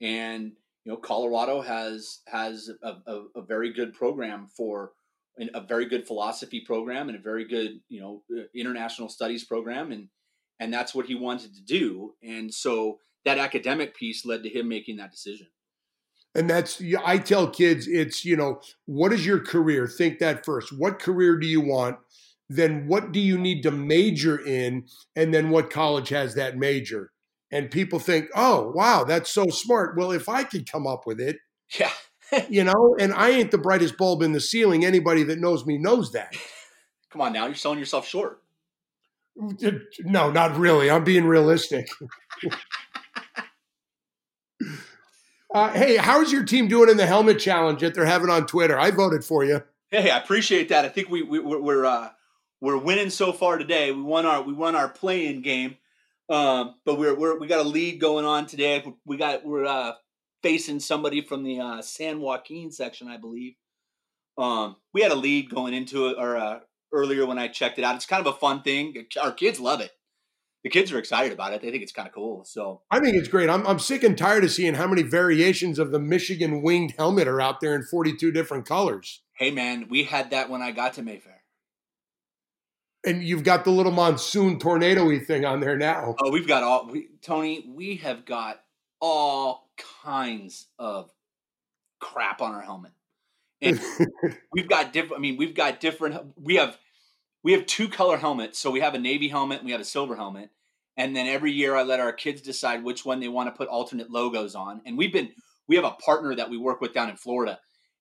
And 0.00 0.52
you 0.84 0.92
know, 0.92 0.96
Colorado 0.96 1.60
has 1.60 2.20
has 2.26 2.70
a, 2.82 2.96
a, 3.06 3.22
a 3.36 3.42
very 3.42 3.72
good 3.72 3.92
program 3.92 4.46
for 4.46 4.92
a 5.54 5.60
very 5.60 5.86
good 5.86 6.06
philosophy 6.06 6.60
program 6.60 7.08
and 7.08 7.18
a 7.18 7.22
very 7.22 7.46
good 7.46 7.80
you 7.88 8.00
know 8.00 8.22
uh, 8.36 8.42
international 8.54 9.08
studies 9.08 9.44
program 9.44 9.92
and 9.92 10.08
and 10.58 10.72
that's 10.72 10.94
what 10.94 11.06
he 11.06 11.14
wanted 11.14 11.54
to 11.54 11.62
do 11.62 12.14
and 12.22 12.52
so 12.52 12.98
that 13.24 13.38
academic 13.38 13.94
piece 13.94 14.26
led 14.26 14.42
to 14.42 14.48
him 14.48 14.68
making 14.68 14.96
that 14.96 15.10
decision 15.10 15.46
and 16.34 16.48
that's 16.48 16.82
i 17.04 17.18
tell 17.18 17.48
kids 17.48 17.86
it's 17.88 18.24
you 18.24 18.36
know 18.36 18.60
what 18.86 19.12
is 19.12 19.26
your 19.26 19.40
career 19.40 19.86
think 19.86 20.18
that 20.18 20.44
first 20.44 20.72
what 20.78 20.98
career 20.98 21.36
do 21.36 21.46
you 21.46 21.60
want 21.60 21.96
then 22.48 22.86
what 22.86 23.12
do 23.12 23.20
you 23.20 23.38
need 23.38 23.62
to 23.62 23.70
major 23.70 24.38
in 24.38 24.84
and 25.16 25.32
then 25.32 25.50
what 25.50 25.70
college 25.70 26.08
has 26.08 26.34
that 26.34 26.56
major 26.56 27.10
and 27.50 27.70
people 27.70 27.98
think, 27.98 28.28
"Oh, 28.34 28.70
wow, 28.74 29.04
that's 29.04 29.30
so 29.30 29.48
smart." 29.48 29.96
Well, 29.96 30.12
if 30.12 30.28
I 30.28 30.44
could 30.44 30.70
come 30.70 30.86
up 30.86 31.06
with 31.06 31.20
it, 31.20 31.38
yeah, 31.78 31.92
you 32.48 32.64
know, 32.64 32.96
and 32.98 33.12
I 33.12 33.30
ain't 33.30 33.50
the 33.50 33.58
brightest 33.58 33.96
bulb 33.96 34.22
in 34.22 34.32
the 34.32 34.40
ceiling. 34.40 34.84
Anybody 34.84 35.22
that 35.24 35.40
knows 35.40 35.66
me 35.66 35.78
knows 35.78 36.12
that. 36.12 36.34
Come 37.10 37.22
on, 37.22 37.32
now 37.32 37.46
you're 37.46 37.56
selling 37.56 37.80
yourself 37.80 38.06
short. 38.06 38.40
No, 40.04 40.30
not 40.30 40.56
really. 40.56 40.88
I'm 40.90 41.02
being 41.02 41.24
realistic. 41.24 41.88
uh, 45.54 45.72
hey, 45.72 45.96
how's 45.96 46.32
your 46.32 46.44
team 46.44 46.68
doing 46.68 46.90
in 46.90 46.96
the 46.96 47.06
helmet 47.06 47.38
challenge 47.38 47.80
that 47.80 47.94
they're 47.94 48.06
having 48.06 48.30
on 48.30 48.46
Twitter? 48.46 48.78
I 48.78 48.90
voted 48.90 49.24
for 49.24 49.44
you. 49.44 49.62
Hey, 49.90 50.10
I 50.10 50.18
appreciate 50.18 50.68
that. 50.68 50.84
I 50.84 50.88
think 50.88 51.08
we, 51.08 51.22
we 51.22 51.40
we're 51.40 51.84
uh, 51.84 52.10
we're 52.60 52.78
winning 52.78 53.10
so 53.10 53.32
far 53.32 53.58
today. 53.58 53.90
We 53.92 54.02
won 54.02 54.26
our 54.26 54.42
we 54.42 54.52
won 54.52 54.76
our 54.76 54.88
play-in 54.88 55.42
game 55.42 55.76
um, 56.30 56.76
but 56.84 56.96
we're, 56.96 57.14
we're 57.14 57.38
we 57.38 57.48
got 57.48 57.58
a 57.58 57.68
lead 57.68 58.00
going 58.00 58.24
on 58.24 58.46
today. 58.46 58.84
We 59.04 59.16
got 59.16 59.44
we're 59.44 59.66
uh, 59.66 59.94
facing 60.42 60.78
somebody 60.78 61.22
from 61.22 61.42
the 61.42 61.58
uh, 61.60 61.82
San 61.82 62.20
Joaquin 62.20 62.70
section, 62.70 63.08
I 63.08 63.16
believe. 63.16 63.54
Um, 64.38 64.76
we 64.94 65.02
had 65.02 65.10
a 65.10 65.16
lead 65.16 65.50
going 65.50 65.74
into 65.74 66.06
it, 66.08 66.16
or 66.18 66.36
uh, 66.36 66.60
earlier 66.92 67.26
when 67.26 67.38
I 67.38 67.48
checked 67.48 67.78
it 67.78 67.84
out. 67.84 67.96
It's 67.96 68.06
kind 68.06 68.24
of 68.24 68.32
a 68.32 68.38
fun 68.38 68.62
thing. 68.62 68.94
Our 69.20 69.32
kids 69.32 69.58
love 69.58 69.80
it. 69.80 69.90
The 70.62 70.70
kids 70.70 70.92
are 70.92 70.98
excited 70.98 71.32
about 71.32 71.54
it. 71.54 71.62
They 71.62 71.70
think 71.70 71.82
it's 71.82 71.92
kind 71.92 72.06
of 72.06 72.14
cool. 72.14 72.44
So 72.44 72.82
I 72.90 73.00
think 73.00 73.16
it's 73.16 73.28
great. 73.28 73.48
I'm 73.48 73.66
I'm 73.66 73.78
sick 73.78 74.02
and 74.02 74.16
tired 74.16 74.44
of 74.44 74.50
seeing 74.50 74.74
how 74.74 74.86
many 74.86 75.02
variations 75.02 75.78
of 75.78 75.90
the 75.90 75.98
Michigan 75.98 76.62
winged 76.62 76.94
helmet 76.98 77.28
are 77.28 77.40
out 77.40 77.60
there 77.60 77.74
in 77.74 77.82
42 77.82 78.30
different 78.30 78.66
colors. 78.66 79.22
Hey 79.32 79.50
man, 79.50 79.86
we 79.88 80.04
had 80.04 80.30
that 80.30 80.50
when 80.50 80.60
I 80.60 80.72
got 80.72 80.94
to 80.94 81.02
Mayfair. 81.02 81.42
And 83.06 83.24
you've 83.24 83.44
got 83.44 83.64
the 83.64 83.70
little 83.70 83.92
monsoon 83.92 84.58
tornado-y 84.58 85.20
thing 85.20 85.46
on 85.46 85.60
there 85.60 85.78
now. 85.78 86.14
Oh, 86.20 86.30
we've 86.30 86.46
got 86.46 86.62
all 86.62 86.88
we, 86.90 87.08
Tony. 87.22 87.64
We 87.66 87.96
have 87.96 88.26
got 88.26 88.60
all 89.00 89.70
kinds 90.04 90.66
of 90.78 91.10
crap 92.00 92.42
on 92.42 92.54
our 92.54 92.60
helmet. 92.60 92.92
And 93.62 93.80
we've 94.52 94.68
got 94.68 94.92
different. 94.92 95.18
I 95.18 95.20
mean, 95.20 95.36
we've 95.36 95.54
got 95.54 95.80
different. 95.80 96.34
We 96.38 96.56
have 96.56 96.76
we 97.42 97.52
have 97.52 97.66
two 97.66 97.88
color 97.88 98.16
helmets. 98.16 98.58
So 98.58 98.70
we 98.70 98.80
have 98.80 98.94
a 98.94 98.98
navy 98.98 99.28
helmet 99.28 99.58
and 99.58 99.66
we 99.66 99.72
have 99.72 99.80
a 99.80 99.84
silver 99.84 100.16
helmet. 100.16 100.50
And 100.96 101.16
then 101.16 101.26
every 101.26 101.52
year 101.52 101.74
I 101.76 101.82
let 101.82 102.00
our 102.00 102.12
kids 102.12 102.42
decide 102.42 102.84
which 102.84 103.04
one 103.04 103.20
they 103.20 103.28
want 103.28 103.48
to 103.48 103.56
put 103.56 103.68
alternate 103.68 104.10
logos 104.10 104.54
on. 104.54 104.82
And 104.84 104.98
we've 104.98 105.12
been 105.12 105.30
we 105.66 105.76
have 105.76 105.84
a 105.84 105.92
partner 105.92 106.34
that 106.34 106.50
we 106.50 106.58
work 106.58 106.80
with 106.80 106.92
down 106.92 107.08
in 107.08 107.16
Florida, 107.16 107.60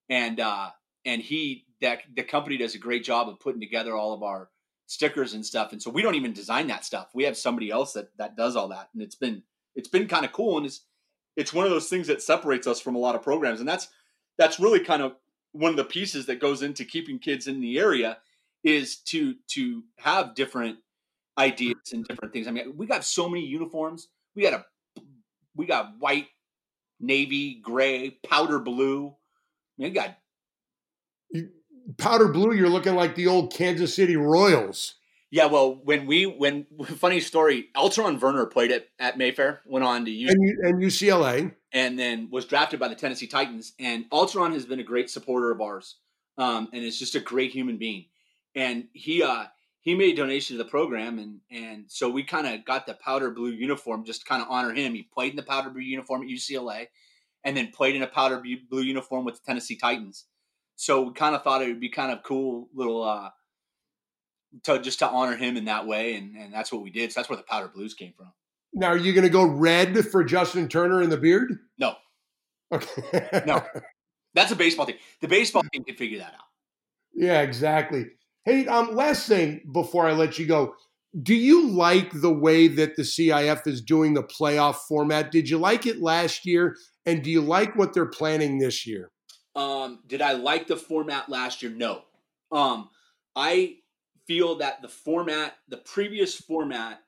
and 0.10 0.40
uh, 0.40 0.72
and 1.06 1.22
he 1.22 1.66
that 1.82 2.00
the 2.16 2.24
company 2.24 2.58
does 2.58 2.74
a 2.74 2.80
great 2.80 3.04
job 3.04 3.30
of 3.30 3.40
putting 3.40 3.62
together 3.62 3.96
all 3.96 4.12
of 4.12 4.24
our 4.24 4.50
stickers 4.88 5.36
and 5.36 5.46
stuff. 5.46 5.72
And 5.72 5.82
so 5.82 5.92
we 5.92 6.02
don't 6.02 6.16
even 6.16 6.34
design 6.34 6.66
that 6.68 6.84
stuff. 6.84 7.10
We 7.14 7.26
have 7.26 7.38
somebody 7.38 7.70
else 7.70 7.94
that 7.94 8.10
that 8.18 8.36
does 8.36 8.56
all 8.56 8.70
that, 8.70 8.90
and 8.94 9.04
it's 9.04 9.16
been 9.16 9.44
it's 9.76 9.88
been 9.88 10.08
kind 10.08 10.26
of 10.26 10.34
cool. 10.34 10.58
And 10.58 10.66
it's 10.66 10.82
it's 11.38 11.54
one 11.54 11.66
of 11.66 11.72
those 11.72 11.90
things 11.90 12.08
that 12.08 12.24
separates 12.24 12.66
us 12.66 12.82
from 12.82 12.96
a 12.96 13.00
lot 13.00 13.16
of 13.16 13.22
programs, 13.22 13.60
and 13.60 13.70
that's 13.70 13.88
that's 14.38 14.60
really 14.60 14.80
kind 14.80 15.04
of 15.04 15.14
one 15.52 15.70
of 15.70 15.78
the 15.78 15.84
pieces 15.84 16.26
that 16.26 16.42
goes 16.42 16.64
into 16.64 16.84
keeping 16.84 17.20
kids 17.20 17.48
in 17.48 17.62
the 17.62 17.78
area 17.78 18.18
is 18.64 18.98
to 18.98 19.36
to 19.52 19.84
have 19.98 20.36
different 20.36 20.80
ideas 21.38 21.78
and 21.94 22.06
different 22.06 22.34
things. 22.34 22.48
I 22.48 22.52
mean, 22.52 22.74
we 22.76 22.86
got 22.86 23.04
so 23.04 23.30
many 23.30 23.46
uniforms. 23.46 24.10
We 24.36 24.44
got 24.44 24.54
a 24.54 25.02
we 25.56 25.66
got 25.66 26.00
white, 26.00 26.28
navy, 27.00 27.56
gray, 27.56 28.18
powder 28.28 28.60
blue. 28.60 29.08
I 29.08 29.82
mean, 29.82 29.92
we 29.92 29.92
got 29.92 30.18
powder 31.98 32.28
blue. 32.28 32.54
You're 32.54 32.70
looking 32.70 32.96
like 32.96 33.16
the 33.16 33.28
old 33.28 33.54
Kansas 33.54 33.96
City 33.96 34.16
Royals. 34.16 34.96
Yeah, 35.32 35.46
well, 35.46 35.80
when 35.84 36.08
we 36.08 36.26
when 36.26 36.66
funny 36.86 37.20
story, 37.20 37.70
Alterraun 37.76 38.20
Verner 38.20 38.46
played 38.46 38.72
it 38.72 38.90
at 39.00 39.18
Mayfair, 39.18 39.62
went 39.66 39.86
on 39.86 40.06
to 40.06 40.12
UCLA. 40.12 40.30
And, 40.32 40.66
and, 40.66 40.82
UCLA, 40.82 41.56
and 41.72 42.00
then 42.00 42.30
was 42.32 42.46
drafted 42.46 42.80
by 42.80 42.88
the 42.88 42.96
Tennessee 42.96 43.28
Titans. 43.28 43.74
And 43.80 44.10
Alterraun 44.10 44.54
has 44.54 44.66
been 44.66 44.80
a 44.80 44.84
great 44.84 45.10
supporter 45.10 45.52
of 45.52 45.62
ours, 45.62 45.96
um, 46.38 46.70
and 46.74 46.84
is 46.84 46.98
just 46.98 47.16
a 47.16 47.20
great 47.20 47.52
human 47.52 47.78
being. 47.78 48.06
And 48.60 48.86
he 48.94 49.24
uh, 49.24 49.46
he 49.80 49.96
made 49.96 50.14
a 50.14 50.18
donation 50.18 50.58
to 50.58 50.64
the 50.64 50.70
program, 50.70 51.18
and 51.18 51.40
and 51.50 51.86
so 51.88 52.10
we 52.10 52.24
kind 52.24 52.46
of 52.46 52.66
got 52.66 52.86
the 52.86 52.94
powder 52.94 53.32
blue 53.32 53.52
uniform 53.52 54.04
just 54.04 54.22
to 54.22 54.28
kind 54.28 54.42
of 54.42 54.50
honor 54.50 54.74
him. 54.74 54.94
He 54.94 55.08
played 55.14 55.32
in 55.32 55.38
the 55.38 55.44
powder 55.44 55.70
blue 55.70 55.82
uniform 55.82 56.24
at 56.24 56.28
UCLA, 56.28 56.88
and 57.46 57.56
then 57.56 57.72
played 57.74 57.96
in 57.96 58.04
a 58.04 58.08
powder 58.08 58.44
blue 58.70 58.82
uniform 58.82 59.24
with 59.24 59.36
the 59.36 59.42
Tennessee 59.46 59.78
Titans. 59.78 60.26
So 60.76 61.04
we 61.04 61.14
kind 61.14 61.36
of 61.36 61.44
thought 61.44 61.62
it 61.62 61.68
would 61.68 61.80
be 61.80 61.90
kind 61.90 62.12
of 62.12 62.24
cool 62.24 62.68
little. 62.74 63.04
Uh, 63.04 63.30
to 64.64 64.80
just 64.80 64.98
to 65.00 65.08
honor 65.08 65.36
him 65.38 65.58
in 65.58 65.66
that 65.66 65.88
way, 65.88 66.16
and 66.16 66.36
and 66.36 66.54
that's 66.54 66.72
what 66.72 66.82
we 66.82 66.90
did. 66.90 67.12
So 67.12 67.20
that's 67.20 67.30
where 67.30 67.38
the 67.38 67.44
powder 67.44 67.72
blues 67.74 67.94
came 67.94 68.14
from. 68.18 68.34
Now, 68.74 68.88
are 68.88 68.98
you 68.98 69.14
going 69.14 69.24
to 69.24 69.30
go 69.30 69.46
red 69.46 70.06
for 70.08 70.24
Justin 70.24 70.68
Turner 70.68 71.02
in 71.02 71.10
the 71.10 71.18
beard? 71.18 71.58
No. 71.78 71.96
Okay. 72.72 73.44
no, 73.46 73.64
that's 74.34 74.52
a 74.52 74.56
baseball 74.56 74.86
team. 74.86 74.98
The 75.22 75.28
baseball 75.28 75.64
team 75.72 75.84
can 75.84 75.96
figure 75.96 76.20
that 76.20 76.34
out. 76.34 76.50
Yeah, 77.14 77.42
exactly. 77.42 78.06
Hey, 78.46 78.66
um, 78.68 78.96
last 78.96 79.28
thing 79.28 79.62
before 79.72 80.08
I 80.08 80.14
let 80.14 80.40
you 80.40 80.46
go, 80.46 80.76
do 81.24 81.34
you 81.34 81.70
like 81.70 82.12
the 82.22 82.32
way 82.32 82.68
that 82.68 82.96
the 82.96 83.02
CIF 83.02 83.66
is 83.68 83.82
doing 83.82 84.14
the 84.14 84.24
playoff 84.24 84.76
format? 84.88 85.32
Did 85.32 85.50
you 85.50 85.58
like 85.58 85.86
it 85.86 86.02
last 86.02 86.46
year, 86.46 86.76
and 87.06 87.24
do 87.24 87.32
you 87.32 87.42
like 87.42 87.76
what 87.76 87.94
they're 87.94 88.06
planning 88.06 88.60
this 88.60 88.86
year? 88.86 89.12
Um, 89.56 90.00
did 90.08 90.22
I 90.22 90.34
like 90.34 90.68
the 90.68 90.78
format 90.78 91.30
last 91.30 91.64
year? 91.64 91.72
No. 91.72 92.04
Um, 92.52 92.90
I 93.36 93.78
feel 94.28 94.60
that 94.60 94.82
the 94.82 94.88
format, 94.88 95.56
the 95.68 95.78
previous 95.78 96.36
format, 96.36 97.02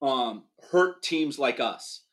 um, 0.00 0.44
hurt 0.70 1.02
teams 1.02 1.38
like 1.38 1.60
us. 1.60 2.04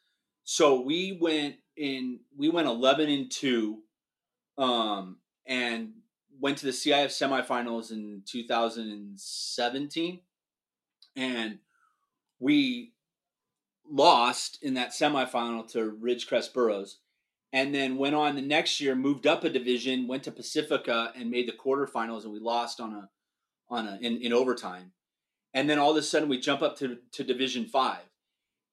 So 0.43 0.81
we 0.81 1.17
went 1.19 1.55
in, 1.77 2.19
we 2.35 2.49
went 2.49 2.67
11 2.67 3.09
and 3.09 3.31
2, 3.31 3.79
um, 4.57 5.17
and 5.45 5.91
went 6.39 6.57
to 6.59 6.65
the 6.65 6.71
CIF 6.71 7.07
semifinals 7.07 7.91
in 7.91 8.23
2017. 8.25 10.19
And 11.15 11.59
we 12.39 12.93
lost 13.89 14.59
in 14.61 14.75
that 14.75 14.91
semifinal 14.91 15.69
to 15.71 15.97
Ridgecrest 16.01 16.53
Burroughs. 16.53 16.99
And 17.53 17.73
then 17.73 17.97
went 17.97 18.15
on 18.15 18.35
the 18.35 18.41
next 18.41 18.81
year, 18.81 18.93
moved 18.93 19.25
up 19.25 19.43
a 19.43 19.49
division, 19.49 20.07
went 20.07 20.23
to 20.23 20.31
Pacifica 20.31 21.13
and 21.15 21.31
made 21.31 21.47
the 21.47 21.53
quarterfinals, 21.53 22.23
and 22.23 22.33
we 22.33 22.39
lost 22.39 22.81
on 22.81 22.93
a 22.93 23.09
on 23.69 23.88
a, 23.88 23.97
in, 24.01 24.17
in 24.21 24.33
overtime. 24.33 24.91
And 25.53 25.69
then 25.69 25.79
all 25.79 25.91
of 25.91 25.97
a 25.97 26.01
sudden 26.01 26.29
we 26.29 26.39
jump 26.39 26.61
up 26.61 26.77
to, 26.77 26.97
to 27.13 27.23
Division 27.23 27.65
Five 27.65 28.03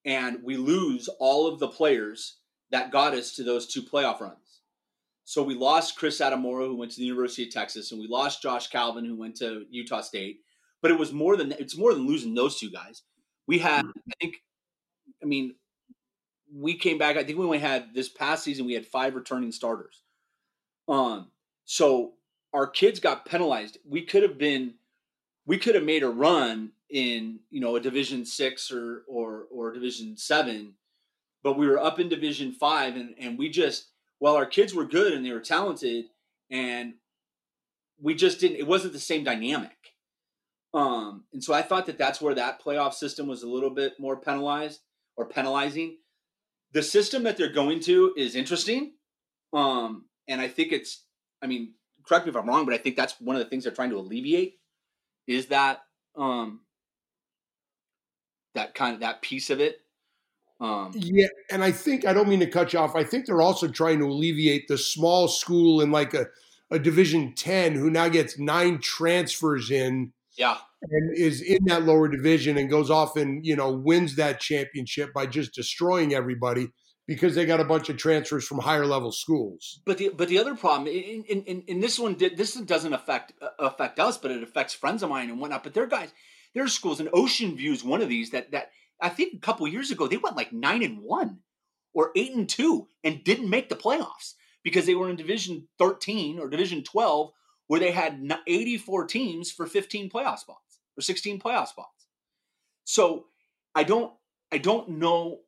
and 0.05 0.43
we 0.43 0.55
lose 0.55 1.09
all 1.19 1.47
of 1.47 1.59
the 1.59 1.67
players 1.67 2.37
that 2.71 2.91
got 2.91 3.13
us 3.13 3.33
to 3.35 3.43
those 3.43 3.65
two 3.65 3.81
playoff 3.81 4.21
runs. 4.21 4.44
So 5.25 5.43
we 5.43 5.55
lost 5.55 5.97
Chris 5.97 6.21
Adamora, 6.21 6.67
who 6.67 6.77
went 6.77 6.91
to 6.91 6.97
the 6.97 7.05
University 7.05 7.43
of 7.43 7.49
Texas, 7.51 7.91
and 7.91 7.99
we 7.99 8.07
lost 8.07 8.41
Josh 8.41 8.67
Calvin, 8.67 9.05
who 9.05 9.15
went 9.15 9.35
to 9.37 9.65
Utah 9.71 10.01
State. 10.01 10.41
But 10.81 10.91
it 10.91 10.99
was 10.99 11.11
more 11.11 11.35
than 11.35 11.51
it's 11.53 11.77
more 11.77 11.93
than 11.93 12.07
losing 12.07 12.35
those 12.35 12.59
two 12.59 12.69
guys. 12.69 13.01
We 13.47 13.59
had, 13.59 13.81
hmm. 13.83 13.89
I 13.89 14.13
think, 14.21 14.35
I 15.21 15.25
mean, 15.25 15.55
we 16.53 16.77
came 16.77 16.99
back. 16.99 17.17
I 17.17 17.23
think 17.23 17.39
we 17.39 17.45
only 17.45 17.59
had 17.59 17.93
this 17.93 18.07
past 18.07 18.43
season. 18.43 18.65
We 18.65 18.75
had 18.75 18.85
five 18.85 19.15
returning 19.15 19.51
starters. 19.51 20.03
Um, 20.87 21.31
so 21.65 22.13
our 22.53 22.67
kids 22.67 22.99
got 22.99 23.25
penalized. 23.25 23.79
We 23.83 24.03
could 24.03 24.21
have 24.21 24.37
been 24.37 24.75
we 25.47 25.57
could 25.57 25.75
have 25.75 25.83
made 25.83 26.03
a 26.03 26.09
run 26.09 26.71
in 26.89 27.39
you 27.49 27.59
know 27.59 27.75
a 27.75 27.79
division 27.79 28.25
six 28.25 28.71
or 28.71 29.03
or 29.07 29.45
or 29.51 29.73
division 29.73 30.15
seven 30.17 30.73
but 31.43 31.57
we 31.57 31.67
were 31.67 31.79
up 31.79 31.99
in 31.99 32.09
division 32.09 32.51
five 32.51 32.95
and 32.95 33.15
and 33.19 33.39
we 33.39 33.49
just 33.49 33.87
well 34.25 34.37
our 34.37 34.47
kids 34.47 34.73
were 34.73 34.85
good 34.85 35.13
and 35.13 35.23
they 35.23 35.31
were 35.31 35.39
talented 35.39 36.05
and 36.49 36.95
we 38.01 38.15
just 38.15 38.39
didn't 38.39 38.57
it 38.57 38.65
wasn't 38.65 38.91
the 38.91 38.99
same 38.99 39.23
dynamic. 39.23 39.77
Um 40.73 41.25
and 41.31 41.43
so 41.43 41.53
i 41.53 41.61
thought 41.61 41.85
that 41.85 41.99
that's 41.99 42.19
where 42.19 42.33
that 42.33 42.59
playoff 42.59 42.93
system 42.95 43.27
was 43.27 43.43
a 43.43 43.47
little 43.47 43.69
bit 43.69 43.99
more 43.99 44.17
penalized 44.17 44.79
or 45.15 45.27
penalizing. 45.27 45.97
The 46.71 46.81
system 46.81 47.21
that 47.21 47.37
they're 47.37 47.53
going 47.53 47.81
to 47.81 48.15
is 48.17 48.33
interesting 48.35 48.93
um 49.53 50.05
and 50.27 50.41
i 50.41 50.47
think 50.47 50.71
it's 50.71 51.05
i 51.43 51.45
mean 51.45 51.75
correct 52.07 52.25
me 52.25 52.31
if 52.31 52.35
i'm 52.35 52.47
wrong 52.47 52.65
but 52.65 52.73
i 52.73 52.79
think 52.79 52.95
that's 52.95 53.21
one 53.21 53.35
of 53.35 53.43
the 53.43 53.49
things 53.49 53.63
they're 53.63 53.73
trying 53.79 53.91
to 53.91 53.99
alleviate 53.99 54.55
is 55.27 55.45
that 55.47 55.83
um 56.17 56.61
that 58.55 58.73
kind 58.73 58.95
of 58.95 59.01
that 59.01 59.21
piece 59.21 59.51
of 59.51 59.59
it 59.59 59.84
um 60.61 60.91
yeah 60.95 61.27
and 61.51 61.63
i 61.63 61.71
think 61.71 62.05
i 62.05 62.13
don't 62.13 62.29
mean 62.29 62.39
to 62.39 62.47
cut 62.47 62.71
you 62.73 62.79
off 62.79 62.95
i 62.95 63.03
think 63.03 63.25
they're 63.25 63.41
also 63.41 63.67
trying 63.67 63.99
to 63.99 64.05
alleviate 64.05 64.67
the 64.67 64.77
small 64.77 65.27
school 65.27 65.81
in 65.81 65.91
like 65.91 66.13
a, 66.13 66.27
a 66.71 66.79
division 66.79 67.33
10 67.35 67.73
who 67.75 67.89
now 67.89 68.07
gets 68.07 68.39
nine 68.39 68.79
transfers 68.79 69.69
in 69.69 70.13
yeah 70.37 70.57
and 70.89 71.17
is 71.17 71.41
in 71.41 71.65
that 71.65 71.83
lower 71.83 72.07
division 72.07 72.57
and 72.57 72.69
goes 72.69 72.89
off 72.89 73.17
and 73.17 73.45
you 73.45 73.55
know 73.55 73.71
wins 73.71 74.15
that 74.15 74.39
championship 74.39 75.13
by 75.13 75.25
just 75.25 75.53
destroying 75.53 76.13
everybody 76.13 76.69
because 77.07 77.35
they 77.35 77.45
got 77.45 77.59
a 77.59 77.65
bunch 77.65 77.89
of 77.89 77.97
transfers 77.97 78.47
from 78.47 78.59
higher 78.59 78.85
level 78.85 79.11
schools. 79.11 79.81
But 79.85 79.97
the 79.97 80.09
but 80.09 80.27
the 80.27 80.39
other 80.39 80.55
problem 80.55 80.87
in 80.87 81.23
in, 81.23 81.63
in 81.67 81.79
this 81.79 81.99
one 81.99 82.17
this 82.17 82.53
doesn't 82.53 82.93
affect 82.93 83.33
uh, 83.41 83.49
affect 83.59 83.99
us, 83.99 84.17
but 84.17 84.31
it 84.31 84.43
affects 84.43 84.73
friends 84.73 85.03
of 85.03 85.09
mine 85.09 85.29
and 85.29 85.39
whatnot. 85.39 85.63
But 85.63 85.73
their 85.73 85.87
guys, 85.87 86.09
their 86.53 86.67
schools, 86.67 86.99
and 86.99 87.09
Ocean 87.13 87.55
View 87.55 87.73
is 87.73 87.83
one 87.83 88.01
of 88.01 88.09
these 88.09 88.31
that 88.31 88.51
that 88.51 88.71
I 89.01 89.09
think 89.09 89.33
a 89.33 89.39
couple 89.39 89.67
years 89.67 89.91
ago 89.91 90.07
they 90.07 90.17
went 90.17 90.37
like 90.37 90.53
nine 90.53 90.83
and 90.83 90.99
one 90.99 91.39
or 91.93 92.11
eight 92.15 92.33
and 92.33 92.47
two 92.47 92.87
and 93.03 93.23
didn't 93.23 93.49
make 93.49 93.69
the 93.69 93.75
playoffs 93.75 94.33
because 94.63 94.85
they 94.85 94.95
were 94.95 95.09
in 95.09 95.15
Division 95.15 95.67
thirteen 95.77 96.39
or 96.39 96.49
Division 96.49 96.83
twelve 96.83 97.31
where 97.67 97.79
they 97.79 97.91
had 97.91 98.31
eighty 98.47 98.77
four 98.77 99.05
teams 99.05 99.51
for 99.51 99.65
fifteen 99.65 100.09
playoff 100.09 100.39
spots 100.39 100.79
or 100.97 101.01
sixteen 101.01 101.39
playoff 101.39 101.67
spots. 101.67 102.07
So 102.83 103.25
I 103.73 103.83
don't 103.83 104.13
I 104.51 104.57
don't 104.57 104.89
know 104.89 105.41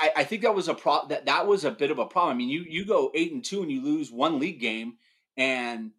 I, 0.00 0.10
I, 0.18 0.24
think 0.24 0.42
that 0.42 0.54
was 0.54 0.68
a 0.68 0.74
pro 0.74 1.06
that 1.08 1.26
that 1.26 1.46
was 1.46 1.64
a 1.64 1.70
bit 1.70 1.90
of 1.90 1.98
a 1.98 2.06
problem. 2.06 2.34
I 2.34 2.38
mean, 2.38 2.48
you 2.48 2.64
you 2.68 2.84
go 2.84 3.10
eight 3.14 3.32
and 3.32 3.44
two 3.44 3.62
and 3.62 3.70
you 3.70 3.82
lose 3.82 4.10
one 4.10 4.38
league 4.38 4.60
game, 4.60 4.94
and 5.36 5.90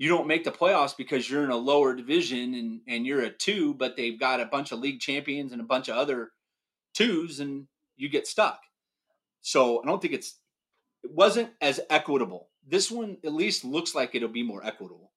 you 0.00 0.08
don't 0.08 0.26
make 0.26 0.44
the 0.44 0.50
playoffs 0.50 0.96
because 0.96 1.28
you're 1.28 1.44
in 1.44 1.50
a 1.50 1.56
lower 1.56 1.94
division 1.94 2.54
and 2.54 2.80
and 2.88 3.06
you're 3.06 3.20
a 3.20 3.30
two, 3.30 3.74
but 3.74 3.98
they've 3.98 4.18
got 4.18 4.40
a 4.40 4.46
bunch 4.46 4.72
of 4.72 4.78
league 4.78 4.98
champions 4.98 5.52
and 5.52 5.60
a 5.60 5.64
bunch 5.64 5.88
of 5.88 5.96
other 5.96 6.30
twos, 6.94 7.38
and 7.38 7.66
you 7.98 8.08
get 8.08 8.26
stuck. 8.26 8.60
So 9.42 9.82
I 9.82 9.86
don't 9.86 10.00
think 10.00 10.14
it's 10.14 10.36
it 11.04 11.12
wasn't 11.12 11.50
as 11.60 11.80
equitable. 11.90 12.48
This 12.66 12.90
one 12.90 13.18
at 13.26 13.34
least 13.34 13.62
looks 13.62 13.94
like 13.94 14.14
it'll 14.14 14.30
be 14.30 14.42
more 14.42 14.64
equitable. 14.64 15.12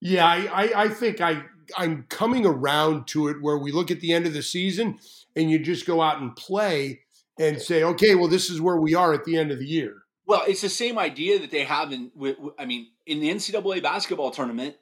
Yeah, 0.00 0.26
I, 0.26 0.46
I, 0.46 0.82
I 0.84 0.88
think 0.88 1.20
I 1.20 1.42
I'm 1.76 2.06
coming 2.08 2.46
around 2.46 3.06
to 3.08 3.28
it 3.28 3.42
where 3.42 3.58
we 3.58 3.72
look 3.72 3.90
at 3.90 4.00
the 4.00 4.14
end 4.14 4.26
of 4.26 4.32
the 4.32 4.42
season 4.42 4.98
and 5.36 5.50
you 5.50 5.58
just 5.58 5.84
go 5.84 6.00
out 6.00 6.22
and 6.22 6.34
play 6.34 7.00
and 7.38 7.60
say, 7.60 7.82
okay, 7.82 8.14
well, 8.14 8.28
this 8.28 8.48
is 8.48 8.58
where 8.58 8.78
we 8.78 8.94
are 8.94 9.12
at 9.12 9.24
the 9.24 9.36
end 9.36 9.50
of 9.50 9.58
the 9.58 9.66
year. 9.66 10.05
Well, 10.26 10.42
it's 10.46 10.60
the 10.60 10.68
same 10.68 10.98
idea 10.98 11.38
that 11.38 11.50
they 11.50 11.64
have 11.64 11.92
in. 11.92 12.10
I 12.58 12.66
mean, 12.66 12.88
in 13.06 13.20
the 13.20 13.30
NCAA 13.30 13.82
basketball 13.82 14.30
tournament, 14.32 14.76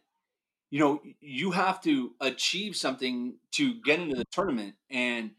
you 0.70 0.80
know, 0.80 1.00
you 1.20 1.52
have 1.52 1.80
to 1.82 2.12
achieve 2.20 2.76
something 2.76 3.36
to 3.52 3.74
get 3.82 4.00
into 4.00 4.16
the 4.16 4.24
tournament, 4.32 4.74
and 4.90 5.32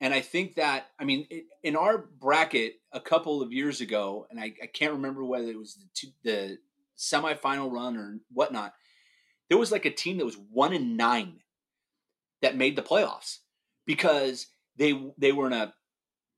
and 0.00 0.14
I 0.14 0.20
think 0.20 0.54
that 0.56 0.86
I 1.00 1.04
mean, 1.04 1.26
in 1.62 1.76
our 1.76 1.98
bracket 1.98 2.74
a 2.92 3.00
couple 3.00 3.42
of 3.42 3.52
years 3.52 3.80
ago, 3.80 4.26
and 4.30 4.40
I, 4.40 4.54
I 4.62 4.66
can't 4.66 4.92
remember 4.92 5.24
whether 5.24 5.48
it 5.48 5.58
was 5.58 5.74
the, 5.74 5.86
two, 5.94 6.08
the 6.24 6.58
semifinal 6.96 7.72
run 7.72 7.96
or 7.96 8.18
whatnot. 8.32 8.74
There 9.48 9.58
was 9.58 9.72
like 9.72 9.84
a 9.84 9.90
team 9.90 10.18
that 10.18 10.24
was 10.24 10.38
one 10.50 10.72
in 10.72 10.96
nine 10.96 11.40
that 12.42 12.56
made 12.56 12.76
the 12.76 12.82
playoffs 12.82 13.38
because 13.86 14.46
they 14.76 15.12
they 15.18 15.32
were 15.32 15.46
in 15.48 15.52
a 15.52 15.74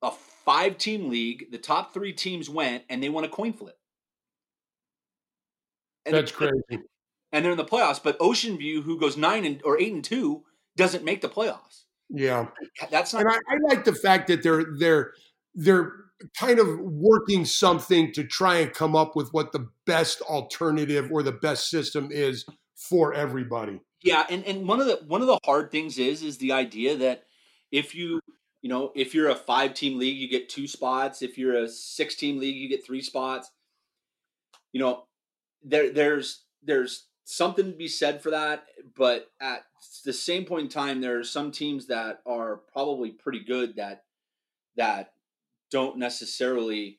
a 0.02 0.12
five 0.44 0.78
team 0.78 1.08
league. 1.08 1.50
The 1.50 1.58
top 1.58 1.92
three 1.92 2.12
teams 2.12 2.48
went 2.48 2.84
and 2.88 3.02
they 3.02 3.08
won 3.08 3.24
a 3.24 3.28
coin 3.28 3.52
flip. 3.52 3.78
And 6.04 6.14
That's 6.14 6.32
crazy. 6.32 6.82
And 7.32 7.44
they're 7.44 7.52
in 7.52 7.58
the 7.58 7.64
playoffs, 7.64 8.02
but 8.02 8.16
Ocean 8.20 8.58
View, 8.58 8.82
who 8.82 8.98
goes 8.98 9.16
nine 9.16 9.44
and 9.44 9.62
or 9.64 9.80
eight 9.80 9.92
and 9.92 10.04
two, 10.04 10.44
doesn't 10.76 11.04
make 11.04 11.22
the 11.22 11.28
playoffs. 11.28 11.84
Yeah, 12.10 12.48
that's 12.90 13.14
not. 13.14 13.22
And 13.22 13.30
I, 13.30 13.34
I 13.34 13.56
like 13.68 13.84
the 13.84 13.94
fact 13.94 14.28
that 14.28 14.42
they're 14.42 14.66
they're 14.78 15.12
they're 15.54 15.92
kind 16.38 16.58
of 16.58 16.78
working 16.80 17.44
something 17.44 18.12
to 18.12 18.24
try 18.24 18.56
and 18.56 18.72
come 18.72 18.94
up 18.94 19.16
with 19.16 19.32
what 19.32 19.52
the 19.52 19.68
best 19.86 20.20
alternative 20.22 21.10
or 21.10 21.22
the 21.22 21.32
best 21.32 21.70
system 21.70 22.08
is 22.10 22.44
for 22.76 23.14
everybody. 23.14 23.80
Yeah, 24.02 24.26
and, 24.28 24.44
and 24.44 24.66
one 24.66 24.80
of 24.80 24.86
the 24.86 25.00
one 25.06 25.20
of 25.20 25.26
the 25.26 25.38
hard 25.44 25.70
things 25.70 25.98
is 25.98 26.22
is 26.22 26.38
the 26.38 26.52
idea 26.52 26.96
that 26.96 27.24
if 27.70 27.94
you 27.94 28.20
you 28.62 28.68
know 28.68 28.92
if 28.94 29.14
you're 29.14 29.28
a 29.28 29.34
five 29.34 29.74
team 29.74 29.98
league 29.98 30.16
you 30.16 30.28
get 30.28 30.48
two 30.48 30.66
spots. 30.66 31.20
If 31.20 31.36
you're 31.36 31.56
a 31.56 31.68
six 31.68 32.14
team 32.14 32.38
league 32.38 32.56
you 32.56 32.68
get 32.68 32.86
three 32.86 33.02
spots. 33.02 33.50
You 34.72 34.80
know 34.80 35.04
there 35.62 35.92
there's 35.92 36.44
there's 36.62 37.06
something 37.24 37.66
to 37.66 37.76
be 37.76 37.88
said 37.88 38.20
for 38.20 38.30
that 38.30 38.64
but 38.96 39.28
at 39.40 39.64
the 40.04 40.12
same 40.12 40.44
point 40.44 40.64
in 40.64 40.68
time 40.68 41.00
there 41.00 41.18
are 41.18 41.24
some 41.24 41.52
teams 41.52 41.86
that 41.86 42.20
are 42.26 42.62
probably 42.72 43.10
pretty 43.10 43.44
good 43.44 43.76
that 43.76 44.02
that 44.76 45.12
don't 45.70 45.98
necessarily 45.98 46.98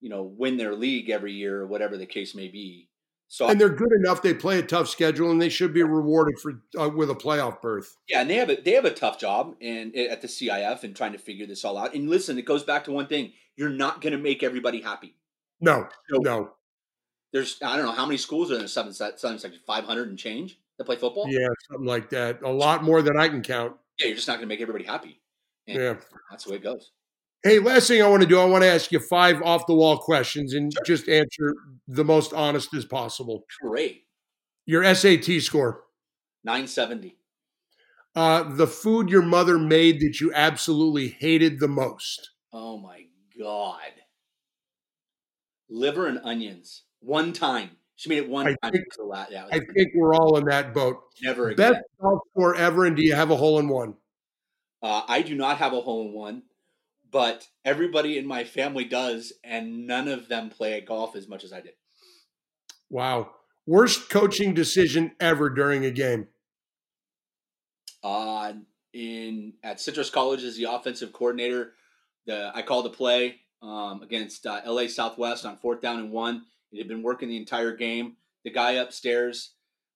you 0.00 0.08
know 0.08 0.22
win 0.22 0.56
their 0.56 0.74
league 0.74 1.10
every 1.10 1.32
year 1.32 1.60
or 1.60 1.66
whatever 1.66 1.96
the 1.96 2.06
case 2.06 2.34
may 2.34 2.48
be 2.48 2.88
so 3.28 3.48
and 3.48 3.60
they're 3.60 3.68
good 3.68 3.92
enough. 3.98 4.22
They 4.22 4.34
play 4.34 4.58
a 4.58 4.62
tough 4.62 4.88
schedule, 4.88 5.30
and 5.30 5.42
they 5.42 5.48
should 5.48 5.74
be 5.74 5.82
rewarded 5.82 6.38
for 6.38 6.62
uh, 6.78 6.88
with 6.88 7.10
a 7.10 7.14
playoff 7.14 7.60
berth. 7.60 7.96
Yeah, 8.08 8.20
and 8.20 8.30
they 8.30 8.36
have 8.36 8.50
a 8.50 8.56
they 8.56 8.72
have 8.72 8.84
a 8.84 8.92
tough 8.92 9.18
job 9.18 9.56
and 9.60 9.94
at 9.96 10.22
the 10.22 10.28
CIF 10.28 10.84
and 10.84 10.94
trying 10.94 11.12
to 11.12 11.18
figure 11.18 11.46
this 11.46 11.64
all 11.64 11.76
out. 11.76 11.94
And 11.94 12.08
listen, 12.08 12.38
it 12.38 12.44
goes 12.44 12.62
back 12.62 12.84
to 12.84 12.92
one 12.92 13.06
thing: 13.06 13.32
you're 13.56 13.68
not 13.68 14.00
going 14.00 14.12
to 14.12 14.18
make 14.18 14.42
everybody 14.42 14.80
happy. 14.80 15.16
No, 15.60 15.88
so 16.08 16.18
no. 16.18 16.52
There's 17.32 17.58
I 17.62 17.76
don't 17.76 17.86
know 17.86 17.92
how 17.92 18.06
many 18.06 18.18
schools 18.18 18.50
are 18.52 18.56
in 18.56 18.62
the 18.62 18.68
seven 18.68 18.92
seven 18.92 19.38
section 19.38 19.60
five 19.66 19.84
hundred 19.84 20.08
and 20.08 20.18
change 20.18 20.58
that 20.78 20.84
play 20.84 20.96
football. 20.96 21.26
Yeah, 21.28 21.48
something 21.68 21.86
like 21.86 22.10
that. 22.10 22.42
A 22.42 22.50
lot 22.50 22.84
more 22.84 23.02
than 23.02 23.18
I 23.18 23.28
can 23.28 23.42
count. 23.42 23.74
Yeah, 23.98 24.08
you're 24.08 24.16
just 24.16 24.28
not 24.28 24.34
going 24.34 24.48
to 24.48 24.54
make 24.54 24.60
everybody 24.60 24.84
happy. 24.84 25.20
And 25.66 25.78
yeah, 25.78 25.94
that's 26.30 26.44
the 26.44 26.50
way 26.50 26.56
it 26.56 26.62
goes. 26.62 26.92
Hey, 27.46 27.60
last 27.60 27.86
thing 27.86 28.02
I 28.02 28.08
want 28.08 28.24
to 28.24 28.28
do, 28.28 28.40
I 28.40 28.44
want 28.44 28.64
to 28.64 28.68
ask 28.68 28.90
you 28.90 28.98
five 28.98 29.40
off 29.40 29.68
the 29.68 29.74
wall 29.74 29.98
questions 29.98 30.52
and 30.52 30.72
sure. 30.72 30.82
just 30.84 31.08
answer 31.08 31.54
the 31.86 32.04
most 32.04 32.32
honest 32.32 32.74
as 32.74 32.84
possible. 32.84 33.44
Great. 33.62 34.02
Your 34.64 34.82
SAT 34.92 35.40
score? 35.42 35.84
970. 36.42 37.16
Uh, 38.16 38.42
the 38.42 38.66
food 38.66 39.08
your 39.10 39.22
mother 39.22 39.60
made 39.60 40.00
that 40.00 40.20
you 40.20 40.32
absolutely 40.34 41.06
hated 41.06 41.60
the 41.60 41.68
most? 41.68 42.30
Oh 42.52 42.78
my 42.78 43.04
God. 43.38 43.92
Liver 45.70 46.08
and 46.08 46.18
onions. 46.24 46.82
One 46.98 47.32
time. 47.32 47.70
She 47.94 48.08
made 48.08 48.18
it 48.18 48.28
one 48.28 48.48
I 48.48 48.56
time. 48.60 48.72
Think, 48.72 48.86
yeah, 49.30 49.46
I 49.52 49.60
think 49.60 49.92
we're 49.94 50.16
all 50.16 50.36
in 50.36 50.46
that 50.46 50.74
boat. 50.74 50.96
Never 51.22 51.50
again. 51.50 51.74
Best 51.74 51.84
golf 52.02 52.22
score 52.32 52.56
ever, 52.56 52.86
and 52.86 52.96
do 52.96 53.04
you 53.04 53.14
have 53.14 53.30
a 53.30 53.36
hole 53.36 53.60
in 53.60 53.68
one? 53.68 53.94
Uh, 54.82 55.02
I 55.06 55.22
do 55.22 55.36
not 55.36 55.58
have 55.58 55.72
a 55.74 55.80
hole 55.80 56.08
in 56.08 56.12
one 56.12 56.42
but 57.10 57.46
everybody 57.64 58.18
in 58.18 58.26
my 58.26 58.44
family 58.44 58.84
does, 58.84 59.32
and 59.44 59.86
none 59.86 60.08
of 60.08 60.28
them 60.28 60.50
play 60.50 60.80
golf 60.80 61.16
as 61.16 61.28
much 61.28 61.44
as 61.44 61.52
I 61.52 61.60
did. 61.60 61.74
Wow. 62.90 63.30
Worst 63.66 64.10
coaching 64.10 64.54
decision 64.54 65.12
ever 65.18 65.50
during 65.50 65.84
a 65.84 65.90
game? 65.90 66.28
Uh, 68.02 68.52
in 68.92 69.54
at 69.62 69.80
Citrus 69.80 70.10
College 70.10 70.44
as 70.44 70.56
the 70.56 70.64
offensive 70.64 71.12
coordinator, 71.12 71.72
the 72.26 72.50
I 72.54 72.62
called 72.62 72.86
a 72.86 72.90
play 72.90 73.40
um, 73.62 74.02
against 74.02 74.46
uh, 74.46 74.60
LA 74.64 74.86
Southwest 74.86 75.44
on 75.44 75.56
fourth 75.56 75.80
down 75.80 75.98
and 75.98 76.12
one. 76.12 76.44
It 76.72 76.78
had 76.78 76.88
been 76.88 77.02
working 77.02 77.28
the 77.28 77.36
entire 77.36 77.74
game. 77.74 78.16
The 78.44 78.50
guy 78.50 78.72
upstairs 78.72 79.54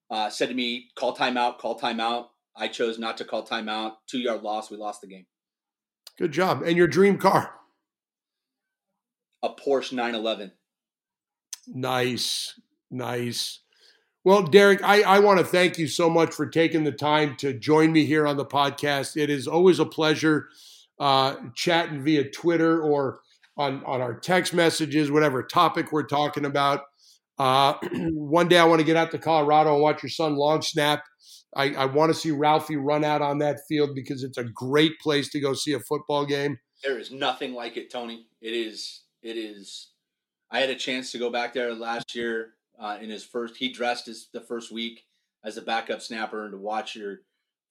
uh, 0.09 0.29
said 0.29 0.49
to 0.49 0.55
me, 0.55 0.89
"Call 0.95 1.15
timeout, 1.15 1.57
call 1.57 1.79
timeout." 1.79 2.27
I 2.55 2.67
chose 2.67 2.99
not 2.99 3.17
to 3.17 3.25
call 3.25 3.47
timeout. 3.47 3.93
Two 4.07 4.19
yard 4.19 4.43
loss. 4.43 4.69
We 4.69 4.77
lost 4.77 5.01
the 5.01 5.07
game. 5.07 5.25
Good 6.17 6.31
job. 6.31 6.63
And 6.63 6.77
your 6.77 6.87
dream 6.87 7.17
car? 7.17 7.53
A 9.43 9.49
Porsche 9.49 9.93
911. 9.93 10.51
Nice. 11.67 12.59
Nice. 12.89 13.59
Well, 14.23 14.43
Derek, 14.43 14.83
I, 14.83 15.01
I 15.01 15.19
want 15.19 15.39
to 15.39 15.45
thank 15.45 15.79
you 15.79 15.87
so 15.87 16.09
much 16.09 16.33
for 16.33 16.45
taking 16.45 16.83
the 16.83 16.91
time 16.91 17.35
to 17.37 17.53
join 17.53 17.91
me 17.91 18.05
here 18.05 18.27
on 18.27 18.37
the 18.37 18.45
podcast. 18.45 19.17
It 19.17 19.31
is 19.31 19.47
always 19.47 19.79
a 19.79 19.85
pleasure 19.85 20.49
uh, 20.99 21.35
chatting 21.55 22.03
via 22.03 22.29
Twitter 22.29 22.81
or 22.81 23.21
on, 23.57 23.83
on 23.83 24.01
our 24.01 24.13
text 24.13 24.53
messages, 24.53 25.09
whatever 25.09 25.41
topic 25.41 25.91
we're 25.91 26.03
talking 26.03 26.45
about. 26.45 26.83
Uh, 27.41 27.73
one 28.13 28.47
day 28.47 28.57
I 28.57 28.65
want 28.65 28.79
to 28.79 28.85
get 28.85 28.97
out 28.97 29.11
to 29.11 29.17
Colorado 29.17 29.73
and 29.73 29.81
watch 29.81 30.03
your 30.03 30.09
son 30.09 30.35
long 30.35 30.61
snap 30.61 31.03
I, 31.55 31.73
I 31.73 31.85
want 31.85 32.13
to 32.13 32.17
see 32.17 32.31
Ralphie 32.31 32.77
run 32.77 33.03
out 33.03 33.21
on 33.21 33.39
that 33.39 33.59
field 33.67 33.93
because 33.93 34.23
it's 34.23 34.37
a 34.37 34.43
great 34.43 34.99
place 34.99 35.29
to 35.29 35.39
go 35.39 35.53
see 35.53 35.73
a 35.73 35.79
football 35.79 36.25
game. 36.25 36.59
There 36.83 36.97
is 36.97 37.11
nothing 37.11 37.53
like 37.53 37.77
it, 37.77 37.91
Tony. 37.91 38.27
It 38.41 38.53
is. 38.53 39.01
It 39.21 39.37
is. 39.37 39.89
I 40.49 40.59
had 40.59 40.69
a 40.69 40.75
chance 40.75 41.11
to 41.11 41.17
go 41.17 41.29
back 41.29 41.53
there 41.53 41.73
last 41.73 42.15
year 42.15 42.53
uh, 42.79 42.97
in 43.01 43.09
his 43.09 43.23
first. 43.23 43.57
He 43.57 43.71
dressed 43.71 44.07
as 44.07 44.27
the 44.33 44.41
first 44.41 44.71
week 44.71 45.03
as 45.43 45.57
a 45.57 45.61
backup 45.61 46.01
snapper, 46.01 46.43
and 46.43 46.53
to 46.53 46.57
watch 46.57 46.95
your, 46.95 47.19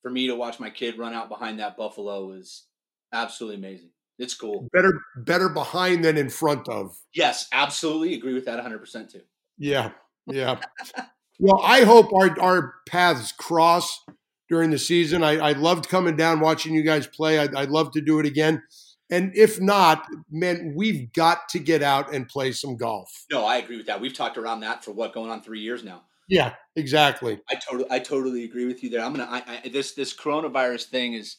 for 0.01 0.11
me 0.11 0.27
to 0.27 0.35
watch 0.35 0.59
my 0.59 0.69
kid 0.69 0.97
run 0.97 1.13
out 1.13 1.29
behind 1.29 1.59
that 1.59 1.77
buffalo 1.77 2.31
is 2.31 2.65
absolutely 3.13 3.57
amazing. 3.57 3.89
It's 4.19 4.35
cool. 4.35 4.67
Better, 4.71 4.93
better 5.17 5.49
behind 5.49 6.05
than 6.05 6.17
in 6.17 6.29
front 6.29 6.69
of. 6.69 6.95
Yes, 7.13 7.47
absolutely 7.51 8.13
agree 8.13 8.33
with 8.33 8.45
that 8.45 8.55
100 8.55 8.77
percent 8.77 9.09
too. 9.09 9.21
Yeah, 9.61 9.91
yeah. 10.27 10.59
Well, 11.43 11.59
I 11.63 11.81
hope 11.81 12.13
our 12.13 12.39
our 12.39 12.75
paths 12.87 13.31
cross 13.31 14.05
during 14.47 14.69
the 14.69 14.77
season. 14.77 15.23
I, 15.23 15.37
I 15.37 15.51
loved 15.53 15.89
coming 15.89 16.15
down 16.15 16.39
watching 16.39 16.75
you 16.75 16.83
guys 16.83 17.07
play. 17.07 17.39
I'd, 17.39 17.55
I'd 17.55 17.71
love 17.71 17.89
to 17.93 18.01
do 18.01 18.19
it 18.19 18.27
again. 18.27 18.61
And 19.09 19.35
if 19.35 19.59
not, 19.59 20.05
man, 20.29 20.73
we've 20.75 21.11
got 21.13 21.49
to 21.49 21.59
get 21.59 21.81
out 21.81 22.13
and 22.13 22.27
play 22.27 22.51
some 22.51 22.77
golf. 22.77 23.25
No, 23.31 23.43
I 23.43 23.57
agree 23.57 23.77
with 23.77 23.87
that. 23.87 23.99
We've 23.99 24.13
talked 24.13 24.37
around 24.37 24.59
that 24.59 24.85
for 24.85 24.91
what 24.91 25.13
going 25.13 25.31
on 25.31 25.41
three 25.41 25.61
years 25.61 25.83
now. 25.83 26.03
Yeah, 26.29 26.53
exactly. 26.75 27.39
I 27.49 27.55
totally, 27.55 27.89
I 27.89 27.97
totally 27.97 28.43
agree 28.43 28.65
with 28.67 28.83
you 28.83 28.91
there. 28.91 29.01
I'm 29.03 29.13
gonna, 29.13 29.27
I, 29.27 29.61
I, 29.65 29.69
this, 29.69 29.93
this 29.93 30.15
coronavirus 30.15 30.85
thing 30.85 31.13
is 31.13 31.37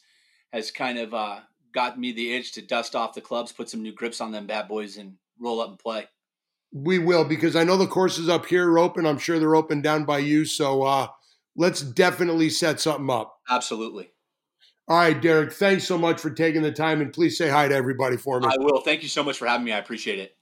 has 0.51 0.69
kind 0.69 0.99
of 0.99 1.13
uh, 1.13 1.39
got 1.73 1.97
me 1.97 2.11
the 2.11 2.33
itch 2.33 2.51
to 2.53 2.61
dust 2.61 2.93
off 2.93 3.13
the 3.13 3.21
clubs, 3.21 3.53
put 3.53 3.69
some 3.69 3.81
new 3.81 3.93
grips 3.93 4.19
on 4.19 4.33
them 4.33 4.47
bad 4.47 4.67
boys, 4.67 4.97
and 4.97 5.13
roll 5.39 5.61
up 5.61 5.69
and 5.69 5.79
play. 5.79 6.07
We 6.73 6.97
will 6.97 7.23
because 7.23 7.55
I 7.55 7.63
know 7.63 7.77
the 7.77 7.87
courses 7.87 8.27
up 8.27 8.47
here 8.47 8.69
are 8.71 8.79
open. 8.79 9.05
I'm 9.05 9.19
sure 9.19 9.37
they're 9.39 9.55
open 9.55 9.81
down 9.81 10.05
by 10.05 10.17
you. 10.17 10.43
So 10.43 10.81
uh, 10.81 11.07
let's 11.55 11.81
definitely 11.81 12.49
set 12.49 12.79
something 12.79 13.09
up. 13.09 13.37
Absolutely. 13.49 14.09
All 14.87 14.97
right, 14.97 15.21
Derek. 15.21 15.53
Thanks 15.53 15.85
so 15.85 15.97
much 15.97 16.19
for 16.19 16.29
taking 16.29 16.61
the 16.61 16.71
time, 16.71 16.99
and 16.99 17.13
please 17.13 17.37
say 17.37 17.47
hi 17.47 17.69
to 17.69 17.75
everybody 17.75 18.17
for 18.17 18.39
me. 18.41 18.47
I 18.47 18.57
will. 18.57 18.81
Thank 18.81 19.01
you 19.01 19.07
so 19.07 19.23
much 19.23 19.37
for 19.37 19.47
having 19.47 19.63
me. 19.63 19.71
I 19.71 19.77
appreciate 19.77 20.19
it. 20.19 20.35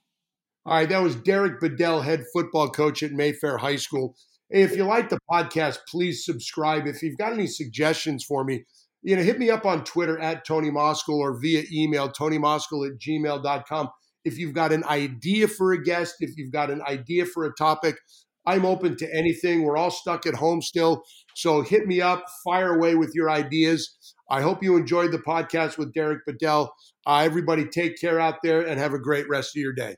All 0.66 0.74
right, 0.74 0.88
that 0.88 1.02
was 1.02 1.14
Derek 1.14 1.60
Bedell, 1.60 2.00
head 2.00 2.24
football 2.32 2.68
coach 2.68 3.02
at 3.02 3.12
Mayfair 3.12 3.58
High 3.58 3.76
School. 3.76 4.16
Hey, 4.50 4.62
if 4.62 4.76
you 4.76 4.84
like 4.84 5.10
the 5.10 5.18
podcast, 5.30 5.78
please 5.88 6.24
subscribe. 6.24 6.86
If 6.86 7.02
you've 7.02 7.18
got 7.18 7.32
any 7.32 7.46
suggestions 7.46 8.24
for 8.24 8.44
me, 8.44 8.64
you 9.02 9.16
know, 9.16 9.22
hit 9.22 9.38
me 9.38 9.50
up 9.50 9.64
on 9.64 9.84
Twitter 9.84 10.18
at 10.18 10.44
Tony 10.44 10.70
Moskal 10.70 11.18
or 11.18 11.40
via 11.40 11.64
email, 11.72 12.08
tonymoskal 12.08 12.86
at 12.86 12.98
gmail.com 12.98 13.88
if 14.24 14.38
you've 14.38 14.54
got 14.54 14.72
an 14.72 14.84
idea 14.84 15.48
for 15.48 15.72
a 15.72 15.82
guest, 15.82 16.16
if 16.20 16.36
you've 16.36 16.52
got 16.52 16.70
an 16.70 16.82
idea 16.88 17.26
for 17.26 17.44
a 17.44 17.52
topic, 17.54 17.96
I'm 18.46 18.64
open 18.64 18.96
to 18.96 19.14
anything. 19.14 19.62
We're 19.62 19.76
all 19.76 19.90
stuck 19.90 20.26
at 20.26 20.34
home 20.34 20.62
still. 20.62 21.04
So 21.34 21.62
hit 21.62 21.86
me 21.86 22.00
up, 22.00 22.24
fire 22.44 22.74
away 22.74 22.94
with 22.94 23.12
your 23.14 23.30
ideas. 23.30 24.14
I 24.28 24.40
hope 24.40 24.62
you 24.62 24.76
enjoyed 24.76 25.12
the 25.12 25.18
podcast 25.18 25.78
with 25.78 25.92
Derek 25.92 26.24
Bedell. 26.26 26.74
Uh, 27.06 27.22
everybody, 27.24 27.66
take 27.66 28.00
care 28.00 28.18
out 28.18 28.36
there 28.42 28.66
and 28.66 28.78
have 28.78 28.94
a 28.94 28.98
great 28.98 29.28
rest 29.28 29.56
of 29.56 29.60
your 29.60 29.72
day. 29.72 29.96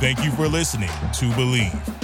Thank 0.00 0.24
you 0.24 0.32
for 0.32 0.48
listening 0.48 0.88
to 0.88 1.30
Bleav. 1.30 2.03